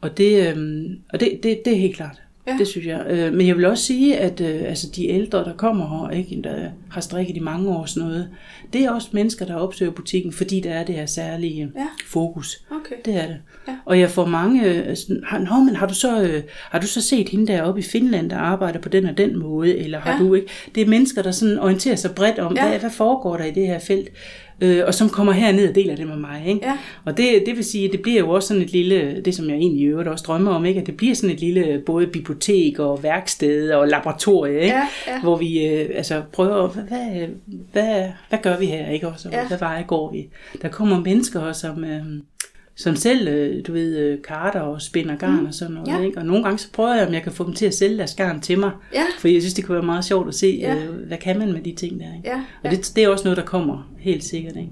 Og 0.00 0.18
det, 0.18 0.56
øh, 0.56 0.90
og 1.12 1.20
det, 1.20 1.40
det, 1.42 1.60
det 1.64 1.72
er 1.72 1.78
helt 1.78 1.96
klart. 1.96 2.22
Ja. 2.48 2.56
Det 2.58 2.66
synes 2.66 2.86
jeg. 2.86 3.06
Øh, 3.08 3.32
men 3.32 3.46
jeg 3.46 3.56
vil 3.56 3.64
også 3.64 3.84
sige, 3.84 4.16
at 4.18 4.40
øh, 4.40 4.62
altså, 4.68 4.86
de 4.96 5.08
ældre, 5.08 5.38
der 5.44 5.52
kommer 5.56 6.08
her, 6.10 6.18
ikke, 6.18 6.40
der 6.44 6.68
har 6.90 7.00
strikket 7.00 7.36
i 7.36 7.40
mange 7.40 7.68
år 7.70 7.84
sådan 7.86 8.08
noget, 8.08 8.28
det 8.72 8.84
er 8.84 8.90
også 8.90 9.08
mennesker, 9.12 9.46
der 9.46 9.54
opsøger 9.54 9.92
butikken, 9.92 10.32
fordi 10.32 10.60
der 10.60 10.70
er 10.70 10.84
det 10.84 10.94
her 10.94 11.06
særlige 11.06 11.70
Ja. 11.76 11.86
fokus. 12.06 12.62
Okay. 12.70 12.94
Det 13.04 13.14
er 13.22 13.26
det. 13.26 13.36
Ja. 13.68 13.72
Og 13.84 14.00
jeg 14.00 14.10
får 14.10 14.26
mange, 14.26 14.64
øh, 14.64 14.96
sådan, 14.96 15.22
har, 15.26 15.38
Nå, 15.38 15.64
men 15.64 15.76
har 15.76 15.86
du, 15.86 15.94
så, 15.94 16.22
øh, 16.22 16.42
har 16.70 16.78
du 16.80 16.86
så 16.86 17.02
set 17.02 17.28
hende 17.28 17.46
deroppe 17.46 17.80
i 17.80 17.84
Finland, 17.84 18.30
der 18.30 18.36
arbejder 18.36 18.78
på 18.80 18.88
den 18.88 19.06
og 19.06 19.18
den 19.18 19.38
måde, 19.38 19.76
eller 19.78 19.98
har 20.00 20.12
Ja. 20.12 20.18
du 20.18 20.34
ikke? 20.34 20.48
Det 20.74 20.82
er 20.82 20.86
mennesker, 20.86 21.22
der 21.22 21.30
sådan 21.30 21.58
orienterer 21.58 21.96
sig 21.96 22.10
bredt 22.14 22.38
om, 22.38 22.56
ja. 22.56 22.68
hvad, 22.68 22.78
hvad 22.78 22.90
foregår 22.90 23.36
der 23.36 23.44
i 23.44 23.50
det 23.50 23.66
her 23.66 23.78
felt, 23.78 24.08
øh, 24.60 24.82
og 24.86 24.94
som 24.94 25.08
kommer 25.08 25.32
herned 25.32 25.68
og 25.68 25.74
deler 25.74 25.96
det 25.96 26.06
med 26.06 26.16
mig. 26.16 26.42
Ikke? 26.46 26.60
Ja. 26.66 26.78
Og 27.04 27.16
det, 27.16 27.42
det 27.46 27.56
vil 27.56 27.64
sige, 27.64 27.84
at 27.86 27.92
det 27.92 28.02
bliver 28.02 28.18
jo 28.18 28.30
også 28.30 28.48
sådan 28.48 28.62
et 28.62 28.72
lille, 28.72 29.22
det 29.24 29.34
som 29.34 29.48
jeg 29.48 29.56
egentlig 29.56 29.80
i 29.82 29.84
øvrigt 29.84 30.08
også 30.08 30.24
drømmer 30.26 30.52
om, 30.52 30.64
ikke? 30.64 30.80
at 30.80 30.86
det 30.86 30.96
bliver 30.96 31.14
sådan 31.14 31.34
et 31.34 31.40
lille 31.40 31.82
både 31.86 32.06
bibliotek 32.06 32.78
og 32.78 33.02
værksted 33.02 33.70
og 33.70 33.88
laboratorie, 33.88 34.60
ikke? 34.60 34.74
Ja, 34.74 34.82
ja. 35.06 35.20
hvor 35.20 35.36
vi 35.36 35.66
øh, 35.66 35.90
altså 35.94 36.22
prøver, 36.32 36.68
hvad, 36.68 36.82
hvad, 36.84 37.26
hvad, 37.72 38.04
hvad 38.28 38.38
gør 38.42 38.58
vi 38.58 38.66
her, 38.66 38.90
ikke? 38.90 39.08
Også, 39.08 39.28
og 39.28 39.34
Ja. 39.34 39.48
hvad 39.48 39.58
veje 39.58 39.82
går 39.82 40.12
vi? 40.12 40.28
Der 40.62 40.68
kommer 40.68 41.00
mennesker, 41.00 41.52
som, 41.52 41.84
øh, 41.84 42.02
som 42.76 42.96
selv, 42.96 43.28
øh, 43.28 43.66
du 43.66 43.72
ved, 43.72 43.96
øh, 43.98 44.18
karter 44.22 44.60
og 44.60 44.82
spinder 44.82 45.16
garn 45.16 45.46
og 45.46 45.54
sådan 45.54 45.74
noget, 45.74 45.88
Ja. 45.88 46.00
ikke? 46.06 46.18
Og 46.18 46.26
nogle 46.26 46.42
gange 46.44 46.58
så 46.58 46.72
prøver 46.72 46.94
jeg, 46.94 47.06
om 47.06 47.14
jeg 47.14 47.22
kan 47.22 47.32
få 47.32 47.44
dem 47.46 47.54
til 47.54 47.66
at 47.66 47.74
sælge 47.74 47.96
deres 47.98 48.14
garn 48.14 48.40
til 48.40 48.58
mig, 48.58 48.70
Ja. 48.94 49.02
for 49.18 49.28
jeg 49.28 49.42
synes, 49.42 49.54
det 49.54 49.64
kunne 49.64 49.74
være 49.76 49.84
meget 49.86 50.04
sjovt 50.04 50.28
at 50.28 50.34
se, 50.34 50.58
Ja. 50.60 50.74
øh, 50.76 50.94
hvad 51.06 51.18
kan 51.18 51.38
man 51.38 51.52
med 51.52 51.60
de 51.60 51.72
ting 51.74 52.00
der, 52.00 52.06
ikke? 52.16 52.28
Ja, 52.28 52.42
Og 52.64 52.70
det, 52.70 52.92
det 52.96 53.04
er 53.04 53.08
også 53.08 53.24
noget, 53.24 53.36
der 53.36 53.44
kommer, 53.44 53.90
helt 53.98 54.24
sikkert, 54.24 54.56
ikke? 54.56 54.70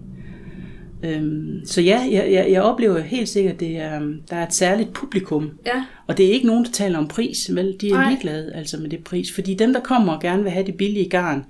Øhm, 1.02 1.60
så 1.66 1.80
ja, 1.80 2.00
jeg, 2.10 2.32
jeg, 2.32 2.46
jeg 2.50 2.62
oplever 2.62 2.98
helt 3.00 3.28
sikkert, 3.28 3.54
at 3.54 3.60
det 3.60 3.76
er, 3.76 4.00
der 4.30 4.36
er 4.36 4.46
et 4.46 4.54
særligt 4.54 4.92
publikum. 4.92 5.50
Ja. 5.66 5.84
Og 6.06 6.18
det 6.18 6.26
er 6.26 6.30
ikke 6.32 6.46
nogen, 6.46 6.64
der 6.64 6.70
taler 6.70 6.98
om 6.98 7.08
pris, 7.08 7.50
vel? 7.54 7.76
De 7.80 7.88
er 7.90 7.94
Nej. 7.94 8.08
ligeglade 8.10 8.52
altså 8.54 8.76
med 8.80 8.90
det 8.90 9.04
pris. 9.04 9.32
Fordi 9.32 9.54
dem, 9.54 9.72
der 9.72 9.80
kommer 9.80 10.12
og 10.12 10.20
gerne 10.22 10.42
vil 10.42 10.52
have 10.52 10.66
det 10.66 10.74
billige 10.74 11.08
garn, 11.10 11.44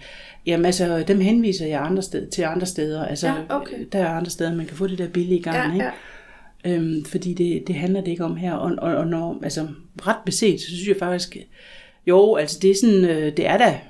jamen 0.47 0.67
altså, 0.67 1.05
dem 1.09 1.21
henviser 1.21 1.67
jeg 1.67 1.81
andre 1.83 2.03
sted, 2.03 2.27
til 2.27 2.43
andre 2.43 2.67
steder. 2.67 3.05
Altså, 3.05 3.27
Ja, 3.27 3.35
okay. 3.57 3.77
der 3.93 3.99
er 3.99 4.09
andre 4.09 4.31
steder, 4.31 4.55
man 4.55 4.67
kan 4.67 4.77
få 4.77 4.87
det 4.87 4.99
der 4.99 5.09
billige 5.09 5.43
garn, 5.43 5.55
Ja, 5.69 5.73
ikke? 5.75 5.85
ja. 5.85 5.91
Øhm, 6.65 7.05
fordi 7.05 7.35
det, 7.35 7.67
det 7.67 7.75
handler 7.75 8.01
det 8.01 8.11
ikke 8.11 8.25
om 8.25 8.37
her. 8.37 8.53
Og, 8.53 8.73
og, 8.79 8.97
og 8.97 9.07
når, 9.07 9.41
altså, 9.43 9.67
ret 10.07 10.17
beset, 10.27 10.61
så 10.61 10.67
synes 10.67 10.89
jeg 10.89 10.97
faktisk, 10.99 11.37
jo, 12.07 12.37
altså 12.37 12.59
det 12.63 12.71
er 12.71 12.75
sådan, 12.81 13.05
øh, 13.05 13.37
det 13.37 13.47
er 13.47 13.57
da 13.59 13.81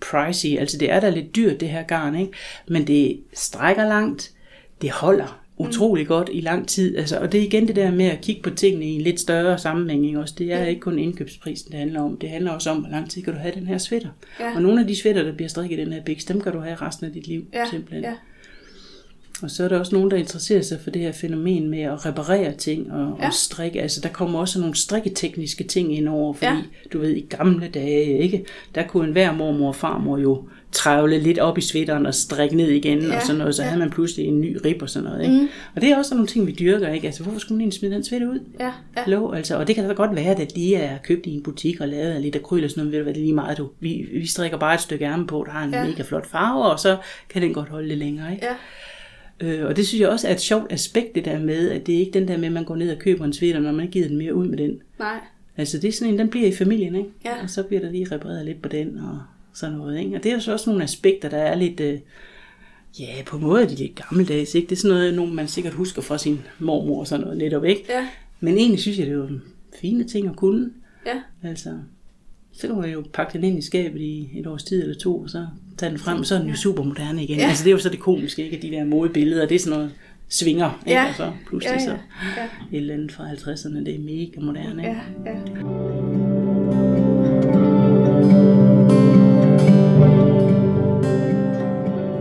pricey, 0.00 0.58
altså 0.58 0.78
det 0.78 0.90
er 0.90 1.00
da 1.00 1.10
lidt 1.10 1.36
dyrt 1.36 1.60
det 1.60 1.68
her 1.68 1.82
garn, 1.82 2.14
ikke? 2.14 2.32
men 2.68 2.86
det 2.86 3.20
strækker 3.32 3.84
langt, 3.88 4.32
det 4.82 4.90
holder 4.90 5.42
utrolig 5.56 6.06
godt 6.06 6.30
i 6.32 6.40
lang 6.40 6.68
tid. 6.68 6.96
Altså, 6.96 7.18
og 7.18 7.32
det 7.32 7.40
er 7.40 7.44
igen 7.44 7.68
det 7.68 7.76
der 7.76 7.90
med 7.90 8.04
at 8.04 8.20
kigge 8.20 8.42
på 8.42 8.50
tingene 8.50 8.84
i 8.84 8.88
en 8.88 9.00
lidt 9.00 9.20
større 9.20 9.58
sammenhæng. 9.58 10.06
Ikke? 10.06 10.20
Også, 10.20 10.34
det 10.38 10.52
er 10.52 10.64
ikke 10.64 10.80
kun 10.80 10.98
indkøbsprisen, 10.98 11.70
det 11.72 11.78
handler 11.78 12.00
om. 12.00 12.16
Det 12.16 12.30
handler 12.30 12.50
også 12.50 12.70
om, 12.70 12.76
hvor 12.76 12.90
lang 12.90 13.10
tid 13.10 13.22
kan 13.22 13.32
du 13.32 13.38
have 13.38 13.54
den 13.54 13.66
her 13.66 13.78
sweater. 13.78 14.08
Ja. 14.40 14.54
Og 14.54 14.62
nogle 14.62 14.80
af 14.80 14.86
de 14.86 14.96
sweater, 14.96 15.22
der 15.22 15.32
bliver 15.32 15.48
strikket 15.48 15.78
i 15.78 15.80
den 15.80 15.92
her 15.92 16.02
biks, 16.02 16.24
dem 16.24 16.40
kan 16.40 16.52
du 16.52 16.60
have 16.60 16.74
resten 16.74 17.06
af 17.06 17.12
dit 17.12 17.26
liv. 17.26 17.46
Ja, 17.52 17.64
simpelthen. 17.70 18.04
ja. 18.04 18.14
Og 19.42 19.50
så 19.50 19.64
er 19.64 19.68
der 19.68 19.78
også 19.78 19.94
nogen, 19.94 20.10
der 20.10 20.16
interesserer 20.16 20.62
sig 20.62 20.80
for 20.80 20.90
det 20.90 21.02
her 21.02 21.12
fænomen 21.12 21.68
med 21.68 21.80
at 21.82 22.06
reparere 22.06 22.52
ting 22.54 22.92
og, 22.92 23.16
Ja. 23.20 23.26
og 23.26 23.32
strikke. 23.34 23.82
Altså 23.82 24.00
der 24.00 24.08
kommer 24.08 24.38
også 24.40 24.60
nogle 24.60 24.74
strikketekniske 24.76 25.64
ting 25.64 25.96
ind 25.96 26.08
over, 26.08 26.32
fordi 26.32 26.50
Ja. 26.52 26.62
du 26.92 26.98
ved, 26.98 27.10
i 27.10 27.26
gamle 27.28 27.68
dage, 27.68 28.18
ikke, 28.18 28.44
der 28.74 28.82
kunne 28.86 29.06
enhver 29.06 29.32
mormor 29.32 29.68
og 29.68 29.76
farmor 29.76 30.18
jo 30.18 30.48
trævle 30.72 31.18
lidt 31.18 31.38
op 31.38 31.58
i 31.58 31.60
sweateren 31.60 32.06
og 32.06 32.14
strikke 32.14 32.56
ned 32.56 32.68
igen 32.68 33.00
Ja, 33.02 33.16
og 33.16 33.22
sådan 33.22 33.38
noget, 33.38 33.54
så 33.54 33.62
ja. 33.62 33.68
havde 33.68 33.78
man 33.80 33.90
pludselig 33.90 34.26
en 34.26 34.40
ny 34.40 34.56
rib 34.64 34.82
og 34.82 34.90
sådan 34.90 35.08
noget. 35.08 35.22
Ikke? 35.22 35.34
Mm. 35.40 35.48
Og 35.74 35.80
det 35.82 35.90
er 35.90 35.96
også 35.96 36.14
nogle 36.14 36.26
ting, 36.26 36.46
vi 36.46 36.52
dyrker, 36.52 36.88
ikke? 36.92 37.06
Altså 37.06 37.22
hvorfor 37.22 37.38
skulle 37.40 37.56
man 37.56 37.60
egentlig 37.60 37.78
smide 37.78 37.94
den 37.94 38.04
sweater 38.04 38.26
ud? 38.28 38.38
Ja, 38.60 38.64
ja. 38.64 38.70
Hallo, 38.96 39.32
altså, 39.32 39.56
og 39.58 39.66
det 39.66 39.74
kan 39.74 39.84
da 39.88 39.92
godt 39.92 40.16
være, 40.16 40.40
at 40.40 40.56
de 40.56 40.74
er 40.74 40.98
købt 41.04 41.26
i 41.26 41.30
en 41.34 41.42
butik 41.42 41.80
og 41.80 41.88
lavet 41.88 42.10
af 42.12 42.22
lidt 42.22 42.36
akryl 42.36 42.64
og 42.64 42.70
sådan 42.70 42.80
noget, 42.80 42.92
ved 42.92 42.98
du 42.98 43.02
hvad, 43.04 43.14
det 43.14 43.20
er 43.20 43.24
lige 43.24 43.34
meget, 43.34 43.58
du. 43.58 43.68
Vi, 43.80 44.06
vi 44.12 44.26
strikker 44.26 44.58
bare 44.58 44.74
et 44.74 44.80
stykke 44.80 45.04
ærme 45.04 45.26
på, 45.26 45.44
der 45.46 45.52
har 45.52 45.64
en 45.64 45.70
ja. 45.70 45.84
mega 45.86 46.02
flot 46.02 46.26
farve, 46.26 46.64
og 46.64 46.78
så 46.78 46.96
kan 47.30 47.42
den 47.42 47.54
godt 47.54 47.68
holde 47.68 47.88
lidt 47.88 47.98
længere, 47.98 48.32
ikke? 48.32 48.46
Ja, 48.46 48.52
Øh, 49.42 49.66
og 49.66 49.76
det 49.76 49.86
synes 49.86 50.00
jeg 50.00 50.08
også 50.08 50.28
er 50.28 50.32
et 50.32 50.40
sjovt 50.40 50.72
aspekt, 50.72 51.14
det 51.14 51.24
der 51.24 51.38
med, 51.40 51.70
at 51.70 51.86
det 51.86 51.94
er 51.94 51.98
ikke 51.98 52.18
den 52.18 52.28
der 52.28 52.36
med, 52.36 52.46
at 52.46 52.52
man 52.52 52.64
går 52.64 52.76
ned 52.76 52.90
og 52.92 52.98
køber 52.98 53.24
en 53.24 53.32
sweater, 53.32 53.60
når 53.60 53.72
man 53.72 53.80
ikke 53.80 53.92
giver 53.92 54.08
den 54.08 54.18
mere 54.18 54.34
ud 54.34 54.46
med 54.46 54.58
den. 54.58 54.82
nej. 54.98 55.18
Altså 55.56 55.78
det 55.78 55.88
er 55.88 55.92
sådan 55.92 56.12
en, 56.12 56.18
den 56.18 56.28
bliver 56.28 56.48
i 56.48 56.52
familien, 56.52 56.94
ikke? 56.94 57.08
Ja. 57.24 57.42
Og 57.42 57.50
så 57.50 57.62
bliver 57.62 57.80
der 57.80 57.90
lige 57.90 58.08
repareret 58.12 58.44
lidt 58.44 58.62
på 58.62 58.68
den 58.68 58.98
og 58.98 59.18
sådan 59.54 59.76
noget, 59.76 59.98
ikke? 60.00 60.16
Og 60.16 60.22
det 60.22 60.30
er 60.30 60.34
jo 60.34 60.40
så 60.40 60.52
også 60.52 60.70
nogle 60.70 60.84
aspekter, 60.84 61.28
der 61.28 61.36
er 61.36 61.54
lidt, 61.54 61.80
øh, 61.80 61.98
ja, 63.00 63.06
på 63.26 63.36
en 63.36 63.42
måde 63.42 63.62
er 63.62 63.68
de 63.68 63.74
lidt 63.74 63.94
gammeldags, 63.94 64.54
ikke? 64.54 64.66
Det 64.66 64.76
er 64.76 64.80
sådan 64.80 64.96
noget, 64.96 65.14
nogen 65.14 65.34
man 65.34 65.48
sikkert 65.48 65.72
husker 65.74 66.02
fra 66.02 66.18
sin 66.18 66.40
mormor 66.58 67.00
og 67.00 67.06
sådan 67.06 67.24
noget 67.24 67.38
netop, 67.38 67.64
ikke? 67.64 67.84
Ja, 67.88 68.08
Men 68.40 68.58
egentlig 68.58 68.80
synes 68.80 68.98
jeg, 68.98 69.06
det 69.06 69.12
er 69.12 69.16
jo 69.16 69.28
fine 69.80 70.04
ting 70.04 70.28
at 70.28 70.36
kunne. 70.36 70.70
ja, 71.06 71.48
Altså, 71.48 71.70
så 72.52 72.66
kan 72.66 72.76
man 72.76 72.90
jo 72.90 73.04
pakke 73.12 73.32
den 73.32 73.44
ind 73.44 73.58
i 73.58 73.62
skabet 73.62 74.00
i 74.00 74.30
et 74.34 74.46
års 74.46 74.62
tid 74.62 74.82
eller 74.82 74.94
to, 74.98 75.18
og 75.20 75.30
så 75.30 75.46
tage 75.78 75.90
den 75.90 75.98
frem, 75.98 76.24
så 76.24 76.34
er 76.34 76.38
den 76.38 76.48
jo 76.48 76.56
super 76.56 76.82
moderne 76.82 77.22
igen. 77.24 77.38
Ja. 77.38 77.46
Altså, 77.48 77.64
det 77.64 77.70
er 77.70 77.72
jo 77.72 77.78
så 77.78 77.88
det 77.88 78.00
komiske, 78.00 78.44
ikke? 78.44 78.56
At 78.56 78.62
de 78.62 78.70
der 78.70 78.84
modebilleder, 78.84 79.46
det 79.46 79.54
er 79.54 79.58
sådan 79.58 79.78
noget 79.78 79.92
svinger, 80.28 80.82
ikke? 80.86 81.00
Ja. 81.00 81.08
Og 81.08 81.14
så 81.14 81.32
pludselig 81.46 81.70
Ja, 81.70 81.80
ja. 81.80 81.84
så 81.84 81.96
Ja. 82.36 82.44
et 82.44 82.80
eller 82.80 82.94
andet 82.94 83.12
fra 83.12 83.24
50'erne, 83.32 83.84
det 83.84 83.94
er 83.94 83.98
mega 83.98 84.40
moderne, 84.40 84.82
ikke? 84.82 85.00
ja, 85.26 85.30
ja. 85.30 86.52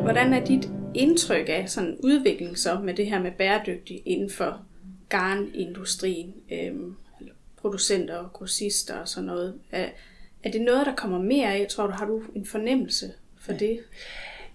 Hvordan 0.02 0.34
er 0.34 0.46
dit 0.46 0.70
indtryk 0.96 1.46
af 1.50 1.70
sådan 1.70 1.98
udvikling 2.04 2.58
så 2.58 2.80
med 2.84 2.94
det 2.94 3.06
her 3.08 3.22
med 3.22 3.32
bæredygtig 3.32 4.02
inden 4.06 4.30
for 4.30 4.62
garnindustrien, 5.10 6.34
øhm, 6.52 6.96
producenter 7.62 8.15
og 8.15 8.34
grossister 8.34 8.94
og 8.96 9.08
sådan 9.08 9.28
noget? 9.28 9.54
Er, 9.72 9.86
er 10.43 10.51
det 10.51 10.62
noget, 10.62 10.86
der 10.86 10.95
kommer 10.95 11.19
mere 11.19 11.54
af? 11.54 11.65
Tror 11.69 11.88
du, 11.88 11.93
har 11.93 12.06
du 12.06 12.21
en 12.36 12.45
fornemmelse 12.45 13.06
for 13.41 13.54
det? 13.54 13.80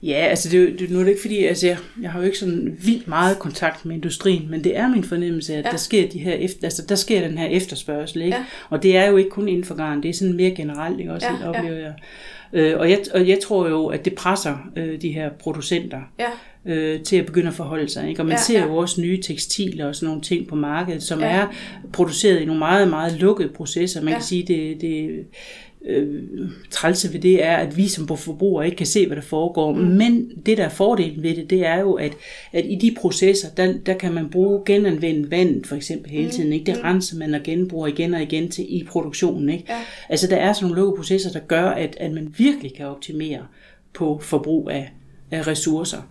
Ja, 0.03 0.13
altså 0.15 0.49
det, 0.49 0.63
er 0.73 0.77
det, 0.77 0.91
nu 0.91 0.99
er 0.99 1.03
det 1.03 1.11
ikke 1.11 1.21
fordi, 1.21 1.45
altså 1.45 1.67
jeg, 1.67 1.77
jeg 2.03 2.11
har 2.11 2.19
jo 2.19 2.25
ikke 2.27 2.39
sådan 2.39 2.79
vildt 2.85 3.09
meget 3.09 3.39
kontakt 3.39 3.85
med 3.85 3.95
industrien, 3.97 4.51
men 4.51 4.65
det 4.65 4.77
er 4.77 4.89
min 4.89 5.05
fornemmelse, 5.05 5.53
at 5.53 5.59
Ja. 5.59 5.69
ja. 5.69 5.71
der 5.71 5.77
sker 5.77 6.09
de 6.09 6.19
her 6.19 6.33
efter, 6.33 6.65
altså 6.65 6.83
der 6.89 6.95
sker 6.95 7.29
den 7.29 7.39
her 7.39 7.47
efterspørgsel, 7.47 8.23
ikke? 8.23 8.37
Ja. 8.37 8.45
Og 8.71 8.83
det 8.83 8.97
er 8.97 9.07
jo 9.11 9.17
ikke 9.17 9.31
kun 9.31 9.49
inden 9.49 9.65
for 9.65 9.75
garn, 9.75 10.03
det 10.03 10.09
er 10.09 10.13
sådan 10.13 10.35
mere 10.37 10.51
generelt, 10.51 11.01
ikke 11.01 11.13
også, 11.13 11.27
Ja, 11.27 11.35
ja, 11.35 11.41
ja. 11.43 11.49
oplever 11.59 11.77
jeg. 11.79 11.95
Øh, 12.53 12.79
og, 12.79 12.91
jeg, 12.91 12.99
og 13.15 13.29
jeg 13.29 13.39
tror 13.43 13.69
jo, 13.69 13.87
at 13.87 14.05
det 14.05 14.15
presser 14.15 14.71
øh, 14.77 15.01
de 15.03 15.13
her 15.13 15.31
producenter 15.31 16.01
Ja, 16.19 16.27
øh, 16.73 17.03
til 17.03 17.17
at 17.17 17.27
begynde 17.27 17.49
at 17.49 17.55
forholde 17.55 17.89
sig. 17.89 18.09
Ikke? 18.09 18.21
Og 18.23 18.27
man 18.27 18.33
Ja, 18.33 18.37
ja, 18.39 18.43
ser 18.43 18.59
ja. 18.61 18.67
jo 18.67 18.77
også 18.77 19.01
nye 19.01 19.23
tekstiler 19.23 19.87
og 19.87 19.95
sådan 19.95 20.07
nogle 20.07 20.23
ting 20.23 20.47
på 20.49 20.55
markedet, 20.55 21.03
som 21.03 21.21
Ja. 21.21 21.27
ja. 21.27 21.41
er 21.41 21.47
produceret 21.93 22.41
i 22.41 22.45
nogle 22.45 22.59
meget, 22.59 22.89
meget 22.89 23.13
lukkede 23.21 23.49
processer. 23.49 24.01
Man 24.01 24.09
Ja. 24.09 24.13
ja. 24.13 24.19
kan 24.19 24.25
sige, 24.27 24.43
det, 24.47 24.81
det 24.81 25.25
øh, 25.87 26.25
trælse 26.71 27.13
ved 27.13 27.21
det 27.21 27.45
er, 27.45 27.57
at 27.57 27.77
vi 27.77 27.89
som 27.89 28.09
forbrugere 28.09 28.65
ikke 28.65 28.77
kan 28.77 28.87
se, 28.87 29.07
hvad 29.07 29.17
der 29.17 29.23
foregår. 29.23 29.73
Mm. 29.73 29.81
Men 29.81 30.31
det, 30.47 30.59
der 30.59 30.65
er 30.65 30.69
fordelen 30.69 31.23
ved 31.23 31.37
det, 31.37 31.51
det 31.51 31.67
er 31.67 31.81
jo, 31.81 31.93
at, 31.93 32.13
at 32.53 32.65
i 32.69 32.75
de 32.75 32.97
processer, 33.01 33.49
der, 33.57 33.75
der 33.87 33.95
kan 33.95 34.13
man 34.13 34.31
bruge 34.31 34.63
genanvendt 34.67 35.31
vand 35.31 35.65
for 35.65 35.77
eksempel 35.77 36.11
hele 36.11 36.31
tiden. 36.31 36.53
Ikke? 36.53 36.73
Det 36.73 36.85
renser 36.85 37.17
man 37.17 37.35
og 37.35 37.43
genbruger 37.43 37.87
igen 37.87 38.15
og 38.15 38.23
igen 38.23 38.49
til 38.49 38.65
i 38.69 38.85
produktionen. 38.85 39.49
Ikke? 39.49 39.65
Ja. 39.69 39.81
Altså 40.09 40.27
der 40.27 40.37
er 40.37 40.53
sådan 40.53 40.69
nogle 40.69 40.81
lukkede 40.83 40.97
processer, 40.97 41.33
der 41.33 41.41
gør, 41.41 41.69
at, 41.69 41.97
at 42.01 42.13
man 42.13 42.35
virkelig 42.39 42.75
kan 42.75 42.87
optimere 42.87 43.47
på 43.95 44.19
forbrug 44.23 44.71
af, 44.71 44.93
af 45.31 45.47
ressourcer. 45.47 46.03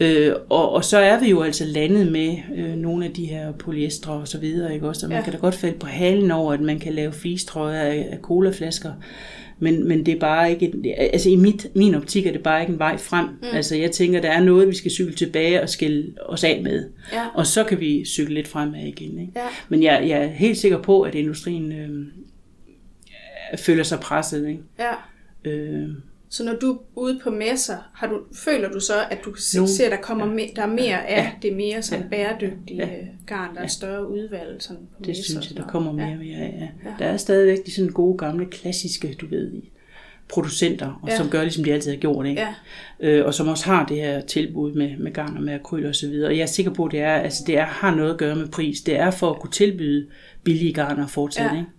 Øh, 0.00 0.32
og, 0.48 0.72
og 0.72 0.84
så 0.84 0.98
er 0.98 1.20
vi 1.20 1.30
jo 1.30 1.42
altså 1.42 1.64
landet 1.64 2.12
med 2.12 2.36
øh, 2.56 2.74
nogle 2.76 3.04
af 3.04 3.12
de 3.12 3.24
her 3.24 3.52
polyestre 3.52 4.12
og 4.12 4.28
så 4.28 4.38
videre, 4.38 4.74
ikke 4.74 4.88
også? 4.88 5.06
Og 5.06 5.10
man 5.10 5.18
Ja. 5.18 5.24
kan 5.24 5.32
da 5.32 5.38
godt 5.38 5.54
falde 5.54 5.78
på 5.78 5.86
halen 5.86 6.30
over, 6.30 6.52
at 6.52 6.60
man 6.60 6.78
kan 6.78 6.92
lave 6.92 7.12
flistrøjer 7.12 7.80
af, 7.80 8.08
af 8.10 8.18
colaflasker, 8.22 8.92
men, 9.58 9.88
men 9.88 10.06
det 10.06 10.14
er 10.14 10.18
bare 10.18 10.50
ikke, 10.50 10.94
altså 10.98 11.30
i 11.30 11.36
mit, 11.36 11.66
min 11.74 11.94
optik 11.94 12.26
er 12.26 12.32
det 12.32 12.42
bare 12.42 12.60
ikke 12.60 12.72
en 12.72 12.78
vej 12.78 12.96
frem. 12.96 13.24
Mm. 13.26 13.46
Altså 13.52 13.76
jeg 13.76 13.90
tænker, 13.90 14.20
der 14.20 14.30
er 14.30 14.40
noget, 14.44 14.68
vi 14.68 14.74
skal 14.74 14.90
cykle 14.90 15.14
tilbage 15.14 15.62
og 15.62 15.68
skille 15.68 16.14
os 16.26 16.44
af 16.44 16.60
med. 16.62 16.88
Ja. 17.12 17.22
Og 17.34 17.46
så 17.46 17.64
kan 17.64 17.80
vi 17.80 18.04
cykle 18.04 18.34
lidt 18.34 18.48
fremad 18.48 18.80
igen. 18.80 19.18
Ikke? 19.20 19.32
Ja. 19.36 19.46
Men 19.68 19.82
jeg, 19.82 20.04
jeg 20.08 20.22
er 20.22 20.26
helt 20.26 20.58
sikker 20.58 20.82
på, 20.82 21.02
at 21.02 21.14
industrien 21.14 21.72
øh, 21.72 22.06
føler 23.58 23.82
sig 23.82 24.00
presset. 24.00 24.48
Ikke? 24.48 24.60
ja. 24.78 25.50
Øh, 25.50 25.88
Så 26.28 26.44
når 26.44 26.52
du 26.54 26.72
er 26.72 26.78
ude 26.94 27.20
på 27.22 27.30
messer, 27.30 27.76
har 27.94 28.06
du, 28.06 28.20
føler 28.34 28.68
du 28.68 28.80
så, 28.80 28.92
at 29.10 29.18
du 29.24 29.30
kan 29.30 29.42
se, 29.42 29.84
at 29.84 29.90
der 29.92 29.96
kommer 29.96 30.26
me, 30.26 30.42
der 30.56 30.62
er 30.62 30.66
mere 30.66 31.06
af 31.08 31.32
det 31.42 31.56
mere 31.56 31.82
sådan 31.82 32.02
Ja. 32.04 32.08
bæredygtige 32.08 32.76
Ja. 32.76 32.86
ja. 32.86 33.06
garn, 33.26 33.54
der 33.54 33.60
er 33.62 33.66
større 33.66 34.10
udvalg 34.10 34.56
sådan 34.62 34.82
på 34.82 34.98
Det 34.98 35.06
messer 35.08 35.24
synes 35.24 35.50
jeg, 35.50 35.56
der 35.56 35.66
kommer 35.66 35.92
mere 35.92 36.06
Ja. 36.06 36.12
og 36.12 36.18
mere 36.18 36.36
af. 36.38 36.70
Ja. 36.84 36.90
Ja. 36.90 36.94
Der 36.98 37.04
er 37.12 37.16
stadigvæk 37.16 37.66
de 37.66 37.74
sådan 37.74 37.92
gode, 37.92 38.18
gamle, 38.18 38.46
klassiske, 38.46 39.16
du 39.20 39.26
ved, 39.26 39.52
producenter, 40.28 40.98
og 41.02 41.08
Ja. 41.08 41.16
som 41.16 41.28
gør, 41.30 41.42
ligesom 41.42 41.64
de 41.64 41.72
altid 41.72 41.90
har 41.90 41.98
gjort, 41.98 42.26
ikke? 42.26 42.40
Ja. 42.40 42.54
Øh, 43.00 43.26
og 43.26 43.34
som 43.34 43.48
også 43.48 43.64
har 43.66 43.86
det 43.86 43.96
her 43.96 44.20
tilbud 44.20 44.72
med, 44.72 44.96
med 44.98 45.12
garn 45.12 45.36
og 45.36 45.42
med 45.42 45.54
akryl 45.54 45.86
og 45.86 45.94
så 45.94 46.08
videre. 46.08 46.28
Og 46.30 46.36
jeg 46.36 46.42
er 46.42 46.46
sikker 46.46 46.72
på, 46.72 46.84
at 46.84 46.92
det, 46.92 47.00
er, 47.00 47.12
altså, 47.14 47.42
det 47.46 47.58
er, 47.58 47.64
har 47.64 47.94
noget 47.94 48.10
at 48.12 48.18
gøre 48.18 48.36
med 48.36 48.48
pris. 48.48 48.80
Det 48.80 48.96
er 48.98 49.10
for 49.10 49.30
at 49.30 49.40
kunne 49.40 49.50
tilbyde 49.50 50.06
billige 50.44 50.72
garner 50.72 51.06
fortsat. 51.06 51.44
Ja. 51.44 51.52
Ja. 51.52 51.58
Ikke? 51.58 51.70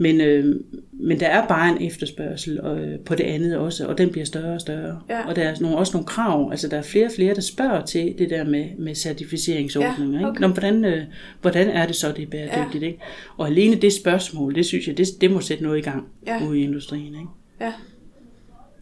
Men, 0.00 0.20
øh, 0.20 0.60
men 0.92 1.20
der 1.20 1.26
er 1.26 1.46
bare 1.46 1.70
en 1.76 1.86
efterspørgsel 1.86 2.58
øh, 2.58 2.98
på 2.98 3.14
det 3.14 3.24
andet 3.24 3.56
også, 3.56 3.86
og 3.86 3.98
den 3.98 4.10
bliver 4.10 4.24
større 4.24 4.54
og 4.54 4.60
større. 4.60 5.00
Ja. 5.10 5.28
Og 5.28 5.36
der 5.36 5.42
er 5.42 5.54
nogle, 5.60 5.76
også 5.76 5.92
nogle 5.92 6.06
krav, 6.06 6.48
altså 6.50 6.68
der 6.68 6.76
er 6.76 6.82
flere 6.82 7.06
og 7.06 7.12
flere, 7.16 7.34
der 7.34 7.40
spørger 7.40 7.84
til 7.84 8.14
det 8.18 8.30
der 8.30 8.44
med, 8.44 8.64
med 8.78 8.94
certificeringsordninger. 8.94 10.12
Ja, 10.12 10.18
ikke? 10.18 10.28
okay. 10.28 10.40
Nå, 10.40 10.48
hvordan, 10.48 10.84
øh, 10.84 11.02
hvordan 11.40 11.68
er 11.68 11.86
det 11.86 11.96
så, 11.96 12.12
det 12.16 12.22
er 12.22 12.26
bæredygtigt? 12.30 12.84
Ikke? 12.84 12.98
Og 13.36 13.46
alene 13.46 13.76
det 13.76 13.92
spørgsmål, 13.92 14.54
det 14.54 14.66
synes 14.66 14.88
jeg, 14.88 14.98
det, 14.98 15.06
det 15.20 15.30
må 15.30 15.40
sætte 15.40 15.62
noget 15.62 15.78
i 15.78 15.82
gang 15.82 16.08
Ja. 16.26 16.46
ude 16.46 16.60
i 16.60 16.62
industrien. 16.62 17.14
Ikke? 17.14 17.28
Ja. 17.60 17.72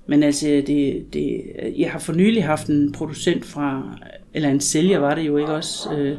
Men 0.07 0.23
altså, 0.23 0.47
det, 0.47 1.07
det, 1.13 1.43
jeg 1.79 1.91
har 1.91 1.99
for 1.99 2.13
nylig 2.13 2.45
haft 2.45 2.67
en 2.67 2.93
producent 2.93 3.45
fra, 3.45 3.99
eller 4.35 4.49
en 4.49 4.61
sælger 4.61 4.99
var 4.99 5.15
det 5.15 5.23
jo 5.27 5.37
ikke 5.37 5.53
også, 5.53 5.95
øh, 5.95 6.19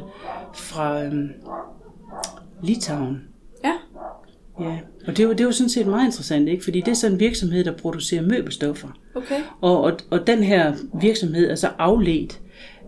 fra 0.54 1.04
øh, 1.04 1.12
Litauen. 2.62 3.29
Ja. 4.60 4.78
Og 5.06 5.16
det 5.16 5.28
var, 5.28 5.34
det 5.34 5.46
var 5.46 5.52
sådan 5.52 5.68
set 5.70 5.86
meget 5.86 6.06
interessant, 6.06 6.48
ikke? 6.48 6.64
fordi 6.64 6.80
det 6.80 6.88
er 6.88 6.94
sådan 6.94 7.14
en 7.16 7.20
virksomhed, 7.20 7.64
der 7.64 7.72
producerer 7.72 8.22
møbelstoffer. 8.22 8.88
Okay. 9.14 9.34
Og, 9.60 9.80
og, 9.82 9.92
og 10.10 10.26
den 10.26 10.42
her 10.42 10.72
virksomhed 11.00 11.50
er 11.50 11.54
så 11.54 11.68
afledt 11.78 12.40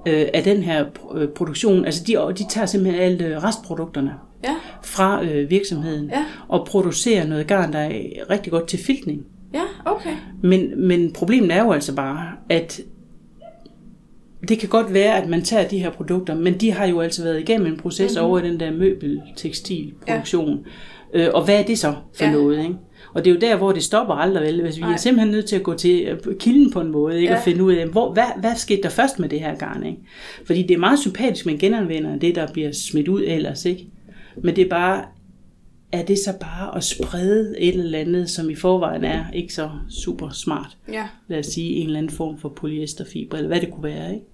øh, 0.09 0.27
af 0.35 0.43
den 0.45 0.63
her 0.63 0.85
øh, 1.15 1.29
produktion. 1.29 1.85
Altså 1.85 2.05
de, 2.07 2.17
de 2.39 2.49
tager 2.51 2.67
simpelthen 2.67 3.03
alle 3.03 3.25
øh, 3.27 3.37
restprodukterne 3.45 4.13
Ja. 4.45 4.55
fra 4.83 5.25
øh, 5.25 5.51
virksomheden 5.51 6.05
Ja. 6.07 6.25
og 6.49 6.67
producerer 6.67 7.27
noget 7.27 7.47
garn, 7.47 7.73
der 7.73 7.79
er 7.79 7.91
rigtig 8.31 8.53
godt 8.53 8.69
til 8.69 8.79
filtning. 8.79 9.27
Ja, 9.55 9.63
okay. 9.85 10.15
Men, 10.43 10.87
Men, 10.89 11.13
problemet 11.13 11.53
er 11.53 11.65
jo 11.65 11.73
altså 11.73 11.95
bare, 11.95 12.29
at 12.49 12.81
det 14.49 14.59
kan 14.59 14.69
godt 14.69 14.95
være, 14.95 15.23
at 15.23 15.29
man 15.29 15.43
tager 15.43 15.69
de 15.69 15.79
her 15.79 15.91
produkter, 15.91 16.35
men 16.35 16.55
de 16.61 16.73
har 16.73 16.87
jo 16.87 17.01
altså 17.01 17.23
været 17.25 17.41
igennem 17.41 17.67
en 17.67 17.77
proces 17.77 18.13
Mhm. 18.13 18.21
mm-hmm. 18.21 18.31
over 18.31 18.39
i 18.39 18.49
den 18.49 18.61
der 18.61 18.71
møbeltekstilproduktion. 18.71 20.51
Ja. 20.65 20.71
Øh, 21.13 21.29
og 21.35 21.45
hvad 21.45 21.61
er 21.61 21.63
det 21.65 21.79
så 21.79 21.95
for 22.15 22.25
Ja. 22.25 22.33
noget? 22.33 22.59
Ikke? 22.63 22.75
Og 23.15 23.25
det 23.25 23.31
er 23.31 23.35
jo 23.35 23.41
der, 23.41 23.57
hvor 23.57 23.73
det 23.73 23.83
stopper 23.83 24.15
aldrig 24.15 24.43
vel. 24.47 24.63
Hvis 24.63 24.77
vi 24.77 24.81
Nej. 24.83 24.93
er 24.93 24.97
simpelthen 24.97 25.33
nødt 25.33 25.47
til 25.47 25.57
at 25.57 25.63
gå 25.63 25.75
til 25.75 26.03
øh, 26.05 26.37
kilden 26.39 26.71
på 26.73 26.81
en 26.81 26.93
måde, 26.93 27.17
ikke? 27.17 27.29
Ja. 27.33 27.37
og 27.39 27.43
finde 27.45 27.65
ud 27.65 27.73
af, 27.73 27.87
hvor, 27.87 28.13
hvad, 28.13 28.41
hvad 28.41 28.55
skete 28.57 28.83
der 28.83 28.89
først 28.89 29.19
med 29.19 29.29
det 29.29 29.41
her 29.41 29.55
garn? 29.55 29.87
Ikke? 29.87 29.99
Fordi 30.47 30.63
det 30.63 30.75
er 30.75 30.79
meget 30.79 30.99
sympatisk, 30.99 31.47
man 31.47 31.59
genanvender 31.59 32.17
det, 32.19 32.35
der 32.35 32.53
bliver 32.53 32.73
smidt 32.73 33.09
ud 33.09 33.23
ellers. 33.27 33.65
Ikke? 33.65 33.87
Men 34.43 34.57
det 34.57 34.65
er 34.65 34.69
bare, 34.69 35.05
er 35.93 36.05
det 36.05 36.19
så 36.19 36.33
bare 36.41 36.77
at 36.77 36.85
sprede 36.85 37.55
et 37.61 37.75
eller 37.75 37.99
andet, 37.99 38.31
som 38.31 38.51
i 38.51 38.55
forvejen 38.55 39.05
er 39.05 39.25
ikke 39.35 39.55
så 39.55 39.71
super 39.91 40.29
smart? 40.31 40.77
ja. 40.93 41.05
lad 41.29 41.39
os 41.39 41.47
sige, 41.47 41.71
en 41.75 41.87
eller 41.87 41.99
anden 41.99 42.13
form 42.17 42.39
for 42.39 42.49
polyesterfiber, 42.49 43.37
eller 43.37 43.49
hvad 43.49 43.61
det 43.61 43.71
kunne 43.71 43.85
være, 43.85 44.15
ikke? 44.15 44.27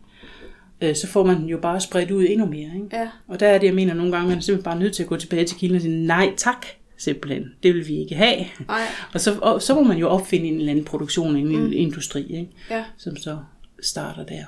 Øh, 0.81 0.97
så 0.97 1.07
får 1.07 1.25
man 1.25 1.37
den 1.37 1.49
jo 1.49 1.59
bare 1.59 1.81
spredt 1.81 2.11
ud 2.11 2.27
endnu 2.29 2.47
mere. 2.47 2.71
Ikke? 2.75 2.89
Ja. 2.93 3.09
Og 3.27 3.41
der 3.41 3.47
er 3.47 3.59
det, 3.59 3.67
jeg 3.67 3.75
mener, 3.75 3.95
nogle 3.95 4.13
gange, 4.13 4.29
man 4.29 4.39
er 4.39 4.43
simpelthen 4.43 4.65
bare 4.65 4.79
nødt 4.79 4.95
til 4.95 5.03
at 5.03 5.09
gå 5.09 5.17
tilbage 5.17 5.45
til 5.45 5.57
kilden 5.57 5.77
og 5.77 5.83
sige, 5.83 6.07
nej 6.07 6.35
tak, 6.37 6.67
simpelthen. 6.97 7.55
Det 7.63 7.75
vil 7.75 7.89
vi 7.89 7.99
ikke 7.99 8.15
have. 8.15 8.47
Nej. 8.69 8.81
Og 9.15 9.21
så, 9.21 9.39
og 9.43 9.63
så 9.63 9.75
må 9.75 9.83
man 9.83 9.99
jo 9.99 10.09
opfinde 10.09 10.47
en 10.47 10.57
eller 10.57 10.71
anden 10.71 10.85
produktion, 10.85 11.37
en 11.37 11.49
mm. 11.49 11.73
industri, 11.73 12.23
ikke? 12.23 12.51
Ja. 12.71 12.85
som 12.97 13.17
så 13.17 13.39
starter 13.83 14.25
der. 14.25 14.45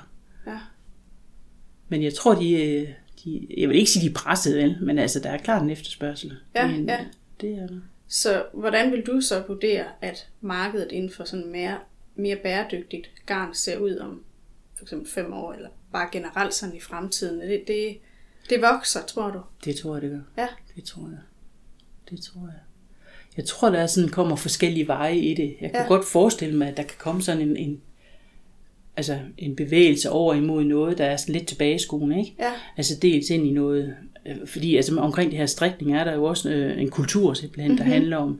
Ja. 0.47 0.57
Men 1.89 2.03
jeg 2.03 2.13
tror, 2.13 2.35
de, 2.35 2.53
øh, 2.53 2.87
de 3.23 3.47
jeg 3.57 3.69
vil 3.69 3.77
ikke 3.77 3.91
sige, 3.91 4.05
de 4.05 4.09
er 4.09 4.15
presset, 4.15 4.57
vel? 4.57 4.77
men 4.81 4.99
altså, 4.99 5.19
der 5.19 5.29
er 5.29 5.37
klart 5.37 5.63
en 5.63 5.69
efterspørgsel. 5.69 6.37
Ja, 6.55 6.67
men, 6.67 6.89
ja. 6.89 6.97
Det 7.41 7.49
er 7.49 7.67
der. 7.67 7.79
Så 8.07 8.43
hvordan 8.53 8.91
vil 8.91 9.01
du 9.01 9.21
så 9.21 9.43
vurdere, 9.47 9.85
at 10.01 10.27
markedet 10.41 10.91
inden 10.91 11.11
for 11.11 11.23
sådan 11.23 11.51
mere, 11.51 11.77
mere 12.15 12.35
bæredygtigt 12.35 13.11
garn 13.25 13.53
ser 13.53 13.77
ud 13.77 13.97
om 13.97 14.23
for 14.75 14.85
eksempel 14.85 15.11
fem 15.11 15.33
år, 15.33 15.53
eller 15.53 15.69
bare 15.93 16.07
generelt 16.11 16.53
sådan 16.53 16.75
i 16.75 16.79
fremtiden? 16.79 17.41
Det, 17.49 17.63
det, 17.67 17.97
det 18.49 18.61
vokser, 18.61 18.99
tror 19.07 19.31
du? 19.31 19.39
Det 19.65 19.75
tror 19.75 19.93
jeg, 19.95 20.01
det 20.01 20.11
gør. 20.11 20.19
Ja. 20.43 20.47
Det 20.75 20.83
tror 20.83 21.01
jeg. 21.09 21.19
Det 22.09 22.21
tror 22.23 22.41
jeg. 22.41 22.59
Jeg 23.37 23.45
tror, 23.45 23.69
der 23.69 23.79
er 23.79 23.87
sådan, 23.87 24.09
kommer 24.09 24.35
forskellige 24.35 24.87
veje 24.87 25.17
i 25.17 25.33
det. 25.33 25.55
Jeg 25.61 25.71
kan 25.71 25.79
Ja. 25.81 25.87
godt 25.87 26.05
forestille 26.05 26.57
mig, 26.57 26.67
at 26.67 26.77
der 26.77 26.83
kan 26.83 26.95
komme 26.99 27.21
sådan 27.21 27.41
en, 27.41 27.57
en, 27.57 27.81
altså 28.97 29.19
en 29.37 29.55
bevægelse 29.55 30.09
over 30.09 30.33
imod 30.33 30.63
noget, 30.63 30.97
der 30.97 31.05
er 31.05 31.17
sådan 31.17 31.33
lidt 31.35 31.47
tilbage 31.47 31.75
i 31.75 31.79
skoen, 31.79 32.11
ikke? 32.19 32.35
Ja. 32.39 32.51
Altså 32.77 32.93
dels 33.01 33.29
ind 33.29 33.47
i 33.47 33.51
noget, 33.51 33.95
øh, 34.25 34.47
fordi 34.47 34.75
altså 34.75 34.99
omkring 34.99 35.31
det 35.31 35.39
her 35.39 35.45
strikning 35.45 35.95
er 35.97 36.03
der 36.03 36.13
jo 36.13 36.23
også 36.23 36.49
øh, 36.49 36.81
en 36.81 36.89
kultur 36.89 37.33
simpelthen, 37.33 37.77
der 37.77 37.83
handler 37.83 38.17
om, 38.17 38.39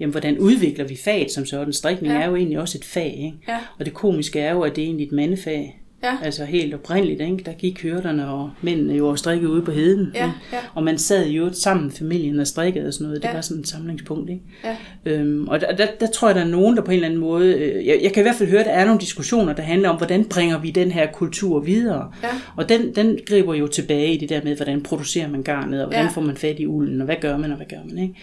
jamen 0.00 0.10
hvordan 0.10 0.38
udvikler 0.38 0.84
vi 0.84 0.96
faget 0.96 1.30
som 1.30 1.46
sådan. 1.46 1.72
Strikning 1.72 2.12
ja. 2.14 2.20
er 2.20 2.26
jo 2.28 2.36
egentlig 2.36 2.58
også 2.58 2.78
et 2.78 2.84
fag, 2.84 3.14
ikke? 3.16 3.38
Ja. 3.48 3.60
Og 3.78 3.84
det 3.84 3.94
komiske 3.94 4.40
er 4.40 4.52
jo, 4.52 4.62
at 4.62 4.76
det 4.76 4.82
er 4.82 4.86
egentlig 4.86 5.06
et 5.06 5.12
mandefag. 5.12 5.82
Ja. 6.02 6.16
Altså 6.22 6.44
helt 6.44 6.74
oprindeligt, 6.74 7.20
ikke? 7.20 7.36
der 7.46 7.52
gik 7.52 7.82
hyrderne 7.82 8.28
og 8.30 8.50
mændene 8.62 8.94
jo 8.94 9.08
og 9.08 9.18
strikkede 9.18 9.50
ude 9.52 9.62
på 9.62 9.70
heden. 9.72 10.10
Ja, 10.14 10.32
ja. 10.52 10.58
Og 10.74 10.82
man 10.82 10.98
sad 10.98 11.28
jo 11.28 11.52
sammen, 11.52 11.90
familien 11.90 12.40
og 12.40 12.46
strikkede 12.46 12.86
og 12.86 12.94
sådan 12.94 13.06
noget. 13.06 13.22
Det 13.22 13.28
Ja. 13.28 13.34
var 13.34 13.40
sådan 13.40 13.60
et 13.60 13.68
samlingspunkt. 13.68 14.30
Ikke? 14.30 14.42
Ja. 14.64 14.76
Øhm, 15.04 15.48
og 15.48 15.60
der, 15.60 15.76
der, 15.76 15.86
der 16.00 16.06
tror 16.06 16.28
jeg, 16.28 16.34
der 16.34 16.40
er 16.40 16.48
nogen, 16.48 16.76
der 16.76 16.82
på 16.82 16.90
en 16.90 16.94
eller 16.94 17.06
anden 17.08 17.20
måde... 17.20 17.54
Øh, 17.54 17.86
jeg, 17.86 18.00
jeg 18.02 18.12
kan 18.12 18.20
i 18.20 18.22
hvert 18.24 18.34
fald 18.34 18.48
høre, 18.48 18.60
at 18.60 18.66
der 18.66 18.72
er 18.72 18.84
nogle 18.84 19.00
diskussioner, 19.00 19.52
der 19.52 19.62
handler 19.62 19.88
om, 19.88 19.96
hvordan 19.96 20.24
bringer 20.24 20.58
vi 20.60 20.70
den 20.70 20.90
her 20.90 21.06
kultur 21.12 21.60
videre. 21.60 22.12
Ja. 22.22 22.28
Og 22.56 22.68
den, 22.68 22.94
den 22.94 23.18
griber 23.26 23.54
jo 23.54 23.66
tilbage 23.66 24.14
i 24.14 24.16
det 24.16 24.28
der 24.28 24.40
med, 24.44 24.56
hvordan 24.56 24.82
producerer 24.82 25.28
man 25.28 25.42
garnet, 25.42 25.80
og 25.82 25.86
hvordan 25.88 26.04
Ja. 26.04 26.10
får 26.10 26.20
man 26.20 26.36
fat 26.36 26.60
i 26.60 26.66
ulden, 26.66 27.00
og 27.00 27.04
hvad 27.04 27.16
gør 27.20 27.36
man, 27.36 27.50
og 27.50 27.56
hvad 27.56 27.66
gør 27.66 27.84
man. 27.88 27.98
Ikke? 27.98 28.14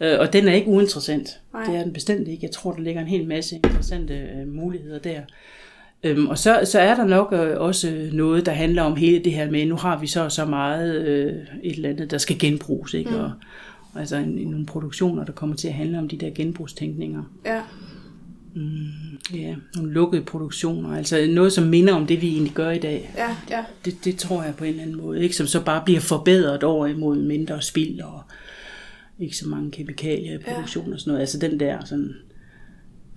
Ja. 0.00 0.14
Øh, 0.14 0.20
og 0.20 0.32
den 0.32 0.48
er 0.48 0.52
ikke 0.52 0.68
uinteressant. 0.68 1.28
Nej. 1.52 1.64
Det 1.64 1.76
er 1.76 1.82
den 1.82 1.92
bestemt 1.92 2.28
ikke. 2.28 2.38
Jeg 2.42 2.50
tror, 2.50 2.72
der 2.72 2.80
ligger 2.82 3.00
en 3.00 3.06
hel 3.08 3.26
masse 3.26 3.56
interessante 3.64 4.14
øh, 4.14 4.48
muligheder 4.54 4.98
der. 4.98 5.20
Øhm, 6.04 6.26
og 6.26 6.38
så, 6.38 6.60
så 6.64 6.80
er 6.80 6.94
der 6.94 7.04
nok 7.04 7.32
øh, 7.32 7.60
også 7.60 8.08
noget, 8.12 8.46
der 8.46 8.52
handler 8.52 8.82
om 8.82 8.96
hele 8.96 9.24
det 9.24 9.32
her 9.32 9.50
med, 9.50 9.66
nu 9.66 9.76
har 9.76 9.98
vi 9.98 10.06
så 10.06 10.28
så 10.28 10.44
meget 10.44 11.06
øh, 11.06 11.32
et 11.62 11.76
eller 11.76 11.88
andet, 11.88 12.10
der 12.10 12.18
skal 12.18 12.38
genbruges. 12.38 12.94
Ikke? 12.94 13.10
Mm. 13.10 13.16
Og, 13.16 13.32
altså 13.96 14.16
en, 14.16 14.38
en, 14.38 14.48
nogle 14.48 14.66
produktioner, 14.66 15.24
der 15.24 15.32
kommer 15.32 15.56
til 15.56 15.68
at 15.68 15.74
handle 15.74 15.98
om 15.98 16.08
de 16.08 16.16
der 16.16 16.30
genbrugstænkninger. 16.30 17.22
Ja. 17.46 17.60
Ja, 19.34 19.54
nogle 19.76 19.92
lukkede 19.92 20.22
produktioner. 20.22 20.96
Altså 20.96 21.26
noget, 21.30 21.52
som 21.52 21.64
minder 21.64 21.94
om 21.94 22.06
det, 22.06 22.22
vi 22.22 22.28
egentlig 22.28 22.52
gør 22.52 22.70
i 22.70 22.78
dag. 22.78 23.12
Ja. 23.16 23.36
Ja. 23.50 23.64
Det, 23.84 24.04
det 24.04 24.16
tror 24.16 24.42
jeg 24.42 24.54
på 24.54 24.64
en 24.64 24.70
eller 24.70 24.82
anden 24.82 24.96
måde. 24.96 25.22
Ikke? 25.22 25.36
Som 25.36 25.46
så 25.46 25.64
bare 25.64 25.82
bliver 25.84 26.00
forbedret 26.00 26.62
over 26.62 26.86
imod 26.86 27.16
mindre 27.16 27.62
spild 27.62 28.00
og 28.00 28.22
ikke 29.18 29.36
så 29.36 29.48
mange 29.48 29.70
kemikalier 29.70 30.34
i 30.34 30.42
produktion 30.42 30.92
og 30.92 31.00
sådan 31.00 31.10
noget. 31.10 31.20
Altså 31.20 31.38
den 31.38 31.60
der 31.60 31.84
sådan 31.84 32.14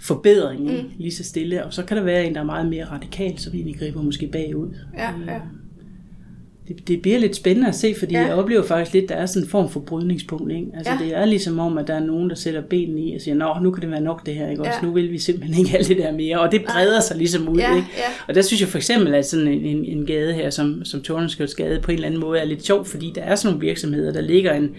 forbedring 0.05 0.63
mm. 0.63 0.89
lige 0.97 1.11
så 1.11 1.23
stille. 1.23 1.65
Og 1.65 1.73
så 1.73 1.83
kan 1.83 1.97
der 1.97 2.03
være 2.03 2.25
en, 2.25 2.33
der 2.35 2.39
er 2.41 2.45
meget 2.45 2.69
mere 2.69 2.85
radikal, 2.85 3.37
som 3.39 3.53
egentlig 3.53 3.79
griber 3.79 4.01
måske 4.01 4.27
bagud. 4.27 4.67
Ja. 4.97 5.09
Ja. 5.33 5.39
Det, 6.67 6.87
det 6.87 7.01
bliver 7.01 7.17
lidt 7.19 7.35
spændende 7.35 7.67
at 7.69 7.75
se, 7.75 7.95
fordi 7.99 8.13
Ja. 8.13 8.21
jeg 8.25 8.33
oplever 8.33 8.63
faktisk 8.63 8.93
lidt, 8.93 9.09
der 9.09 9.15
er 9.15 9.25
sådan 9.25 9.43
en 9.43 9.49
form 9.49 9.69
for 9.69 9.79
brydningspunkt. 9.79 10.51
Ikke? 10.51 10.67
Altså 10.73 10.93
Ja. 10.99 11.05
det 11.05 11.15
er 11.17 11.25
ligesom 11.25 11.59
om, 11.59 11.77
at 11.77 11.87
der 11.87 11.93
er 11.93 11.99
nogen, 12.05 12.29
der 12.29 12.35
sætter 12.35 12.61
benene 12.61 13.01
i 13.01 13.15
og 13.15 13.21
siger, 13.21 13.35
nå, 13.35 13.53
nu 13.61 13.71
kan 13.71 13.81
det 13.81 13.91
være 13.91 14.01
nok 14.01 14.25
det 14.25 14.35
her, 14.35 14.49
ikke? 14.49 14.61
Også 14.61 14.79
Ja. 14.81 14.87
nu 14.87 14.93
vil 14.93 15.11
vi 15.11 15.17
simpelthen 15.17 15.65
ikke 15.65 15.77
alt 15.77 15.87
det 15.87 15.97
der 15.97 16.11
mere. 16.11 16.39
Og 16.39 16.51
det 16.51 16.61
breder 16.65 16.99
sig 16.99 17.17
ligesom 17.17 17.49
ud. 17.49 17.57
Ja, 17.57 17.75
ikke? 17.75 17.87
ja. 17.97 18.03
Og 18.27 18.35
der 18.35 18.41
synes 18.41 18.61
jeg 18.61 18.69
for 18.69 18.77
eksempel, 18.77 19.15
at 19.15 19.25
sådan 19.25 19.47
en, 19.47 19.65
en, 19.65 19.85
en 19.85 20.05
gade 20.05 20.33
her, 20.33 20.49
som, 20.49 20.85
som 20.85 21.01
Tordenskjolds 21.01 21.55
gade, 21.55 21.79
på 21.81 21.91
en 21.91 21.95
eller 21.95 22.07
anden 22.07 22.21
måde 22.21 22.39
er 22.39 22.45
lidt 22.45 22.65
sjov, 22.65 22.85
fordi 22.85 23.11
der 23.15 23.21
er 23.21 23.35
sådan 23.35 23.53
nogle 23.53 23.67
virksomheder, 23.67 24.13
der 24.13 24.21
ligger 24.21 24.53
en, 24.53 24.69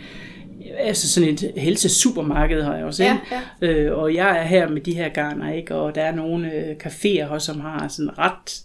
altså 0.78 1.08
sådan 1.12 1.28
et 1.28 1.52
helse-supermarked 1.56 2.62
har 2.62 2.76
jeg 2.76 2.84
også, 2.84 3.02
Ja, 3.04 3.18
ikke? 3.62 3.80
Øh, 3.80 3.98
og 3.98 4.14
jeg 4.14 4.38
er 4.38 4.42
her 4.44 4.68
med 4.68 4.80
de 4.80 4.94
her 4.94 5.08
garner, 5.08 5.52
ikke? 5.52 5.74
Og 5.74 5.94
der 5.94 6.02
er 6.02 6.14
nogle 6.14 6.52
øh, 6.54 6.76
caféer 6.84 7.28
her, 7.28 7.38
som 7.38 7.60
har 7.60 7.88
sådan 7.88 8.18
ret 8.18 8.62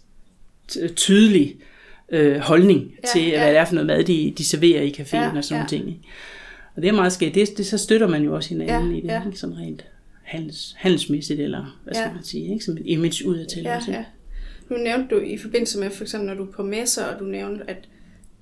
tydelig 0.95 1.55
øh, 2.09 2.37
holdning 2.37 2.79
Ja, 2.81 2.95
ja, 3.03 3.07
til, 3.13 3.29
ja. 3.31 3.37
hvad 3.43 3.49
det 3.51 3.57
er 3.59 3.65
for 3.65 3.73
noget 3.73 3.87
mad, 3.87 4.03
de, 4.03 4.33
de 4.37 4.45
serverer 4.45 4.81
i 4.81 4.93
caféen 4.99 5.17
Ja, 5.17 5.37
og 5.37 5.43
sådan 5.43 5.61
ja. 5.63 5.67
ting. 5.67 5.87
Ikke? 5.87 5.99
Og 6.75 6.81
det 6.81 6.87
er 6.87 6.93
meget 6.93 7.13
skægt. 7.13 7.35
Det, 7.35 7.57
det, 7.57 7.65
så 7.65 7.77
støtter 7.77 8.07
man 8.07 8.23
jo 8.23 8.35
også 8.35 8.49
hinanden 8.49 8.91
Ja, 8.91 8.97
i 8.97 9.01
det, 9.01 9.07
ja. 9.07 9.25
ikke? 9.25 9.37
sådan 9.39 9.57
rent 9.57 9.85
handels, 10.23 10.75
handelsmæssigt, 10.77 11.39
eller 11.39 11.79
hvad 11.83 11.93
skal 11.93 12.07
Ja. 12.07 12.13
man 12.13 12.23
sige, 12.23 12.53
ikke? 12.53 12.65
som 12.65 12.77
et 12.77 12.83
image 12.85 13.27
udadtil. 13.27 13.63
Ja, 13.63 13.75
også, 13.75 13.91
ikke? 13.91 13.99
ja. 13.99 14.05
Nu 14.75 14.77
nævnte 14.83 15.15
du 15.15 15.21
i 15.21 15.37
forbindelse 15.37 15.79
med, 15.79 15.89
for 15.89 16.03
eksempel 16.03 16.27
når 16.27 16.33
du 16.35 16.43
er 16.43 16.51
på 16.51 16.63
messer, 16.63 17.05
og 17.05 17.19
du 17.19 17.23
nævnte, 17.25 17.63
at 17.69 17.77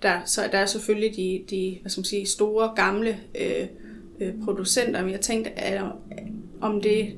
der, 0.02 0.22
så 0.26 0.42
der 0.52 0.58
er 0.58 0.66
selvfølgelig 0.66 1.16
de, 1.16 1.44
de 1.50 1.78
hvad 1.82 1.90
skal 1.90 2.00
man 2.00 2.06
sige, 2.06 2.28
store, 2.28 2.74
gamle 2.76 3.18
øh, 3.40 3.68
øh, 4.20 4.34
producenter, 4.46 5.02
men 5.02 5.12
jeg 5.12 5.22
tænkte, 5.22 5.60
at, 5.60 5.82
om 6.62 6.82
det, 6.82 7.16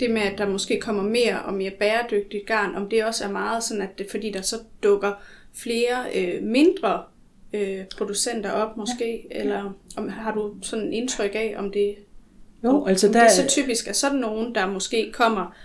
det 0.00 0.10
med, 0.10 0.22
at 0.22 0.38
der 0.38 0.48
måske 0.48 0.80
kommer 0.80 1.02
mere 1.02 1.42
og 1.42 1.54
mere 1.54 1.70
bæredygtigt 1.70 2.46
garn, 2.46 2.74
om 2.74 2.88
det 2.88 3.04
også 3.04 3.24
er 3.24 3.30
meget 3.30 3.64
sådan, 3.64 3.82
at 3.82 3.98
det 3.98 4.06
fordi 4.10 4.30
der 4.30 4.42
så 4.42 4.56
dukker 4.82 5.12
flere 5.54 6.04
øh, 6.14 6.42
mindre 6.42 7.02
øh, 7.52 7.84
producenter 7.96 8.50
op 8.50 8.76
måske, 8.76 9.26
ja. 9.30 9.40
eller 9.40 9.76
om, 9.96 10.08
har 10.08 10.34
du 10.34 10.54
sådan 10.62 10.84
en 10.84 10.92
indtryk 10.92 11.34
af, 11.34 11.54
om 11.58 11.72
det, 11.72 11.94
Jo, 12.64 12.86
altså 12.86 13.06
om 13.06 13.12
der, 13.12 13.20
det 13.20 13.28
er 13.28 13.32
så 13.32 13.48
typisk, 13.48 13.88
at 13.88 13.96
sådan 13.96 14.18
nogen, 14.18 14.54
der 14.54 14.66
måske 14.66 15.12
kommer, 15.12 15.56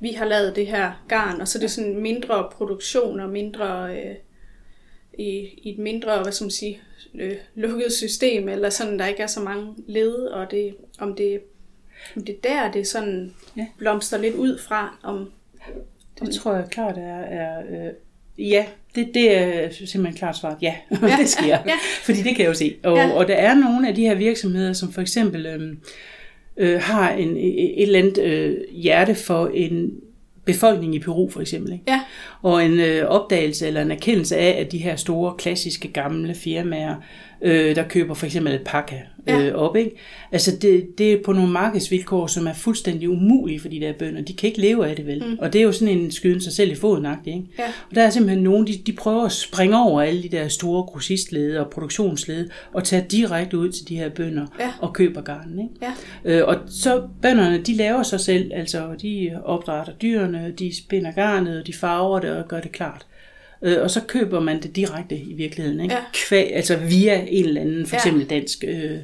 vi 0.00 0.12
har 0.12 0.24
lavet 0.24 0.56
det 0.56 0.66
her 0.66 1.04
garn, 1.08 1.40
og 1.40 1.48
så 1.48 1.58
er 1.58 1.60
det 1.60 1.70
sådan 1.70 2.00
mindre 2.00 2.48
produktion 2.52 3.20
og 3.20 3.28
mindre 3.28 3.96
øh, 3.96 4.14
i, 5.18 5.48
i 5.62 5.70
et 5.70 5.78
mindre, 5.78 6.22
hvad 6.22 6.32
skal 6.32 6.44
man 6.44 6.50
sige, 6.50 6.80
øh, 7.14 7.36
lukket 7.54 7.92
system, 7.92 8.48
eller 8.48 8.70
sådan, 8.70 8.98
der 8.98 9.06
ikke 9.06 9.22
er 9.22 9.26
så 9.26 9.40
mange 9.40 9.74
led, 9.86 10.14
og 10.14 10.50
det, 10.50 10.74
om 10.98 11.14
det, 11.14 11.40
om 12.16 12.24
det 12.24 12.34
er 12.34 12.48
der, 12.48 12.72
det 12.72 12.86
sådan 12.86 13.34
Ja. 13.56 13.66
blomster 13.78 14.18
lidt 14.18 14.34
ud 14.34 14.58
fra, 14.58 14.98
om, 15.02 15.30
det 16.20 16.34
tror 16.34 16.54
jeg 16.54 16.64
klart 16.70 16.98
er, 16.98 17.20
er 17.20 17.60
øh, 17.60 17.92
ja, 18.50 18.66
det, 18.94 19.10
det 19.14 19.36
er 19.36 19.68
simpelthen 19.70 20.14
klart 20.14 20.36
svaret, 20.36 20.56
ja, 20.62 20.74
ja. 21.02 21.16
det 21.20 21.28
sker. 21.28 21.58
Ja. 21.66 21.74
Fordi 22.02 22.18
det 22.18 22.36
kan 22.36 22.38
jeg 22.38 22.48
jo 22.48 22.54
se. 22.54 22.76
Og, 22.82 22.96
ja. 22.96 23.10
og 23.10 23.28
der 23.28 23.34
er 23.34 23.54
nogle 23.54 23.88
af 23.88 23.94
de 23.94 24.02
her 24.02 24.14
virksomheder, 24.14 24.72
som 24.72 24.92
for 24.92 25.00
eksempel 25.00 25.46
øh, 25.46 25.76
øh, 26.56 26.80
har 26.80 27.12
en, 27.12 27.36
et 27.36 27.82
eller 27.82 27.98
andet 27.98 28.18
øh, 28.18 28.58
hjerte 28.72 29.14
for 29.14 29.50
en 29.54 30.00
befolkning 30.52 30.94
i 30.94 30.98
Peru 30.98 31.30
for 31.30 31.40
eksempel. 31.40 31.72
Ikke? 31.72 31.84
ja, 31.88 32.00
Og 32.42 32.64
en 32.64 32.80
øh, 32.80 33.06
opdagelse 33.06 33.66
eller 33.66 33.82
en 33.82 33.90
erkendelse 33.90 34.36
af, 34.36 34.60
at 34.60 34.72
de 34.72 34.78
her 34.78 34.96
store, 34.96 35.34
klassiske, 35.38 35.88
gamle 35.88 36.34
firmaer, 36.34 36.94
øh, 37.42 37.76
der 37.76 37.82
køber 37.88 38.14
for 38.14 38.26
eksempel 38.26 38.52
alpaca 38.52 39.00
Ja. 39.26 39.40
øh, 39.46 39.54
op, 39.54 39.76
ikke? 39.76 39.90
Altså 40.32 40.56
det, 40.56 40.98
det 40.98 41.12
er 41.12 41.16
på 41.24 41.32
nogle 41.32 41.50
markedsvilkår, 41.50 42.26
som 42.26 42.46
er 42.46 42.52
fuldstændig 42.52 43.08
umulige 43.10 43.60
for 43.60 43.68
de 43.68 43.80
der 43.80 43.92
bønder. 43.92 44.22
De 44.22 44.32
kan 44.32 44.46
ikke 44.46 44.60
leve 44.60 44.86
af 44.88 44.96
det 44.96 45.06
vel. 45.06 45.24
Mm. 45.26 45.38
Og 45.40 45.52
det 45.52 45.58
er 45.58 45.62
jo 45.62 45.72
sådan 45.72 45.98
en 45.98 46.10
skyden 46.10 46.40
sig 46.40 46.52
selv 46.52 46.72
i 46.72 46.74
foden 46.74 47.06
ikke? 47.26 47.42
Ja. 47.58 47.64
Og 47.90 47.94
der 47.94 48.02
er 48.02 48.10
simpelthen 48.10 48.42
nogen, 48.44 48.66
de, 48.66 48.72
de 48.86 48.92
prøver 48.92 49.24
at 49.24 49.32
springe 49.32 49.78
over 49.82 50.02
alle 50.02 50.22
de 50.22 50.28
der 50.28 50.48
store 50.48 50.82
grossistlede 50.82 51.60
og 51.60 51.70
produktionslede, 51.70 52.48
og 52.72 52.84
tage 52.84 53.06
direkte 53.10 53.58
ud 53.58 53.68
til 53.68 53.88
de 53.88 53.96
her 53.96 54.08
bønder 54.08 54.46
Ja. 54.60 54.70
og 54.80 54.92
køber 54.92 55.20
garnen, 55.20 55.58
ikke? 55.58 55.74
ja, 55.82 56.40
Øh, 56.40 56.48
og 56.48 56.56
så 56.68 57.02
bønderne, 57.22 57.58
de 57.62 57.74
laver 57.76 58.02
sig 58.02 58.20
selv, 58.20 58.50
altså 58.54 58.88
de 59.02 59.30
opdrætter 59.44 59.92
dyrene, 59.92 60.54
de 60.58 60.76
spinder 60.76 61.12
garnet, 61.12 61.60
og 61.60 61.66
de 61.66 61.72
farver 61.72 62.20
det 62.20 62.30
og 62.30 62.48
gør 62.48 62.60
det 62.60 62.72
klart. 62.72 63.06
Øh, 63.62 63.82
og 63.82 63.90
så 63.90 64.00
køber 64.00 64.40
man 64.40 64.62
det 64.62 64.76
direkte 64.76 65.16
i 65.18 65.32
virkeligheden, 65.32 65.80
ikke? 65.80 65.94
Ja. 65.94 66.00
Kvæg, 66.14 66.54
altså 66.54 66.76
via 66.76 67.24
en 67.28 67.44
eller 67.44 67.60
anden, 67.60 67.86
for 67.86 67.96
Ja. 67.96 67.98
eksempel 67.98 68.26
dansk 68.30 68.64
øh, 68.68 68.98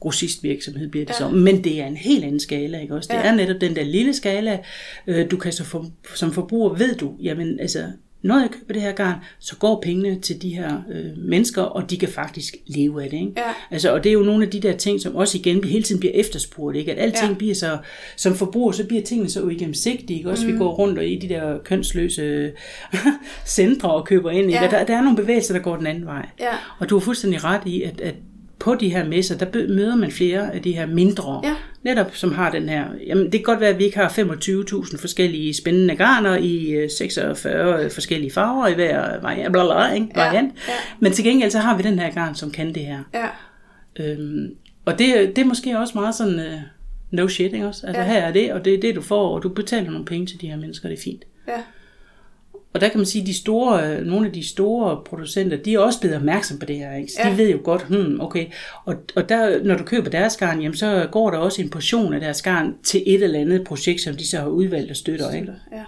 grossistvirksomhed 0.00 0.88
bliver 0.88 1.06
det 1.06 1.20
Ja. 1.20 1.24
ja. 1.24 1.30
så. 1.30 1.36
Men 1.36 1.64
det 1.64 1.80
er 1.80 1.86
en 1.86 1.96
helt 1.96 2.24
anden 2.24 2.40
skala, 2.40 2.80
ikke 2.80 2.94
også? 2.94 3.08
Det 3.12 3.18
Ja. 3.18 3.22
er 3.28 3.34
netop 3.34 3.60
den 3.60 3.76
der 3.76 3.84
lille 3.84 4.14
skala, 4.14 4.58
øh, 5.06 5.30
du 5.30 5.36
kan 5.36 5.52
så 5.52 5.64
for, 5.64 5.86
som 6.14 6.32
forbruger, 6.32 6.74
ved 6.74 6.94
du, 6.94 7.14
jamen 7.22 7.60
altså, 7.60 7.84
når 8.22 8.38
jeg 8.40 8.50
køber 8.50 8.72
det 8.72 8.82
her 8.82 8.92
garn, 8.92 9.18
så 9.38 9.56
går 9.56 9.80
pengene 9.82 10.20
til 10.20 10.42
de 10.42 10.48
her 10.54 10.82
øh, 10.92 11.04
mennesker, 11.18 11.62
og 11.62 11.90
de 11.90 11.96
kan 11.96 12.08
faktisk 12.08 12.56
leve 12.66 13.02
af 13.04 13.10
det. 13.10 13.16
Ikke? 13.16 13.32
Ja. 13.36 13.42
Altså, 13.70 13.92
og 13.92 14.04
det 14.04 14.10
er 14.10 14.14
jo 14.14 14.22
nogle 14.22 14.44
af 14.44 14.50
de 14.50 14.60
der 14.60 14.76
ting, 14.76 15.00
som 15.00 15.16
også 15.16 15.38
igen 15.38 15.64
hele 15.64 15.82
tiden 15.84 16.00
bliver 16.00 16.14
efterspurgt. 16.14 16.76
Ikke? 16.76 16.92
At 16.92 16.98
alting 16.98 17.30
Ja. 17.32 17.36
bliver 17.38 17.54
så, 17.54 17.78
som 18.16 18.34
forbruger, 18.34 18.72
så 18.72 18.86
bliver 18.86 19.02
tingene 19.02 19.30
så 19.30 19.42
uigennemsigtige. 19.42 20.16
Ikke? 20.18 20.30
Også 20.30 20.46
mm. 20.46 20.52
vi 20.52 20.58
går 20.58 20.72
rundt 20.74 20.98
og 20.98 21.06
i 21.06 21.16
de 21.18 21.28
der 21.28 21.58
kønsløse 21.58 22.52
centre 23.46 23.90
og 23.92 24.06
køber 24.06 24.30
ind. 24.30 24.46
Ikke? 24.46 24.64
Ja. 24.64 24.70
Der, 24.70 24.84
der 24.84 24.96
er 24.96 25.02
nogle 25.02 25.16
bevægelser, 25.16 25.54
der 25.54 25.60
går 25.60 25.76
den 25.76 25.86
anden 25.86 26.06
vej. 26.06 26.28
ja, 26.40 26.52
Og 26.78 26.90
du 26.90 26.98
har 26.98 27.00
fuldstændig 27.00 27.44
ret 27.44 27.62
i, 27.66 27.82
at, 27.82 28.00
at 28.00 28.14
på 28.62 28.74
de 28.74 28.88
her 28.88 29.04
messer, 29.08 29.38
der 29.38 29.68
møder 29.68 29.96
man 29.96 30.10
flere 30.10 30.54
af 30.54 30.62
de 30.62 30.72
her 30.72 30.86
mindre, 30.86 31.40
Ja. 31.44 31.54
netop 31.82 32.16
som 32.16 32.32
har 32.34 32.50
den 32.50 32.68
her, 32.68 32.84
jamen 33.06 33.24
det 33.24 33.32
kan 33.32 33.42
godt 33.42 33.60
være, 33.60 33.70
at 33.70 33.78
vi 33.78 33.84
ikke 33.84 33.96
har 33.98 34.08
25.000 34.08 34.98
forskellige 34.98 35.54
spændende 35.54 35.96
garner 35.96 36.36
i 36.36 36.70
øh, 36.70 36.90
46 36.98 37.90
forskellige 37.90 38.30
farver 38.30 38.66
i 38.68 38.74
hver 38.74 39.20
variant, 39.22 39.52
bla, 39.52 39.64
bla, 39.64 39.92
ikke? 39.94 40.08
Ja, 40.16 40.24
variant. 40.26 40.52
ja. 40.68 40.72
men 41.00 41.12
til 41.12 41.24
gengæld 41.24 41.50
så 41.50 41.58
har 41.58 41.76
vi 41.76 41.82
den 41.82 41.98
her 41.98 42.10
garn, 42.10 42.34
som 42.34 42.50
kan 42.50 42.74
det 42.74 42.82
her. 42.82 42.98
ja, 43.14 43.26
Øhm, 44.00 44.54
og 44.84 44.98
det, 44.98 45.32
det 45.36 45.42
er 45.42 45.46
måske 45.46 45.78
også 45.78 45.92
meget 45.98 46.14
sådan, 46.14 46.34
uh, 46.38 46.60
no 47.10 47.28
shit, 47.28 47.52
ikke 47.52 47.66
også? 47.66 47.86
Altså 47.86 48.02
ja. 48.02 48.08
her 48.08 48.18
er 48.20 48.32
det, 48.32 48.52
og 48.52 48.64
det 48.64 48.74
er 48.74 48.80
det, 48.80 48.94
du 48.94 49.00
får, 49.00 49.34
og 49.36 49.42
du 49.42 49.48
betaler 49.48 49.90
nogle 49.90 50.04
penge 50.04 50.26
til 50.26 50.40
de 50.40 50.48
her 50.48 50.56
mennesker, 50.56 50.88
det 50.88 50.98
er 50.98 51.02
fint. 51.02 51.22
Ja. 51.48 51.52
Og 52.74 52.80
der 52.80 52.88
kan 52.88 52.98
man 52.98 53.06
sige, 53.06 53.22
at 53.22 53.26
de 53.26 53.34
store, 53.34 54.00
nogle 54.04 54.26
af 54.26 54.32
de 54.32 54.48
store 54.48 55.00
producenter, 55.06 55.56
de 55.56 55.74
er 55.74 55.78
også 55.78 56.00
blevet 56.00 56.16
opmærksom 56.16 56.58
på 56.58 56.66
det 56.66 56.76
her. 56.76 56.94
Ikke? 56.96 57.12
Så 57.12 57.20
Ja. 57.24 57.30
de 57.32 57.38
ved 57.38 57.50
jo 57.50 57.58
godt, 57.64 57.86
hmm, 57.88 58.20
okay. 58.20 58.46
Og, 58.84 58.94
og 59.16 59.28
der, 59.28 59.64
når 59.64 59.76
du 59.76 59.84
køber 59.84 60.10
deres 60.10 60.36
garn, 60.36 60.60
jamen, 60.62 60.76
så 60.76 61.08
går 61.12 61.30
der 61.30 61.38
også 61.38 61.62
en 61.62 61.70
portion 61.70 62.14
af 62.14 62.20
deres 62.20 62.42
garn 62.42 62.74
til 62.84 63.02
et 63.06 63.22
eller 63.22 63.40
andet 63.40 63.64
projekt, 63.64 64.00
som 64.00 64.16
de 64.16 64.28
så 64.28 64.38
har 64.38 64.46
udvalgt 64.46 64.90
og 64.90 64.96
støtter. 64.96 65.30
Ikke? 65.30 65.52
ja. 65.72 65.82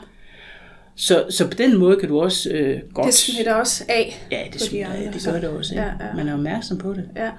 Så, 0.96 1.24
så 1.30 1.46
på 1.48 1.54
den 1.58 1.78
måde 1.78 1.96
kan 1.96 2.08
du 2.08 2.20
også 2.20 2.50
øh, 2.50 2.80
godt... 2.94 3.06
Det 3.06 3.14
smitter 3.14 3.54
også 3.54 3.84
af. 3.88 4.26
ja, 4.32 4.38
det, 4.52 4.54
de 4.54 4.58
smitter, 4.58 4.86
andre, 4.88 5.00
ja, 5.02 5.10
det 5.10 5.24
gør 5.24 5.40
det 5.40 5.48
også. 5.48 5.74
Ikke? 5.74 5.82
Ja, 5.82 5.88
ja. 6.06 6.14
Man 6.16 6.28
er 6.28 6.34
opmærksom 6.34 6.78
på 6.78 6.92
det. 6.92 7.04
Ja, 7.16 7.30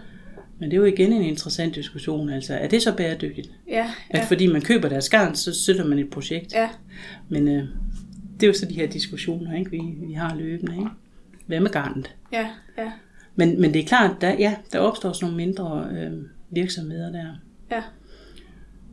Men 0.59 0.69
det 0.69 0.75
er 0.75 0.79
jo 0.79 0.85
igen 0.85 1.13
en 1.13 1.21
interessant 1.21 1.75
diskussion. 1.75 2.29
Altså, 2.29 2.53
er 2.53 2.67
det 2.67 2.81
så 2.81 2.95
bæredygtigt? 2.95 3.49
ja, 3.69 3.85
At 4.09 4.19
ja. 4.19 4.25
fordi 4.25 4.47
man 4.47 4.61
køber 4.61 4.89
deres 4.89 5.09
garn, 5.09 5.35
så 5.35 5.53
støtter 5.63 5.85
man 5.85 5.99
et 5.99 6.09
projekt. 6.09 6.53
ja. 6.53 6.69
Men 7.29 7.47
øh, 7.47 7.63
det 8.39 8.43
er 8.43 8.47
jo 8.47 8.53
så 8.53 8.65
de 8.65 8.73
her 8.75 8.88
diskussioner, 8.88 9.57
ikke? 9.57 9.71
Vi, 9.71 9.81
vi 10.07 10.13
har 10.13 10.36
løbende. 10.36 10.73
Ikke? 10.77 10.89
Hvad 11.45 11.59
med 11.59 11.69
garnet? 11.71 12.15
ja, 12.31 12.47
ja, 12.77 12.91
Men, 13.36 13.61
men 13.61 13.73
det 13.73 13.81
er 13.81 13.86
klart, 13.88 14.21
der, 14.21 14.33
ja, 14.33 14.55
der 14.71 14.79
opstår 14.79 15.11
sådan 15.13 15.25
nogle 15.25 15.45
mindre 15.45 15.89
øh, 15.91 16.11
virksomheder 16.49 17.11
der. 17.11 17.25
ja, 17.71 17.81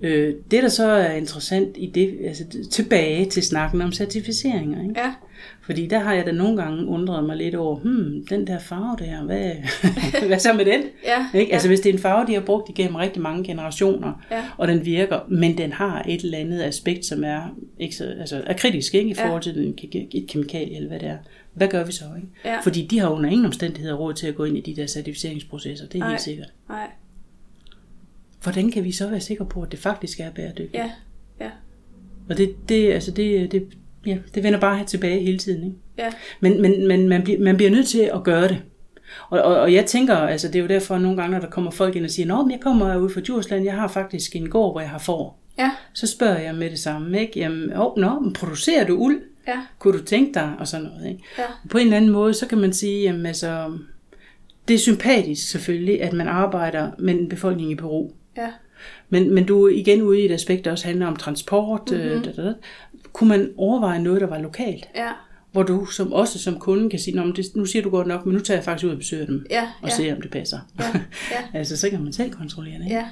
Øh, 0.05 0.35
det, 0.51 0.63
der 0.63 0.69
så 0.69 0.87
er 0.87 1.13
interessant 1.13 1.77
i 1.79 1.87
det, 1.87 2.19
altså 2.25 2.45
tilbage 2.71 3.31
til 3.31 3.43
snakken 3.43 3.81
om 3.83 3.93
certificeringer, 3.93 4.83
ikke? 4.89 5.01
ja, 5.01 5.15
fordi 5.61 5.87
der 5.87 5.99
har 5.99 6.15
jeg 6.15 6.27
da 6.27 6.33
nogle 6.33 6.63
gange 6.63 6.87
undret 6.87 7.25
mig 7.25 7.37
lidt 7.37 7.55
over, 7.55 7.77
hmm, 7.77 8.27
den 8.27 8.47
der 8.47 8.59
farve 8.59 8.97
der, 9.07 9.23
hvad, 9.25 9.51
hvad 10.29 10.39
så 10.39 10.53
med 10.53 10.65
den? 10.65 10.83
ja, 11.05 11.27
Ikke? 11.41 11.53
Altså 11.53 11.69
hvis 11.69 11.81
det 11.81 11.89
er 11.91 11.93
en 11.95 11.99
farve, 11.99 12.27
de 12.27 12.35
har 12.35 12.41
brugt 12.41 12.69
igennem 12.69 12.95
rigtig 12.97 13.23
mange 13.23 13.45
generationer, 13.45 14.23
Ja. 14.31 14.45
og 14.59 14.69
den 14.69 14.85
virker, 14.85 15.21
men 15.29 15.59
den 15.59 15.73
har 15.73 16.05
et 16.09 16.21
eller 16.21 16.39
andet 16.39 16.63
aspekt, 16.63 17.05
som 17.07 17.25
er, 17.25 17.57
ikke 17.79 17.97
så, 17.97 18.05
altså, 18.21 18.43
er 18.47 18.53
kritisk 18.55 18.95
ikke? 18.95 19.11
i 19.11 19.15
Ja. 19.19 19.27
forhold 19.27 19.43
til 19.43 19.55
den, 19.55 19.79
et 20.13 20.25
kemikalie 20.29 20.77
eller 20.77 20.89
hvad 20.89 20.99
det 21.01 21.09
er. 21.09 21.19
Hvad 21.55 21.69
gør 21.69 21.85
vi 21.85 21.93
så? 21.93 22.05
Ikke? 22.17 22.29
Ja. 22.45 22.61
Fordi 22.61 22.87
de 22.87 22.99
har 22.99 23.09
under 23.09 23.31
ingen 23.31 23.47
omstændigheder 23.47 23.95
råd 23.95 24.15
til 24.15 24.27
at 24.27 24.35
gå 24.35 24.45
ind 24.45 24.57
i 24.59 24.61
de 24.61 24.77
der 24.81 24.87
certificeringsprocesser, 24.87 25.87
det 25.87 25.95
er 25.95 25.99
Nej. 25.99 26.09
helt 26.09 26.21
sikkert. 26.21 26.53
nej, 26.69 26.87
Hvordan 28.43 28.71
kan 28.71 28.85
vi 28.85 28.93
så 28.93 29.09
være 29.09 29.21
sikre 29.21 29.45
på, 29.47 29.63
at 29.63 29.73
det 29.73 29.79
faktisk 29.79 30.21
er 30.21 30.31
bæredygtigt? 30.31 30.75
ja, 30.75 30.91
ja, 31.41 31.51
Og 32.31 32.37
det, 32.37 32.55
det, 32.69 32.93
altså 32.93 33.11
det, 33.11 33.53
det, 33.53 33.67
ja, 34.07 34.17
det 34.35 34.43
vender 34.43 34.61
bare 34.61 34.79
her 34.79 34.85
tilbage 34.85 35.21
hele 35.23 35.39
tiden. 35.39 35.65
Ikke? 35.65 35.77
ja, 35.99 36.11
Men, 36.41 36.63
men, 36.63 36.89
men 36.89 37.09
man, 37.09 37.23
bliver, 37.23 37.41
man 37.41 37.57
bliver 37.57 37.71
nødt 37.71 37.87
til 37.87 38.11
at 38.15 38.25
gøre 38.25 38.49
det. 38.49 38.63
Og, 39.31 39.43
og, 39.43 39.57
og 39.61 39.73
jeg 39.73 39.87
tænker, 39.87 40.17
altså 40.17 40.49
det 40.49 40.57
er 40.57 40.61
jo 40.63 40.67
derfor 40.69 40.99
nogle 40.99 41.17
gange, 41.17 41.33
når 41.33 41.41
der 41.41 41.51
kommer 41.51 41.71
folk 41.71 41.97
ind 41.97 42.05
og 42.05 42.11
siger, 42.11 42.27
Nå, 42.27 42.43
men 42.43 42.51
jeg 42.51 42.61
kommer 42.61 42.97
ud 42.97 43.11
fra 43.11 43.21
Djursland, 43.21 43.65
jeg 43.65 43.75
har 43.75 43.89
faktisk 43.89 44.37
en 44.37 44.51
gård, 44.51 44.73
hvor 44.75 44.81
jeg 44.81 44.91
har 44.91 44.99
får. 44.99 45.43
ja, 45.59 45.71
Så 45.93 46.07
spørger 46.07 46.39
jeg 46.39 46.55
med 46.55 46.71
det 46.71 46.79
samme, 46.79 47.21
ikke? 47.21 47.41
Jamen, 47.41 47.73
oh, 47.77 47.99
nå, 47.99 48.21
men 48.21 48.33
producerer 48.33 48.87
du 48.87 48.97
uld? 48.97 49.21
ja, 49.49 49.61
Kunne 49.79 49.99
du 49.99 50.05
tænke 50.05 50.35
dig? 50.35 50.53
Og 50.59 50.69
sådan 50.69 50.87
noget, 50.87 51.09
ikke? 51.11 51.23
ja, 51.39 51.43
På 51.71 51.79
en 51.79 51.85
eller 51.85 51.97
anden 51.97 52.11
måde, 52.11 52.35
så 52.35 52.47
kan 52.47 52.59
man 52.59 52.73
sige, 52.73 53.03
jamen 53.03 53.27
altså, 53.27 53.73
det 54.69 54.75
er 54.75 54.79
sympatisk 54.79 55.51
selvfølgelig, 55.51 56.03
at 56.03 56.13
man 56.13 56.29
arbejder 56.29 56.91
med 56.99 57.15
en 57.15 57.29
befolkning 57.29 57.71
i 57.71 57.75
Peru. 57.75 58.11
ja, 58.37 58.49
Men, 59.09 59.35
men 59.35 59.45
du 59.47 59.65
er 59.67 59.71
igen 59.71 60.03
ude 60.03 60.21
i 60.21 60.25
et 60.25 60.33
aspekt, 60.33 60.65
der 60.65 60.71
også 60.71 60.87
handler 60.87 61.07
om 61.07 61.17
transport. 61.17 61.91
Mhm. 61.91 62.01
Mm-hmm. 62.01 62.23
Da, 62.23 62.33
da, 62.33 62.43
da. 62.43 62.53
Kunne 63.13 63.29
man 63.29 63.51
overveje 63.57 64.03
noget, 64.03 64.21
der 64.21 64.27
var 64.27 64.39
lokalt? 64.39 64.85
ja, 64.97 65.09
Hvor 65.53 65.63
du 65.63 65.87
som, 65.87 66.13
også 66.13 66.39
som 66.39 66.59
kunde 66.59 66.91
kan 66.91 66.99
sige, 66.99 67.17
Nå, 67.17 67.25
men 67.25 67.37
det, 67.37 67.45
nu 67.57 67.65
siger 67.65 67.83
du 67.83 67.91
godt 67.91 68.07
nok, 68.07 68.27
men 68.27 68.35
nu 68.35 68.41
tager 68.41 68.59
jeg 68.59 68.65
faktisk 68.65 68.87
ud 68.87 68.91
og 68.91 68.99
besøger 68.99 69.27
dem. 69.27 69.47
ja, 69.51 69.63
Og 69.83 69.89
ja, 69.89 69.95
ser, 69.95 70.15
om 70.15 70.21
det 70.21 70.31
passer. 70.31 70.59
Ja, 70.79 70.85
ja. 71.31 71.37
altså, 71.59 71.77
så 71.77 71.91
kan 71.91 72.03
man 72.05 72.13
selv 72.13 72.31
kontrollere 72.33 72.75
det. 72.79 72.85
Ikke? 72.85 72.95
ja, 72.97 73.07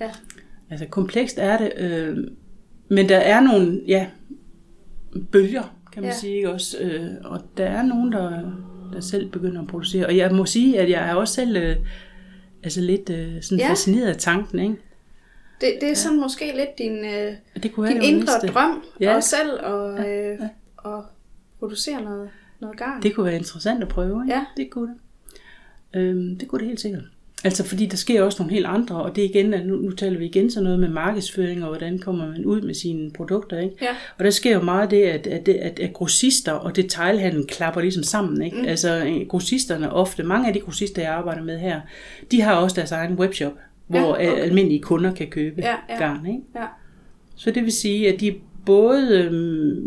ja, 0.00 0.10
Altså, 0.70 0.86
komplekst 0.86 1.38
er 1.38 1.58
det. 1.58 1.72
Øh, 1.76 2.16
men 2.90 3.08
der 3.08 3.16
er 3.16 3.40
nogle, 3.40 3.80
ja, 3.86 4.06
bølger, 5.32 5.62
kan 5.92 6.02
man 6.02 6.10
Ja. 6.10 6.16
sige, 6.16 6.34
ikke 6.36 6.50
også? 6.52 6.76
Øh, 6.80 7.06
og 7.24 7.40
der 7.56 7.64
er 7.64 7.82
nogen, 7.82 8.12
der, 8.12 8.30
der 8.92 9.00
selv 9.00 9.30
begynder 9.30 9.60
at 9.60 9.66
producere. 9.66 10.06
Og 10.06 10.16
jeg 10.16 10.34
må 10.34 10.46
sige, 10.46 10.80
at 10.80 10.90
jeg 10.90 11.08
er 11.10 11.14
også 11.14 11.34
selv 11.34 11.56
øh, 11.56 11.76
altså 12.62 12.80
lidt 12.80 13.10
øh, 13.10 13.42
sådan 13.42 13.58
ja. 13.58 13.70
fascineret 13.70 14.06
af 14.08 14.16
tanken, 14.16 14.58
ikke? 14.58 14.76
Det, 15.60 15.74
det 15.80 15.90
er 15.90 15.94
sådan 15.94 16.20
måske 16.20 16.52
lidt 16.56 16.78
din, 16.78 17.04
øh, 17.04 17.32
Og 17.56 17.62
Det 17.62 17.72
kunne 17.72 17.88
din 17.88 18.02
indre 18.02 18.20
næste. 18.42 18.46
drøm, 18.46 18.82
Ja. 19.00 19.14
og 19.16 19.22
selv 19.22 19.50
at, 19.64 20.08
øh, 20.08 20.38
at 20.84 21.02
producere 21.58 22.02
noget, 22.02 22.28
noget 22.60 22.76
garn. 22.78 23.02
Det 23.02 23.14
kunne 23.14 23.26
være 23.26 23.36
interessant 23.36 23.82
at 23.82 23.88
prøve, 23.88 24.22
ikke? 24.24 24.34
Ja. 24.34 24.44
Det 24.56 24.70
kunne 24.70 24.88
det. 24.88 26.00
Øhm, 26.00 26.36
det 26.38 26.48
kunne 26.48 26.58
det 26.58 26.66
helt 26.68 26.80
sikkert. 26.80 27.02
Altså 27.44 27.64
fordi 27.64 27.86
der 27.86 27.96
sker 27.96 28.22
også 28.22 28.42
nogle 28.42 28.54
helt 28.54 28.66
andre, 28.66 28.96
og 29.02 29.16
det 29.16 29.22
igen, 29.22 29.54
at 29.54 29.66
nu, 29.66 29.76
nu 29.76 29.90
taler 29.90 30.18
vi 30.18 30.24
igen 30.24 30.50
sådan 30.50 30.64
noget 30.64 30.78
med 30.78 30.88
markedsføring, 30.88 31.62
og 31.62 31.68
hvordan 31.68 31.98
kommer 31.98 32.28
man 32.28 32.44
ud 32.44 32.60
med 32.60 32.74
sine 32.74 33.10
produkter, 33.10 33.58
ikke? 33.58 33.74
Ja. 33.82 33.88
Og 34.18 34.24
der 34.24 34.30
sker 34.30 34.54
jo 34.54 34.60
meget 34.62 34.90
det, 34.90 35.02
at, 35.02 35.26
at, 35.26 35.48
at, 35.48 35.80
at 35.80 35.92
grossister 35.92 36.52
og 36.52 36.76
detailhandlen 36.76 37.46
klapper 37.46 37.80
ligesom 37.80 38.02
sammen, 38.02 38.42
ikke? 38.42 38.56
Mm. 38.56 38.64
Altså 38.64 39.04
øh, 39.06 39.26
grossisterne 39.28 39.92
ofte, 39.92 40.22
mange 40.22 40.48
af 40.48 40.54
de 40.54 40.60
grossister, 40.60 41.02
jeg 41.02 41.12
arbejder 41.12 41.42
med 41.42 41.58
her, 41.58 41.80
de 42.30 42.40
har 42.42 42.54
også 42.56 42.76
deres 42.76 42.92
egen 42.92 43.14
webshop, 43.14 43.52
hvor 43.90 44.16
Ja, 44.20 44.30
okay. 44.32 44.42
almindelige 44.42 44.80
kunder 44.82 45.14
kan 45.14 45.26
købe 45.26 45.60
Ja, 45.62 45.74
ja. 45.88 45.98
garn, 45.98 46.26
ikke? 46.26 46.40
Ja, 46.54 46.64
Så 47.36 47.50
det 47.50 47.62
vil 47.64 47.72
sige, 47.72 48.12
at 48.14 48.20
de 48.20 48.28
er 48.28 48.32
både 48.66 49.18
øh, 49.18 49.32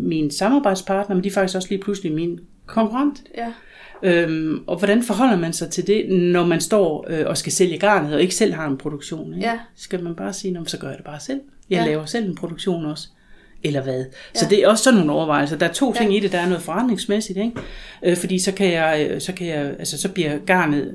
min 0.00 0.30
samarbejdspartner, 0.30 1.16
men 1.16 1.24
de 1.24 1.28
er 1.28 1.32
faktisk 1.32 1.56
også 1.56 1.68
lige 1.70 1.80
pludselig 1.82 2.12
min 2.12 2.40
konkurrent. 2.66 3.22
ja, 3.38 3.52
Øhm, 4.02 4.64
og 4.66 4.78
hvordan 4.78 5.02
forholder 5.02 5.36
man 5.38 5.52
sig 5.52 5.70
til 5.70 5.86
det, 5.86 6.08
når 6.10 6.46
man 6.46 6.60
står 6.60 7.06
øh, 7.10 7.24
og 7.26 7.36
skal 7.36 7.52
sælge 7.52 7.78
garnet, 7.78 8.14
og 8.14 8.22
ikke 8.22 8.34
selv 8.34 8.54
har 8.54 8.66
en 8.68 8.76
produktion? 8.78 9.34
Ikke? 9.34 9.46
Ja. 9.46 9.58
Skal 9.76 10.02
man 10.04 10.14
bare 10.14 10.32
sige, 10.32 10.52
"Nå, 10.52 10.60
men 10.60 10.66
så 10.66 10.78
gør 10.78 10.88
jeg 10.88 10.96
det 10.96 11.04
bare 11.04 11.20
selv. 11.20 11.40
Jeg 11.70 11.78
Ja. 11.78 11.86
laver 11.86 12.04
selv 12.04 12.28
en 12.28 12.34
produktion 12.34 12.84
også. 12.86 13.08
Eller 13.62 13.82
hvad? 13.82 13.98
Ja. 13.98 14.04
Så 14.40 14.46
det 14.50 14.62
er 14.62 14.68
også 14.68 14.84
sådan 14.84 14.96
nogle 14.98 15.12
overvejelser. 15.12 15.56
Der 15.58 15.68
er 15.68 15.72
to 15.72 15.92
ting 15.94 16.10
Ja. 16.10 16.16
i 16.16 16.20
det. 16.20 16.32
Der 16.32 16.38
er 16.38 16.48
noget 16.48 16.62
forretningsmæssigt, 16.62 17.38
ikke? 17.38 17.52
Øh, 18.04 18.16
fordi 18.16 18.38
så 18.38 18.52
kan 18.52 18.72
jeg, 18.72 19.08
øh, 19.10 19.20
så 19.20 19.32
kan 19.32 19.46
jeg, 19.46 19.74
altså 19.78 19.98
så 20.00 20.12
bliver 20.12 20.38
garnet, 20.46 20.94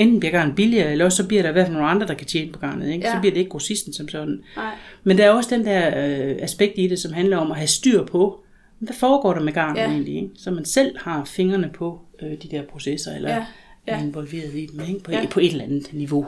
enten 0.00 0.20
bliver 0.20 0.32
garnet 0.32 0.56
billigere, 0.56 0.92
eller 0.92 1.04
også 1.04 1.16
så 1.22 1.28
bliver 1.28 1.42
der 1.42 1.48
i 1.48 1.52
hvert 1.52 1.66
fald 1.66 1.74
nogle 1.74 1.88
andre, 1.90 2.06
der 2.06 2.14
kan 2.14 2.26
tjene 2.26 2.52
på 2.52 2.58
garnet, 2.58 2.88
ikke? 2.92 3.06
Ja. 3.06 3.12
Så 3.14 3.20
bliver 3.20 3.32
det 3.32 3.38
ikke 3.40 3.50
grossisten 3.50 3.92
som 3.92 4.08
sådan. 4.08 4.40
nej, 4.56 4.74
Men 5.04 5.18
der 5.18 5.24
er 5.24 5.30
også 5.30 5.56
den 5.56 5.64
der 5.64 5.86
øh, 5.88 6.36
aspekt 6.40 6.72
i 6.76 6.86
det, 6.86 6.98
som 6.98 7.12
handler 7.12 7.36
om 7.36 7.50
at 7.50 7.56
have 7.56 7.66
styr 7.66 8.04
på, 8.06 8.40
hvad 8.78 8.94
foregår 8.94 9.34
der 9.34 9.40
med 9.40 9.52
garnet 9.52 9.80
Ja. 9.80 9.86
egentlig, 9.90 10.14
ikke? 10.16 10.28
så 10.36 10.50
man 10.50 10.64
selv 10.64 10.96
har 10.98 11.24
fingrene 11.24 11.70
på 11.74 12.00
øh, 12.22 12.30
de 12.30 12.48
der 12.50 12.62
processer, 12.62 13.14
eller 13.16 13.30
Ja, 13.30 13.44
ja. 13.86 13.92
er 13.98 13.98
involveret 14.02 14.54
i 14.54 14.66
dem 14.66 14.80
ikke? 14.88 15.00
På, 15.00 15.12
ja. 15.12 15.26
på 15.30 15.40
et 15.40 15.50
eller 15.50 15.64
andet 15.64 15.88
niveau. 15.92 16.26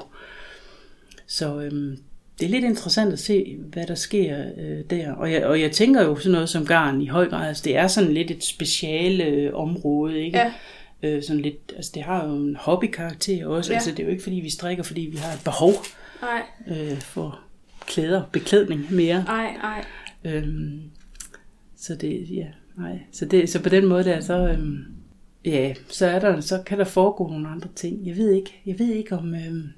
Så 1.27 1.61
øhm, 1.61 1.99
det 2.41 2.47
er 2.47 2.51
lidt 2.51 2.65
interessant 2.65 3.13
at 3.13 3.19
se, 3.19 3.57
hvad 3.73 3.87
der 3.87 3.95
sker 3.95 4.45
øh, 4.59 4.79
der. 4.91 5.13
Og 5.13 5.33
jeg, 5.33 5.45
og 5.47 5.61
jeg 5.61 5.73
tænker 5.73 6.03
jo 6.03 6.17
sådan 6.17 6.33
noget 6.33 6.49
som 6.49 6.67
garn 6.67 7.03
i 7.03 7.07
høj 7.07 7.29
grad, 7.29 7.49
altså 7.49 7.63
det 7.65 7.77
er 7.77 7.87
sådan 7.87 8.13
lidt 8.13 8.31
et 8.31 8.45
speciale 8.45 9.25
øh, 9.25 9.55
område, 9.55 10.21
ikke? 10.25 10.39
Ja. 10.39 10.53
Øh, 11.03 11.23
sådan 11.23 11.43
lidt, 11.43 11.73
altså 11.77 11.91
det 11.95 12.03
har 12.03 12.27
jo 12.29 12.35
en 12.37 12.57
hobbykarakter 12.57 13.47
også, 13.47 13.71
Ja. 13.73 13.75
altså 13.75 13.91
det 13.91 13.99
er 14.01 14.05
jo 14.05 14.11
ikke 14.11 14.23
fordi 14.23 14.37
vi 14.37 14.51
strikker, 14.51 14.83
fordi 14.85 15.01
vi 15.01 15.17
har 15.17 15.33
et 15.35 15.41
behov 15.45 15.73
nej, 16.23 16.43
øh, 16.69 17.01
for 17.01 17.41
klæder, 17.87 18.23
beklædning 18.33 18.87
mere. 18.95 19.25
nej, 19.25 19.53
nej. 19.57 19.85
Øhm, 20.25 20.81
så 21.77 21.95
det, 21.95 22.27
ja, 22.31 22.47
nej. 22.79 22.99
Så, 23.13 23.25
det, 23.25 23.51
så 23.51 23.63
på 23.63 23.69
den 23.69 23.87
måde 23.87 24.05
der, 24.05 24.21
så, 24.21 24.49
øhm, 24.49 24.85
ja, 25.45 25.75
så, 25.89 26.07
er 26.07 26.19
der, 26.19 26.41
så 26.41 26.63
kan 26.67 26.79
der 26.79 26.85
foregå 26.85 27.29
nogle 27.29 27.49
andre 27.49 27.69
ting. 27.77 28.07
Jeg 28.07 28.17
ved 28.17 28.31
ikke, 28.31 28.61
jeg 28.67 28.79
ved 28.79 28.93
ikke 28.93 29.15
om, 29.17 29.35
øhm, 29.35 29.69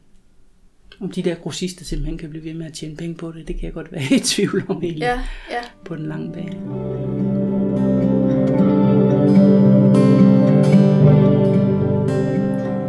om 1.01 1.11
de 1.11 1.23
der 1.23 1.35
grossister 1.35 1.85
simpelthen 1.85 2.19
kan 2.19 2.31
blive 2.31 2.45
ved 2.45 2.55
med 2.55 2.67
at 2.67 2.73
tjene 2.73 2.97
penge 2.97 3.15
på 3.15 3.33
det. 3.33 3.49
Det 3.49 3.57
kan 3.57 3.65
jeg 3.65 3.73
godt 3.73 3.93
være 3.93 4.03
i 4.17 4.19
tvivl 4.19 4.65
om 4.69 4.83
egentlig 4.83 5.01
Ja, 5.01 5.21
ja, 5.51 5.61
på 5.85 5.97
den 5.97 6.07
lange 6.07 6.33
bane. 6.33 7.54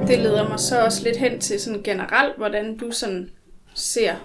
Det 0.08 0.20
leder 0.20 0.49
mig 0.49 0.60
så 0.60 0.86
også 0.86 1.03
lidt 1.03 1.18
hen 1.18 1.39
til 1.39 1.60
sådan 1.60 1.84
generelt, 1.84 2.38
hvordan 2.38 2.78
du 2.78 2.91
sådan 2.91 3.30
ser, 3.74 4.16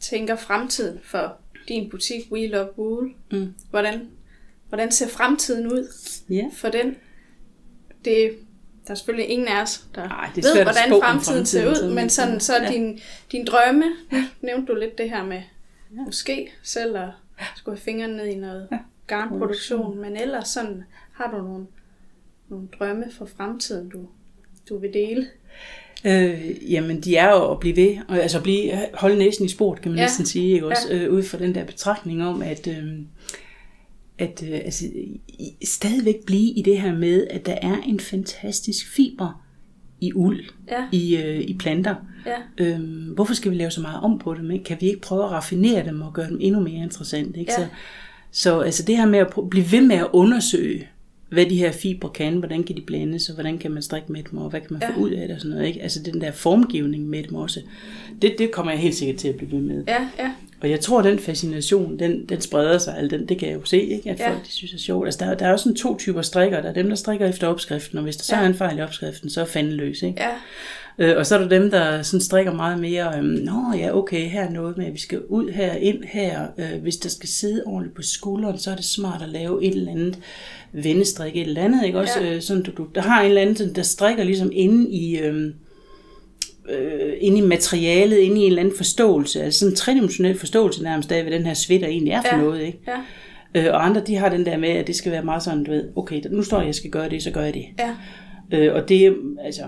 tænker 0.00 0.36
fremtiden 0.36 1.00
for 1.04 1.36
din 1.68 1.90
butik 1.90 2.32
We 2.32 2.46
Love 2.46 2.78
Wool. 2.78 3.14
Mm. 3.32 3.54
Hvordan, 3.70 4.08
hvordan 4.68 4.92
ser 4.92 5.08
fremtiden 5.08 5.66
ud 5.66 5.92
Ja. 6.30 6.44
for 6.52 6.68
den? 6.68 6.96
Det, 8.04 8.38
der 8.86 8.90
er 8.90 8.94
selvfølgelig 8.94 9.28
ingen 9.30 9.48
af 9.48 9.62
os, 9.62 9.84
der 9.94 10.08
Ej, 10.08 10.30
det 10.34 10.44
er 10.44 10.54
ved, 10.54 10.62
hvordan 10.62 10.92
om 10.92 11.00
fremtiden 11.00 11.46
ser 11.46 11.64
fremtiden, 11.64 11.90
ud, 11.90 11.94
men 11.94 12.10
sådan, 12.10 12.40
så 12.40 12.56
Ja. 12.56 12.62
ja. 12.62 12.72
din, 12.72 13.00
din 13.32 13.44
drømme, 13.46 13.84
nu 14.12 14.18
nævnte 14.40 14.72
du 14.72 14.78
lidt 14.78 14.98
det 14.98 15.10
her 15.10 15.24
med 15.24 15.42
ja. 15.96 16.00
måske 16.06 16.52
selv 16.62 16.96
at 16.96 17.08
skulle 17.56 17.76
have 17.78 17.84
fingrene 17.84 18.16
ned 18.16 18.26
i 18.26 18.34
noget 18.34 18.68
ja. 18.72 18.78
garnproduktion, 19.06 19.98
men 19.98 20.16
ellers 20.16 20.48
sådan, 20.48 20.84
har 21.12 21.30
du 21.30 21.36
nogle, 21.42 21.66
nogle 22.48 22.68
drømme 22.78 23.04
for 23.18 23.26
fremtiden, 23.36 23.88
du, 23.88 23.98
du 24.68 24.78
vil 24.78 24.90
dele? 24.94 25.26
Øh, 26.04 26.72
jamen, 26.72 27.00
de 27.00 27.16
er 27.16 27.30
jo 27.30 27.50
at 27.52 27.60
blive 27.60 27.76
ved, 27.76 27.96
og 28.08 28.18
altså 28.22 28.40
blive, 28.42 28.72
holde 28.94 29.18
næsen 29.18 29.44
i 29.44 29.48
sport, 29.48 29.80
kan 29.80 29.90
man 29.90 29.96
Ja. 29.98 30.02
ja. 30.02 30.06
næsten 30.08 30.26
sige, 30.26 30.54
ikke? 30.54 30.66
også? 30.66 30.88
Øh, 30.90 31.12
ud 31.12 31.22
fra 31.22 31.38
den 31.38 31.54
der 31.54 31.64
betragtning 31.64 32.24
om, 32.24 32.42
at, 32.42 32.68
øh, 32.68 32.84
at 34.18 34.42
øh, 34.48 34.54
altså, 34.64 34.84
stadigvæk 35.64 36.16
blive 36.26 36.50
i 36.52 36.62
det 36.62 36.80
her 36.80 36.94
med, 36.94 37.26
at 37.30 37.46
der 37.46 37.54
er 37.62 37.76
en 37.86 38.00
fantastisk 38.00 38.88
fiber 38.96 39.42
i 40.00 40.12
uld, 40.14 40.44
Ja. 40.70 40.84
i, 40.92 41.16
øh, 41.16 41.40
i 41.40 41.56
planter. 41.58 41.94
Ja. 42.26 42.64
Øhm, 42.64 43.12
hvorfor 43.14 43.34
skal 43.34 43.50
vi 43.50 43.56
lave 43.56 43.70
så 43.70 43.80
meget 43.80 44.00
om 44.00 44.18
på 44.18 44.34
dem? 44.34 44.50
Ikke? 44.50 44.64
Kan 44.64 44.76
vi 44.80 44.86
ikke 44.86 45.00
prøve 45.00 45.24
at 45.24 45.30
raffinere 45.30 45.84
dem 45.84 46.00
og 46.02 46.12
gøre 46.14 46.28
dem 46.28 46.38
endnu 46.40 46.60
mere 46.60 46.82
interessante? 46.82 47.40
Ikke? 47.40 47.52
Ja. 47.58 47.62
Så, 47.62 47.66
så 48.30 48.60
altså 48.60 48.82
det 48.82 48.96
her 48.96 49.06
med 49.06 49.18
at 49.18 49.32
blive 49.50 49.72
ved 49.72 49.80
med 49.80 49.96
at 49.96 50.06
undersøge, 50.12 50.88
hvad 51.28 51.46
de 51.46 51.56
her 51.56 51.72
fibre 51.72 52.10
kan, 52.14 52.34
hvordan 52.38 52.64
kan 52.64 52.76
de 52.76 52.80
blandes, 52.80 53.28
og 53.28 53.34
hvordan 53.34 53.58
kan 53.58 53.70
man 53.70 53.82
strikke 53.82 54.12
med 54.12 54.22
dem, 54.30 54.38
og 54.38 54.50
hvad 54.50 54.60
kan 54.60 54.68
man 54.70 54.82
Ja. 54.82 54.96
få 54.96 55.00
ud 55.00 55.10
af 55.10 55.28
det 55.28 55.34
og 55.34 55.40
sådan 55.40 55.56
noget. 55.56 55.68
Ikke? 55.68 55.82
Altså 55.82 56.02
den 56.02 56.20
der 56.20 56.30
formgivning 56.32 57.08
med 57.08 57.22
dem 57.22 57.34
også, 57.34 57.60
det, 58.22 58.34
det 58.38 58.50
kommer 58.50 58.72
jeg 58.72 58.80
helt 58.80 58.94
sikkert 58.94 59.16
til 59.16 59.28
at 59.28 59.34
blive 59.36 59.52
ved 59.52 59.60
med. 59.60 59.84
Ja, 59.88 60.08
ja. 60.18 60.32
Og 60.60 60.70
jeg 60.70 60.80
tror, 60.80 60.98
at 60.98 61.04
den 61.04 61.18
fascination, 61.18 61.98
den, 61.98 62.24
den 62.28 62.40
spreder 62.40 62.78
sig, 62.78 62.96
altså 62.98 63.16
den, 63.16 63.28
det 63.28 63.38
kan 63.38 63.48
jeg 63.48 63.56
jo 63.56 63.64
se, 63.64 63.80
ikke? 63.82 64.10
at 64.10 64.18
Ja. 64.20 64.30
folk 64.30 64.46
de 64.46 64.50
synes 64.52 64.74
er 64.74 64.78
sjovt. 64.78 65.06
Altså, 65.06 65.24
der, 65.24 65.30
er- 65.30 65.34
der 65.34 65.46
er 65.46 65.50
jo 65.50 65.56
sådan 65.56 65.76
to 65.76 65.96
typer 65.98 66.22
strikker. 66.22 66.60
Der 66.62 66.68
er 66.68 66.72
dem, 66.72 66.88
der 66.88 66.96
strikker 66.96 67.26
efter 67.28 67.46
opskriften, 67.46 67.98
og 67.98 68.04
hvis 68.04 68.16
der 68.16 68.24
så 68.24 68.36
Ja. 68.36 68.42
er 68.42 68.46
en 68.46 68.54
fejl 68.54 68.78
i 68.78 68.82
opskriften, 68.82 69.30
så 69.30 69.40
er 69.40 69.44
fanden 69.44 69.72
løs. 69.72 70.02
Ikke? 70.02 70.22
Ja, 70.22 70.28
Øh, 70.98 71.16
og 71.16 71.26
så 71.26 71.34
er 71.34 71.38
der 71.38 71.48
dem, 71.48 71.70
der 71.70 72.02
sådan 72.02 72.20
strikker 72.20 72.52
meget 72.54 72.78
mere, 72.80 73.18
øhm, 73.18 73.24
nå 73.26 73.72
ja, 73.74 73.96
okay, 73.96 74.28
her 74.28 74.42
er 74.44 74.50
noget 74.50 74.76
med, 74.76 74.86
at 74.86 74.92
vi 74.92 74.98
skal 74.98 75.20
ud 75.28 75.50
her, 75.50 75.72
ind 75.72 76.04
her. 76.04 76.46
Øh, 76.58 76.82
hvis 76.82 76.96
der 76.96 77.08
skal 77.08 77.28
sidde 77.28 77.62
ordentligt 77.66 77.96
på 77.96 78.02
skulderen, 78.02 78.58
så 78.58 78.70
er 78.70 78.74
det 78.74 78.84
smart 78.84 79.22
at 79.22 79.28
lave 79.28 79.64
et 79.64 79.74
eller 79.76 79.92
andet 79.92 80.18
vendestrik, 80.72 81.36
et 81.36 81.46
eller 81.46 81.62
andet, 81.62 81.86
ikke 81.86 81.98
også? 81.98 82.20
Ja. 82.20 82.34
Øh, 82.34 82.42
sådan, 82.42 82.62
du, 82.62 82.70
du, 82.76 82.86
der 82.94 83.00
har 83.00 83.20
en 83.22 83.28
eller 83.28 83.42
anden, 83.42 83.74
der 83.74 83.82
strikker 83.82 84.24
ligesom 84.24 84.50
inde 84.52 84.90
i... 84.90 85.18
Øhm, 85.18 85.54
øh, 86.70 87.12
inde 87.20 87.38
i 87.38 87.40
materialet, 87.40 88.16
inde 88.18 88.36
i 88.40 88.44
en 88.44 88.46
eller 88.48 88.62
anden 88.62 88.76
forståelse, 88.76 89.42
altså 89.42 89.58
sådan 89.60 89.72
en 89.72 89.76
tredimensionel 89.76 90.38
forståelse 90.38 90.82
nærmest 90.82 91.12
af, 91.12 91.22
hvad 91.22 91.32
den 91.32 91.46
her 91.46 91.54
sweater 91.54 91.86
egentlig 91.86 92.12
er 92.12 92.22
for 92.22 92.36
Ja. 92.36 92.42
noget, 92.42 92.60
ikke? 92.66 92.78
ja, 92.88 92.92
Øh, 93.54 93.64
og 93.74 93.86
andre, 93.86 94.02
de 94.06 94.16
har 94.16 94.28
den 94.28 94.46
der 94.46 94.56
med, 94.58 94.68
at 94.68 94.86
det 94.86 94.96
skal 94.96 95.12
være 95.12 95.24
meget 95.24 95.42
sådan, 95.42 95.64
du 95.64 95.70
ved, 95.70 95.84
okay, 95.96 96.20
nu 96.30 96.42
står 96.42 96.58
jeg, 96.58 96.66
jeg 96.66 96.74
skal 96.74 96.90
gøre 96.90 97.08
det, 97.08 97.22
så 97.22 97.30
gør 97.30 97.42
jeg 97.42 97.54
det. 97.54 97.64
ja, 97.78 97.90
Øh, 98.58 98.74
og 98.74 98.88
det, 98.88 99.16
altså, 99.44 99.62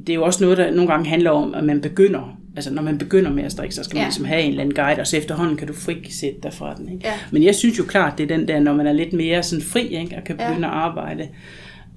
det 0.00 0.10
er 0.10 0.14
jo 0.14 0.24
også 0.24 0.44
noget, 0.44 0.58
der 0.58 0.70
nogle 0.70 0.90
gange 0.90 1.08
handler 1.08 1.30
om, 1.30 1.54
at 1.54 1.64
man 1.64 1.80
begynder, 1.80 2.38
altså 2.56 2.72
når 2.74 2.82
man 2.82 2.98
begynder 2.98 3.30
med 3.32 3.44
at 3.44 3.52
strikke, 3.52 3.74
så 3.74 3.82
skal 3.84 3.94
man 3.96 4.00
Ja. 4.02 4.06
ligesom 4.06 4.24
have 4.24 4.42
en 4.42 4.48
eller 4.50 4.62
anden 4.62 4.74
guide, 4.74 5.00
og 5.00 5.06
så 5.06 5.16
efterhånden 5.16 5.56
kan 5.56 5.66
du 5.66 5.72
frikætte 5.74 6.40
dig 6.42 6.52
fra 6.52 6.74
den. 6.74 6.88
Ikke? 6.92 7.06
Ja. 7.08 7.12
Men 7.32 7.42
jeg 7.42 7.54
synes 7.54 7.78
jo 7.78 7.84
klart, 7.84 8.18
det 8.18 8.30
er 8.30 8.36
den 8.36 8.48
der, 8.48 8.60
når 8.60 8.72
man 8.74 8.86
er 8.86 8.92
lidt 8.92 9.12
mere 9.12 9.42
sådan 9.42 9.62
fri, 9.64 9.82
ikke? 10.00 10.16
og 10.16 10.24
kan 10.24 10.36
Ja. 10.40 10.48
begynde 10.48 10.68
at 10.68 10.74
arbejde 10.74 11.28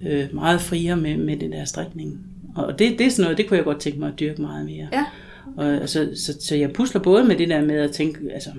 øh, 0.01 0.24
meget 0.34 0.62
friere 0.62 0.97
med, 0.97 1.18
med 1.18 1.38
det 1.38 1.51
der 1.51 1.66
strikning. 1.66 2.20
Og 2.66 2.80
det, 2.80 2.99
det 2.99 3.07
er 3.07 3.12
sådan 3.12 3.24
noget, 3.24 3.38
det 3.38 3.47
kunne 3.47 3.57
jeg 3.57 3.64
godt 3.66 3.80
tænke 3.80 3.99
mig 3.99 4.07
at 4.14 4.20
dyrke 4.20 4.41
meget 4.41 4.66
mere. 4.66 4.88
ja, 4.93 5.05
Og, 5.57 5.66
altså, 5.66 6.10
så, 6.16 6.38
så 6.41 6.55
jeg 6.55 6.72
pusler 6.74 7.01
både 7.01 7.24
med 7.24 7.36
det 7.36 7.49
der 7.49 7.62
med 7.66 7.76
at 7.76 7.91
tænke, 7.91 8.20
altså 8.34 8.49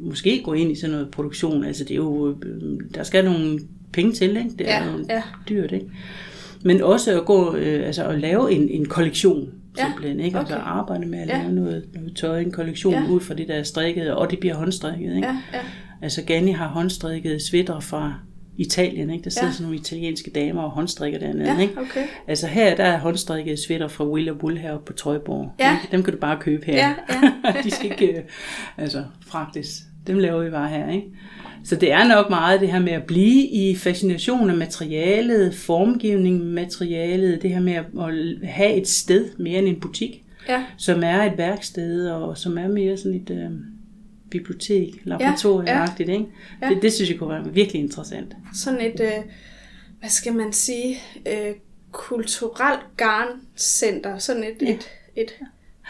måske 0.00 0.42
gå 0.44 0.52
ind 0.52 0.72
i 0.72 0.74
sådan 0.74 0.94
noget 0.94 1.10
produktion, 1.10 1.64
altså 1.64 1.84
det 1.84 1.90
er 1.90 1.94
jo, 1.96 2.36
øh, 2.44 2.80
der 2.94 3.02
skal 3.02 3.24
nogle 3.24 3.60
penge 3.92 4.12
til, 4.12 4.36
ikke? 4.36 4.50
det 4.58 4.70
er 4.72 4.84
Ja, 4.84 4.92
jo 4.92 5.04
ja. 5.08 5.22
dyrt, 5.48 5.72
ikke? 5.72 5.86
Men 6.64 6.82
også 6.82 7.20
at 7.20 7.24
gå, 7.26 7.56
øh, 7.56 7.86
altså 7.86 8.04
at 8.04 8.20
lave 8.20 8.52
en, 8.52 8.68
en 8.68 8.84
kollektion, 8.86 9.48
Ja, 9.78 9.84
simpelthen, 9.84 10.20
ikke? 10.20 10.38
Altså 10.38 10.54
okay. 10.54 10.64
arbejde 10.66 11.06
med 11.06 11.18
at 11.18 11.28
Ja. 11.28 11.38
lave 11.42 11.52
noget, 11.52 11.84
noget 11.94 12.16
tøj, 12.16 12.40
en 12.40 12.50
kollektion 12.52 12.94
Ja. 12.94 13.00
ja. 13.00 13.08
ud 13.10 13.20
fra 13.20 13.34
det 13.34 13.48
der 13.48 13.54
er 13.54 13.62
strikket, 13.62 14.10
og 14.14 14.30
det 14.30 14.38
bliver 14.38 14.54
håndstrikket, 14.54 15.16
ikke? 15.16 15.26
ja, 15.28 15.36
ja, 15.54 15.60
Altså 16.02 16.22
Gani 16.24 16.50
har 16.50 16.68
håndstrikket 16.68 17.42
sweater 17.42 17.80
fra 17.80 18.14
Italien, 18.58 19.10
ikke? 19.10 19.24
Der 19.24 19.30
sidder 19.30 19.46
Ja. 19.46 19.52
sådan 19.52 19.64
nogle 19.64 19.78
italienske 19.78 20.30
damer 20.30 20.62
og 20.62 20.70
håndstrikker 20.70 21.18
dernede, 21.18 21.52
ja, 21.52 21.58
ikke? 21.60 21.78
okay. 21.80 22.04
Altså 22.28 22.46
her, 22.46 22.76
der 22.76 22.84
er 22.84 22.98
håndstrikket 22.98 23.58
sweater 23.58 23.88
fra 23.88 24.04
Will 24.08 24.32
Wool 24.32 24.56
heroppe 24.56 24.84
på 24.86 24.92
Trøjborg. 24.92 25.52
Ja. 25.60 25.72
Ikke? 25.82 25.92
Dem 25.92 26.02
kan 26.02 26.12
du 26.12 26.18
bare 26.18 26.38
købe 26.40 26.66
her. 26.66 26.76
Ja, 26.76 26.94
De 27.64 27.70
skal 27.70 27.90
ikke 27.90 28.12
øh, 28.12 28.22
altså, 28.78 29.04
fragtes. 29.26 29.82
Dem 30.06 30.18
laver 30.18 30.44
vi 30.44 30.50
bare 30.50 30.68
her, 30.68 30.90
ikke? 30.92 31.06
Så 31.64 31.76
det 31.76 31.92
er 31.92 32.08
nok 32.08 32.30
meget 32.30 32.60
det 32.60 32.68
her 32.72 32.80
med 32.80 32.92
at 32.92 33.02
blive 33.04 33.46
i 33.48 33.76
fascination 33.76 34.50
af 34.50 34.56
materialet, 34.56 35.54
formgivning 35.54 36.40
materialet, 36.44 37.42
det 37.42 37.50
her 37.50 37.60
med 37.60 37.72
at 37.72 37.84
at 37.98 38.48
have 38.48 38.74
et 38.74 38.88
sted 38.88 39.28
mere 39.38 39.58
end 39.58 39.68
en 39.68 39.80
butik, 39.80 40.20
Ja, 40.48 40.64
som 40.76 41.02
er 41.04 41.22
et 41.22 41.38
værksted, 41.38 42.08
og 42.10 42.38
som 42.38 42.58
er 42.58 42.68
mere 42.68 42.96
sådan 42.96 43.14
et 43.20 43.30
øh, 43.30 43.50
bibliotek, 44.30 44.88
laboratorieagtigt, 45.04 46.08
ikke? 46.08 46.26
Ja. 46.62 46.68
Det, 46.68 46.82
det 46.82 46.92
synes 46.92 47.10
jeg 47.10 47.18
kunne 47.18 47.30
være 47.30 47.52
virkelig 47.52 47.80
interessant. 47.82 48.36
sådan 48.54 48.80
et, 48.80 49.00
øh, 49.00 49.24
hvad 50.00 50.10
skal 50.10 50.32
man 50.32 50.52
sige, 50.52 50.96
øh, 51.28 51.54
kulturelt 51.92 52.80
garncenter, 52.96 54.18
sådan 54.18 54.44
et, 54.44 54.62
Ja. 54.62 54.72
et, 54.74 54.88
et 55.16 55.30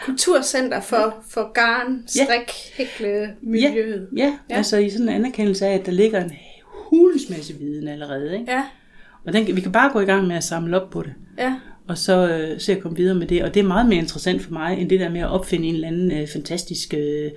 kulturcenter 0.05 0.81
for, 0.81 1.15
for 1.29 1.51
garn, 1.53 2.03
Ja. 2.17 2.23
strik, 2.25 2.51
hækle, 2.77 3.35
miljøet. 3.41 4.07
Ja, 4.17 4.23
Ja. 4.23 4.33
ja, 4.49 4.55
altså 4.57 4.77
i 4.77 4.89
sådan 4.89 5.09
en 5.09 5.15
anerkendelse 5.15 5.65
af, 5.65 5.73
at 5.73 5.85
der 5.85 5.91
ligger 5.91 6.23
en 6.23 6.31
hulens 6.89 7.29
masse 7.29 7.53
viden 7.53 7.87
allerede, 7.87 8.33
ikke? 8.39 8.51
Ja, 8.51 8.63
Og 9.25 9.33
den, 9.33 9.55
vi 9.55 9.61
kan 9.61 9.71
bare 9.71 9.91
gå 9.91 9.99
i 9.99 10.05
gang 10.05 10.27
med 10.27 10.35
at 10.35 10.43
samle 10.43 10.81
op 10.81 10.89
på 10.89 11.01
det, 11.03 11.13
ja, 11.37 11.55
og 11.87 11.97
så 11.97 12.29
øh, 12.29 12.59
se 12.61 12.71
at 12.71 12.81
komme 12.81 12.97
videre 12.97 13.15
med 13.15 13.27
det. 13.27 13.43
Og 13.43 13.53
det 13.53 13.59
er 13.59 13.63
meget 13.63 13.85
mere 13.85 13.99
interessant 13.99 14.41
for 14.41 14.51
mig, 14.53 14.77
end 14.79 14.89
det 14.89 14.99
der 14.99 15.09
med 15.09 15.21
at 15.21 15.27
opfinde 15.29 15.67
en 15.67 15.75
eller 15.75 15.87
anden 15.87 16.11
øh, 16.11 16.27
fantastisk 16.27 16.93
øh, 16.93 17.31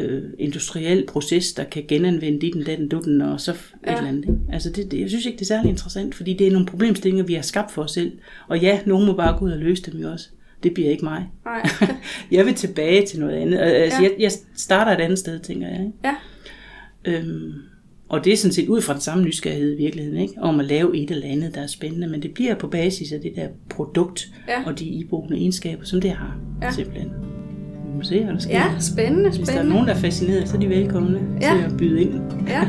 øh, 0.00 0.22
industriel 0.38 1.04
proces, 1.08 1.52
der 1.52 1.64
kan 1.64 1.84
genanvende 1.88 2.40
dit, 2.40 2.66
den, 2.66 2.88
dutten, 2.88 3.20
og 3.20 3.40
så 3.40 3.52
Ja. 3.86 3.92
et 3.92 3.96
eller 3.98 4.08
andet. 4.08 4.24
Ikke? 4.24 4.38
Altså 4.52 4.70
det, 4.70 4.90
det, 4.90 5.00
jeg 5.00 5.08
synes 5.08 5.26
ikke, 5.26 5.36
det 5.36 5.42
er 5.42 5.46
særlig 5.46 5.68
interessant, 5.70 6.14
fordi 6.14 6.34
det 6.34 6.46
er 6.46 6.50
nogle 6.50 6.66
problemstillinger, 6.66 7.24
vi 7.24 7.34
har 7.34 7.42
skabt 7.42 7.70
for 7.70 7.82
os 7.82 7.90
selv. 7.92 8.12
Og 8.48 8.58
ja, 8.60 8.80
nogen 8.86 9.06
må 9.06 9.12
bare 9.12 9.38
gå 9.38 9.44
ud 9.44 9.50
og 9.50 9.58
løse 9.58 9.82
dem 9.82 10.00
jo 10.00 10.10
også. 10.12 10.28
Det 10.62 10.74
bliver 10.74 10.90
ikke 10.90 11.04
mig. 11.04 11.26
nej, 11.44 11.62
jeg 12.32 12.46
vil 12.46 12.54
tilbage 12.54 13.06
til 13.06 13.20
noget 13.20 13.34
andet. 13.34 13.58
Altså, 13.58 14.02
Ja. 14.02 14.08
jeg, 14.08 14.12
jeg 14.18 14.30
starter 14.56 14.92
et 14.92 15.00
andet 15.00 15.18
sted, 15.18 15.38
tænker 15.38 15.68
jeg. 15.68 15.80
Ikke? 15.80 15.92
ja, 16.04 16.14
Øhm, 17.04 17.52
og 18.08 18.24
det 18.24 18.32
er 18.32 18.36
sådan 18.36 18.52
set 18.52 18.68
ud 18.68 18.80
fra 18.80 18.92
den 18.92 19.00
samme 19.02 19.24
nysgerrighed 19.24 19.72
i 19.72 19.76
virkeligheden, 19.76 20.18
ikke? 20.20 20.34
om 20.38 20.60
at 20.60 20.66
lave 20.66 20.96
et 20.96 21.10
eller 21.10 21.26
andet, 21.28 21.54
der 21.54 21.60
er 21.60 21.66
spændende, 21.66 22.08
men 22.08 22.22
det 22.22 22.34
bliver 22.34 22.54
på 22.54 22.66
basis 22.66 23.12
af 23.12 23.20
det 23.20 23.32
der 23.36 23.48
produkt 23.70 24.28
Ja. 24.48 24.64
og 24.66 24.78
de 24.78 24.84
iboende 24.84 25.36
egenskaber, 25.36 25.84
som 25.84 26.00
det 26.00 26.10
har, 26.10 26.36
ja. 26.62 26.70
simpelthen. 26.72 27.10
Hvad 27.98 28.32
der 28.34 28.38
sker. 28.38 28.52
ja, 28.52 28.64
spændende, 28.80 29.28
Hvis 29.28 29.36
der 29.38 29.42
er 29.42 29.46
spændende. 29.46 29.72
nogen, 29.72 29.88
der 29.88 29.94
er 29.94 29.98
fascineret, 29.98 30.48
så 30.48 30.56
er 30.56 30.60
de 30.60 30.68
velkomne 30.68 31.18
Ja. 31.40 31.50
til 31.56 31.64
at 31.64 31.76
byde 31.76 32.00
ind. 32.02 32.20
Ja. 32.48 32.60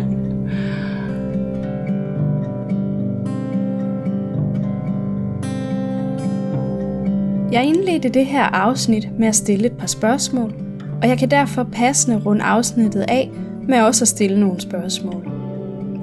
Jeg 7.51 7.65
indledte 7.65 8.09
det 8.09 8.25
her 8.25 8.43
afsnit 8.43 9.07
med 9.19 9.27
at 9.27 9.36
stille 9.36 9.65
et 9.65 9.71
par 9.77 9.88
spørgsmål, 9.88 10.53
og 11.01 11.09
jeg 11.09 11.17
kan 11.17 11.32
derfor 11.32 11.63
passende 11.73 12.21
runde 12.25 12.43
afsnittet 12.43 13.05
af 13.07 13.30
med 13.67 13.82
også 13.82 14.03
at 14.03 14.07
stille 14.07 14.39
nogle 14.39 14.61
spørgsmål. 14.61 15.27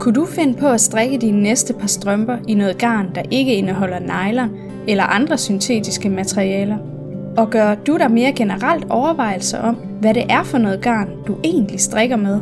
Kunne 0.01 0.15
du 0.15 0.25
finde 0.27 0.55
på 0.55 0.67
at 0.69 0.81
strikke 0.81 1.19
dine 1.19 1.43
næste 1.43 1.75
par 1.75 1.87
strømper 1.87 2.37
i 2.49 2.55
noget 2.55 2.79
garn, 2.79 3.07
der 3.15 3.23
ikke 3.31 3.55
indeholder 3.55 3.99
nylon 4.01 4.51
eller 4.89 5.05
andre 5.05 5.39
syntetiske 5.39 6.11
materialer? 6.11 6.77
Og 7.37 7.51
gør 7.51 7.75
du 7.75 7.99
der 7.99 8.09
mere 8.09 8.33
generelt 8.33 8.87
overvejelser 8.91 9.59
om, 9.59 9.75
hvad 9.75 10.15
det 10.15 10.25
er 10.29 10.43
for 10.43 10.59
noget 10.59 10.81
garn, 10.81 11.09
du 11.27 11.37
egentlig 11.45 11.81
strikker 11.81 12.17
med? 12.17 12.41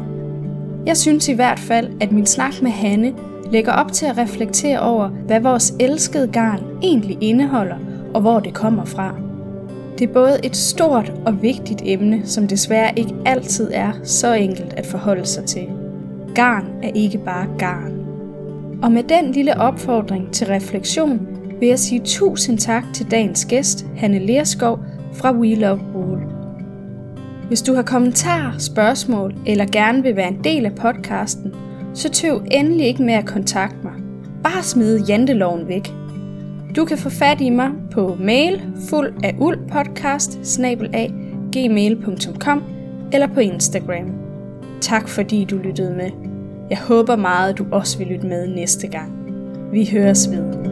Jeg 0.87 0.97
synes 0.97 1.29
i 1.29 1.33
hvert 1.33 1.59
fald, 1.59 1.91
at 2.01 2.13
min 2.13 2.27
snak 2.27 2.63
med 2.63 2.71
Hanne 2.71 3.13
lægger 3.53 3.73
op 3.73 3.93
til 3.93 4.07
at 4.07 4.19
reflektere 4.19 4.81
over, 4.81 5.09
hvad 5.09 5.41
vores 5.41 5.75
elskede 5.81 6.29
garn 6.29 6.61
egentlig 6.83 7.19
indeholder, 7.21 7.77
og 8.15 8.21
hvor 8.21 8.41
det 8.41 8.55
kommer 8.55 8.85
fra. 8.85 9.15
Det 9.99 10.09
er 10.09 10.13
både 10.13 10.39
et 10.43 10.57
stort 10.57 11.13
og 11.27 11.43
vigtigt 11.43 11.83
emne, 11.85 12.27
som 12.27 12.49
desværre 12.49 12.93
ikke 12.97 13.15
altid 13.27 13.71
er 13.75 13.93
så 14.03 14.33
enkelt 14.33 14.75
at 14.77 14.87
forholde 14.87 15.27
sig 15.27 15.45
til. 15.45 15.69
Garn 16.35 16.67
er 16.83 16.91
ikke 16.95 17.19
bare 17.19 17.47
garn. 17.59 17.93
Og 18.83 18.93
med 18.93 19.03
den 19.03 19.33
lille 19.33 19.61
opfordring 19.61 20.33
til 20.33 20.47
refleksion 20.47 21.34
vil 21.61 21.69
jeg 21.69 21.79
sige 21.79 22.01
tusind 22.05 22.59
tak 22.59 22.85
til 22.95 23.11
dagens 23.11 23.45
gæst, 23.45 23.87
Hanne 23.97 24.19
Lerskov 24.19 24.79
fra 25.13 25.33
We 25.33 25.55
Love 25.55 25.81
Wool. 25.95 26.23
Hvis 27.49 27.63
du 27.63 27.75
har 27.75 27.83
kommentarer, 27.83 28.59
spørgsmål 28.59 29.35
eller 29.47 29.67
gerne 29.73 30.03
vil 30.03 30.17
være 30.17 30.29
en 30.29 30.45
del 30.45 30.67
af 30.67 30.75
podcasten, 30.75 31.55
så 31.95 32.11
tøv 32.11 32.43
endelig 32.51 32.87
ikke 32.87 33.03
med 33.03 33.15
at 33.15 33.27
kontakte 33.27 33.77
mig. 33.83 33.93
Bare 34.43 34.63
smid 34.63 35.07
janteloven 35.07 35.69
væk. 35.69 35.93
Du 36.77 36.85
kan 36.85 36.99
få 36.99 37.11
fat 37.11 37.41
i 37.41 37.51
mig 37.51 37.71
på 37.93 38.17
mail 38.21 38.63
fuld 38.91 39.15
af 39.25 39.35
uldpodcast 39.39 40.39
gmail.com 41.53 42.63
eller 43.13 43.27
på 43.27 43.41
Instagram. 43.41 44.13
Tak 44.81 45.09
fordi 45.09 45.45
du 45.45 45.57
lyttede 45.57 45.95
med. 45.97 46.11
Jeg 46.71 46.79
håber 46.79 47.17
meget, 47.17 47.59
du 47.59 47.67
også 47.73 47.99
vil 47.99 48.07
lytte 48.07 48.27
med 48.27 48.49
næste 48.55 48.87
gang. 48.87 49.13
Vi 49.73 49.89
høres 49.93 50.31
ved. 50.31 50.64